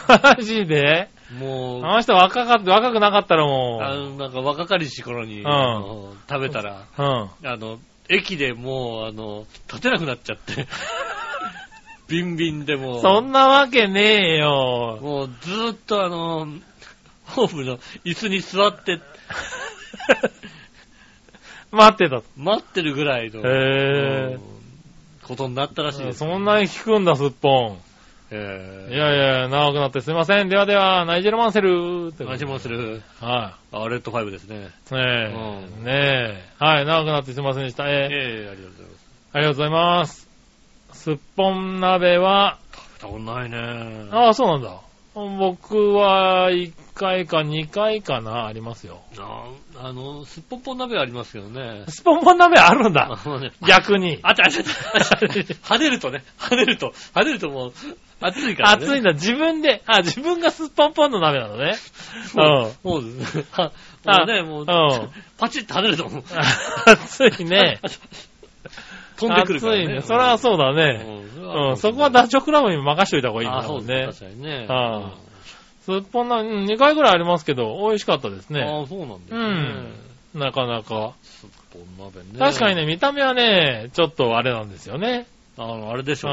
[0.41, 1.09] ジで？
[1.37, 7.29] もう、あの人若かった、若くなかったらもあの、なんか若かりし頃に、んあの食べたら、う、うん。
[7.49, 10.65] あの、駅でもう、あの、立てなくなっちゃって。
[12.07, 14.97] ビンビンでもう、そんなわけねえよ。
[15.01, 16.47] もうずーっとあの、
[17.25, 19.01] ホームの椅子に座って、
[21.71, 22.21] 待ってた。
[22.37, 24.57] 待ってるぐらいの、へうん
[25.27, 26.19] ことになったらしいです。
[26.19, 27.77] そんなに効くんだ、すっぽん。
[28.29, 30.49] えいやいや、長くなってすいません。
[30.49, 33.01] ではでは、ナイジェルマンセルってー、味もする。
[33.21, 34.55] はあ、レッドファイブですね。
[34.55, 34.59] い。
[34.59, 35.33] ねえ。
[35.77, 36.43] うんねえ。
[36.59, 37.89] はい、長くなってすいませんでした。
[37.89, 39.05] えええありがとうございます。
[39.33, 40.29] ありがとうございます。
[40.93, 44.09] すっぽん鍋は、食べたことないね。
[44.11, 44.81] ああ、そうなんだ。
[45.13, 49.01] 僕は1回か2回かな、ありますよ。
[49.17, 49.47] あ
[49.79, 51.85] あの、すっぽんぽん鍋ありますけどね。
[51.87, 53.19] すっぽんぽん鍋あるんだ。
[53.23, 54.19] あのね逆に。
[54.23, 57.73] あちゃあちゃ跳ねるとね、跳ねると、跳ねるともう、
[58.19, 58.85] 熱いからね。
[58.85, 59.13] 熱いんだ。
[59.13, 61.75] 自分で、あ、自分がすっぽんぽんの鍋なのね。
[62.35, 62.71] うん。
[62.83, 63.45] そうですね。
[63.51, 63.71] は
[64.05, 65.09] もうね、もう、うん。
[65.37, 66.23] パチッと跳ねると思う。
[66.87, 67.79] 熱いね。
[69.17, 69.83] 飛んでくるからね。
[69.83, 70.01] 熱いね。
[70.01, 71.05] それはそうだね。
[71.05, 71.77] うんうん。
[71.77, 74.07] そこはダチョウ倶楽部に任しといた方がいいんだもんねね。
[74.07, 74.65] 確かにね。
[74.69, 75.26] ああ
[75.87, 78.81] すっぽん鍋、うん2回ぐらいありますけど、美味しかったですうんあね。
[78.83, 79.45] あ、そうなんですうね。
[80.35, 80.39] ん。
[80.39, 81.13] なかなか。
[81.23, 82.37] すっぽん鍋ね。
[82.37, 85.27] 確かにね、見た目はね、ちょっとあれなんですよね。
[85.57, 86.31] あの、あれでしょう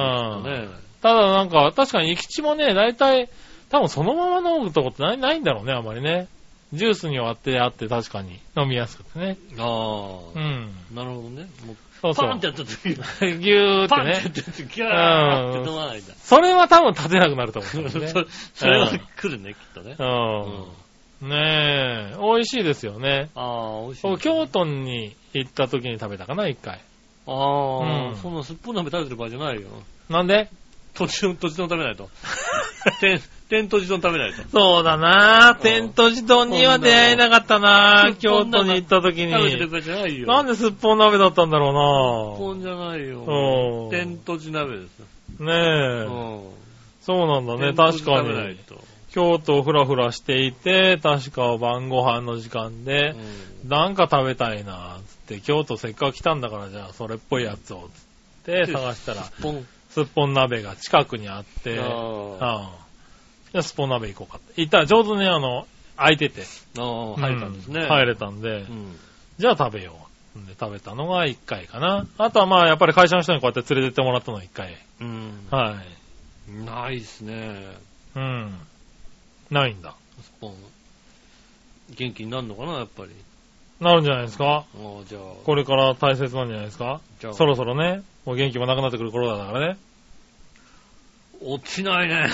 [0.48, 0.56] ね。
[0.56, 0.68] きっとね
[1.02, 3.28] ただなんか、確かに生き地もね、大体、
[3.70, 6.26] 多分そのまま飲むとこってないないんだろうね、あまりね。
[6.72, 9.36] ジュースに割ってあって確かに飲みやすくてね。
[9.58, 9.66] ああ、
[10.34, 10.70] うん。
[10.92, 11.46] なるほどね。
[11.64, 12.28] もうそうそう。
[12.28, 12.94] パンってやった時に、
[13.40, 14.30] ぎゅーってパンってやっね。
[14.30, 16.14] た時に、ギャーって飲まないんだ。
[16.18, 18.08] それは多分立てなくなると思うね。
[18.08, 18.24] そ
[18.54, 19.96] それは来るね、きっとね。
[19.98, 21.28] うん。
[21.30, 23.30] ねえ、美味しいですよね。
[23.34, 24.16] ああ、美味しいね。
[24.18, 26.80] 京都に行った時に食べたかな、一回。
[27.26, 29.68] ああ、うんそんなすっぽん鍋食べてる場合じゃないよ。
[30.10, 30.50] なんで？
[30.94, 32.10] 土地の、土地の食べないと。
[33.00, 33.18] 天、
[33.48, 34.42] 天と地丼食べないと。
[34.48, 39.32] そうだな天と地丼には出会えなかったな京都に行った時に。
[39.32, 40.26] 食べてる場合じゃないよ。
[40.26, 43.88] なんですっぽん鍋だったんだろすっぽうんじゃないよう。
[43.88, 45.06] ん天と地鍋ですよ。
[45.40, 46.04] ねうえ。
[46.06, 46.64] ん。
[47.02, 48.56] そうなんだね、確かに。
[49.10, 53.14] 京都をふらふらしていて、確か晩ご飯の時間で、
[53.68, 57.90] なんか食べたいな、つって、京都せっかく来たんだから、じゃあそれっぽいやつを、
[58.44, 59.22] つって探したら。
[59.90, 62.83] すっぽん鍋が近くにあって、あうん。
[63.54, 63.58] じあ。
[63.58, 64.60] ゃあすっぽん鍋行こうかって。
[64.60, 65.66] 行ったらちょうどね、あの、
[65.96, 66.42] 空いてて。
[66.78, 67.82] ああ、入ったんですね。
[67.82, 68.96] う入れたんで、うん。
[69.38, 69.92] じゃあ食べよ
[70.36, 70.38] う。
[70.38, 72.06] んで食べたのが1回かな。
[72.18, 74.76] あとはまあやっぱり会社の人にこうやって連れてってもらったのが1回。
[75.00, 75.46] うん。
[75.50, 75.76] は
[76.50, 76.64] い。
[76.64, 77.68] ないっすね。
[78.16, 78.58] うん。
[79.50, 79.94] ないんだ。
[80.20, 80.54] スポン。
[81.90, 83.10] 元気になるのかな、やっぱり。
[83.80, 85.22] なるんじゃないですかああ、じゃあ。
[85.44, 89.76] これから大切なんじゃないですかじゃあそろそろね、もう元気もなくなってくる頃だからね。
[91.40, 92.28] 落ちないね。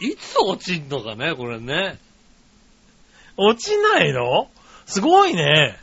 [0.00, 1.98] いつ落ちんのかね、これね。
[3.36, 4.48] 落ちないの？
[4.86, 5.76] すごいね。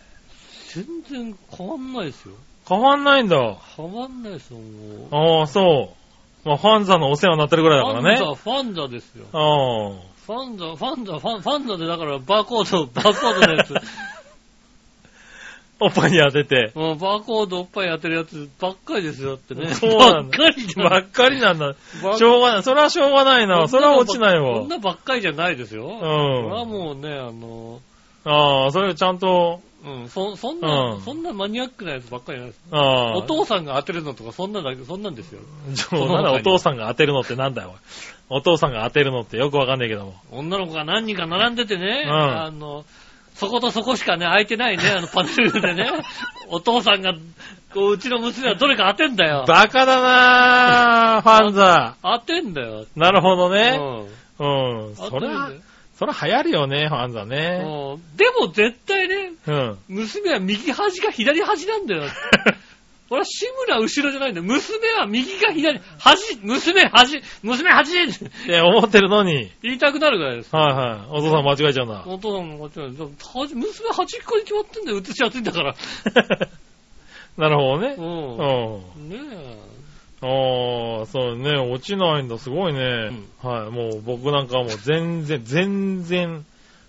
[0.74, 2.36] 全然変わんないですよ。
[2.68, 3.58] 変わんないんだ。
[3.76, 5.40] 変わんないですよ、もう。
[5.40, 5.94] ああ、そ
[6.46, 6.48] う。
[6.48, 8.18] まあ、ファンザのお世話になってるぐらいだからね。
[8.18, 9.26] ファンザ、ファンザですよ。
[9.32, 10.18] ああ。
[10.26, 13.74] ファンザ、ファンザ、ファン、ファンザでだからバーコード、バーコードのやつ。
[15.80, 16.72] おっぱいに当てて。
[16.76, 19.74] もうバーコードおっぱい当てるやつばっかりですよってね。
[19.74, 20.76] そうなんだばっかり。
[20.76, 21.76] ばっかりなんだ。
[22.18, 22.64] しょうがない。
[22.64, 23.68] それはしょうがないな。
[23.68, 24.68] それは落ちないわそん。
[24.68, 25.86] なばっかりじゃないですよ。
[25.86, 26.10] んそれ
[26.50, 27.80] はもうね、あの、
[28.26, 32.62] ああ、それちゃんと、うん、そ、そんな、うんそんなマニアックなやつばっかりじゃないです。
[32.72, 33.16] ああ。
[33.16, 35.40] お父さんが当てるのとか、そんなだけ、そんなんですよ。
[35.76, 37.76] ちょなんだお父さんが当てるのってなんだよ。
[38.30, 40.16] お父さんが当てるのってよくわかんないけども。
[40.32, 42.86] 女の子が何人か並んでてね、うんあの、
[43.38, 45.92] そことそこしかね、空いてないね、あのパネルでね、
[46.50, 47.14] お父さんが、
[47.72, 49.46] こう、うちの娘はどれか当てんだよ。
[49.48, 51.96] バカだなぁ、ファンザ。
[52.02, 52.86] 当てんだよ。
[52.96, 53.78] なるほどうね。
[53.78, 54.08] ん。
[54.40, 54.96] うん。
[54.96, 55.52] 当それは
[55.98, 57.64] それは流行るよね、ファンザね。
[57.64, 59.78] うんでも絶対ね、うん。
[59.88, 62.04] 娘は右端か左端なんだよ。
[63.10, 64.46] 俺は志村後ろじゃないんだよ。
[64.46, 69.50] 娘は右か左、端、娘端、娘端って思ってるのに。
[69.62, 70.56] 言いたくなるぐらいです。
[70.56, 71.18] はいはい。
[71.18, 72.04] お父さん間違えちゃうんだ。
[72.06, 74.98] お父さんもこっちなんです端娘端っこに決まってんだよ。
[74.98, 75.76] 映しやすいんだから。
[77.38, 78.02] なるほどねう。。
[78.02, 78.06] う
[79.04, 79.10] んん。
[79.10, 79.78] ねえ。
[80.20, 83.12] ああ、そうね、落ちないんだ、すごいね。
[83.44, 86.46] はい、もう僕なんかはもう全然、全然、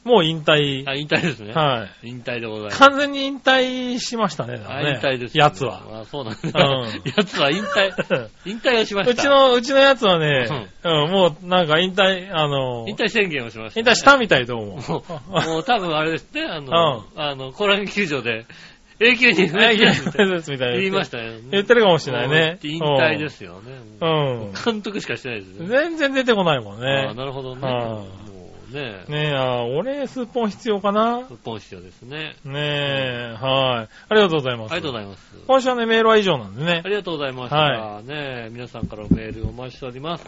[0.09, 0.85] もう引退。
[0.89, 1.53] あ、引退ですね。
[1.53, 2.09] はい。
[2.09, 2.79] 引退でございます。
[2.79, 4.65] 完全に引退しましたね、ね。
[4.95, 5.83] 引退です、やつは。
[6.01, 6.41] あ、そうなんだ。
[6.43, 9.11] うんやつは引退、 引退をしました。
[9.13, 10.49] うちの、うちのやつはね、
[10.83, 14.77] うん、もうなんか引退、あの、引退宣言をしました、引退したみたいどうも。
[14.77, 18.47] もう、もう多分あれですね、あの、 あの、コラン球場で、
[19.01, 20.77] 永久に不はい、滅ですみたいな。
[20.77, 21.39] 言いましたよ。
[21.53, 22.59] 言ってるかもしれないね。
[22.63, 23.79] 引退ですよね。
[24.01, 24.07] う
[24.49, 24.53] ん。
[24.53, 25.69] 監督しかしてないですよね。
[25.69, 27.15] 全然出てこないもんああ、ね。
[27.15, 27.63] なるほどね。
[28.73, 31.27] はいもうね、ねえ、あ俺、スーポン必要かな？
[31.27, 32.37] 日本必要ですね。
[32.45, 33.89] ねえ、はい。
[34.11, 34.73] ありがとうございます。
[34.73, 35.35] ありがとうございます。
[35.47, 36.89] 今週はね、メールは以上なんでねあ。
[36.89, 37.57] りがとうございました。
[37.57, 40.27] はね皆さんからのメールをお待ちしております。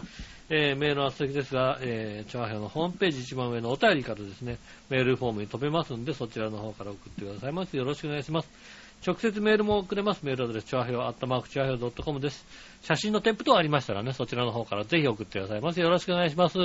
[0.49, 4.57] えー、メールは素敵ですが、えー、チョアヘアのホームページ一番上のお便りからですね、
[4.89, 7.77] メールフォームに飛べますんで、そちらの方から送ってくださいます。
[7.77, 8.49] よろしくお願いします。
[9.05, 10.25] 直接メールも送れます。
[10.25, 12.45] メールアドレス、チョアヘア、アットマークチョアヘア .com です。
[12.81, 15.79] 写真の添付等ありましたらね、そちらの方からぜひ送ってくださいます。
[15.79, 16.57] よろしくお願いします。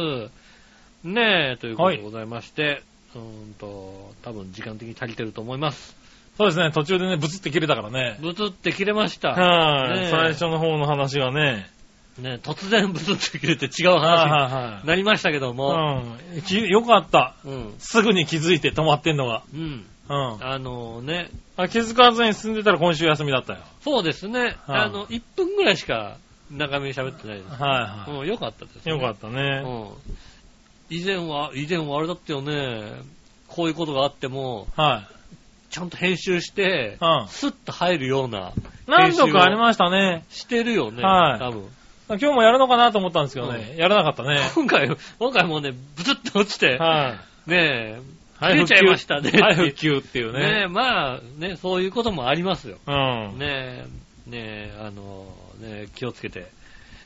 [1.05, 2.83] ねえ、ということでございまして、
[3.15, 5.97] うーんと、多分時間的に足りてると思います。
[6.37, 8.19] そうですね、途中でね、ブツって切れたからね。
[8.21, 9.31] ブツって切れました。
[9.31, 11.71] はい、最初の方の話がね。
[12.19, 16.37] ね、突然ブツって切れて違うはい話にはなりましたけどいも、はい。
[16.37, 16.43] うん。
[16.43, 17.35] きよかった。
[17.45, 17.75] うん。
[17.79, 19.43] すぐに気づいて止まってんのが。
[19.53, 19.85] うん。
[20.09, 20.39] うん。
[20.41, 23.61] あのね、あ気づかずに進んでたら今週休みだったよ。
[23.83, 26.17] そうですね、はいあの、1分ぐらいしか
[26.51, 27.63] 中身に喋ってないです。
[27.63, 28.91] はいはうん、よかったです、い。
[28.91, 29.61] よかったうね。
[29.61, 29.89] ん。
[30.89, 32.93] 以前は、以前はあれだったよね、
[33.49, 35.17] こういうことがあっても、はい。
[35.71, 38.53] ちゃんと編集して、うんスッと入るような、
[38.87, 40.25] 何度かありましたね。
[40.31, 41.69] してるよね、はい多分。
[42.09, 43.75] 今日もやるのかなと思ったんですけどね。
[43.77, 44.39] やらなかったね。
[44.55, 44.89] 今回、
[45.19, 47.51] 今回もね、ブツッと落ちて、はい。
[47.51, 48.01] ねえ、
[48.39, 50.69] はい、切れちゃいましたねはい、復旧っていうねえ、ね。
[50.69, 52.77] まあ、ね、そういうこともありますよ。
[52.87, 53.39] うん。
[53.39, 53.87] ねえ、
[54.27, 55.27] ねえ、あの、
[55.61, 56.47] ねえ気をつけて。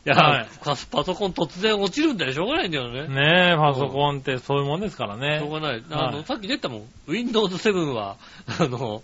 [0.06, 3.06] いや、はいパソコン突然落ちるんだよ、しょうがないんだよね。
[3.08, 5.60] ねえ、パソコンってそういうもんですからしょうね。
[5.60, 5.84] がない。
[5.90, 6.82] あの、はいさっき出たもん。
[7.06, 8.16] Windows 7は、
[8.58, 9.02] あの、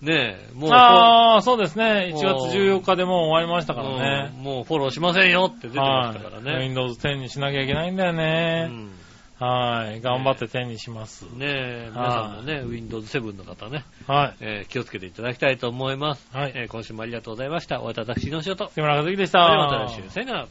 [0.00, 2.12] ねえ、もう、ああ、そうですね。
[2.14, 3.88] 1月もう14日でもう終わりましたから
[4.28, 4.32] ね。
[4.36, 6.44] うんもうフォローしませんよって出てましたからはい。
[6.44, 6.68] ね。
[6.68, 8.66] Windows 10にしなきゃいけないんだようね。
[8.66, 8.90] ん
[9.38, 10.00] はい。
[10.00, 11.22] 頑張って10にします。
[11.22, 14.36] ねえ、皆さんもね、Windows 7の方ね、はい。
[14.40, 16.28] えー気をつけていただきたいと思います。
[16.32, 17.80] はいえー今週もありがとうございました。
[17.80, 18.68] お会いいたい私の仕事。
[18.74, 19.38] 木村和樹でした。
[19.38, 20.10] また来週。
[20.10, 20.48] さよなら。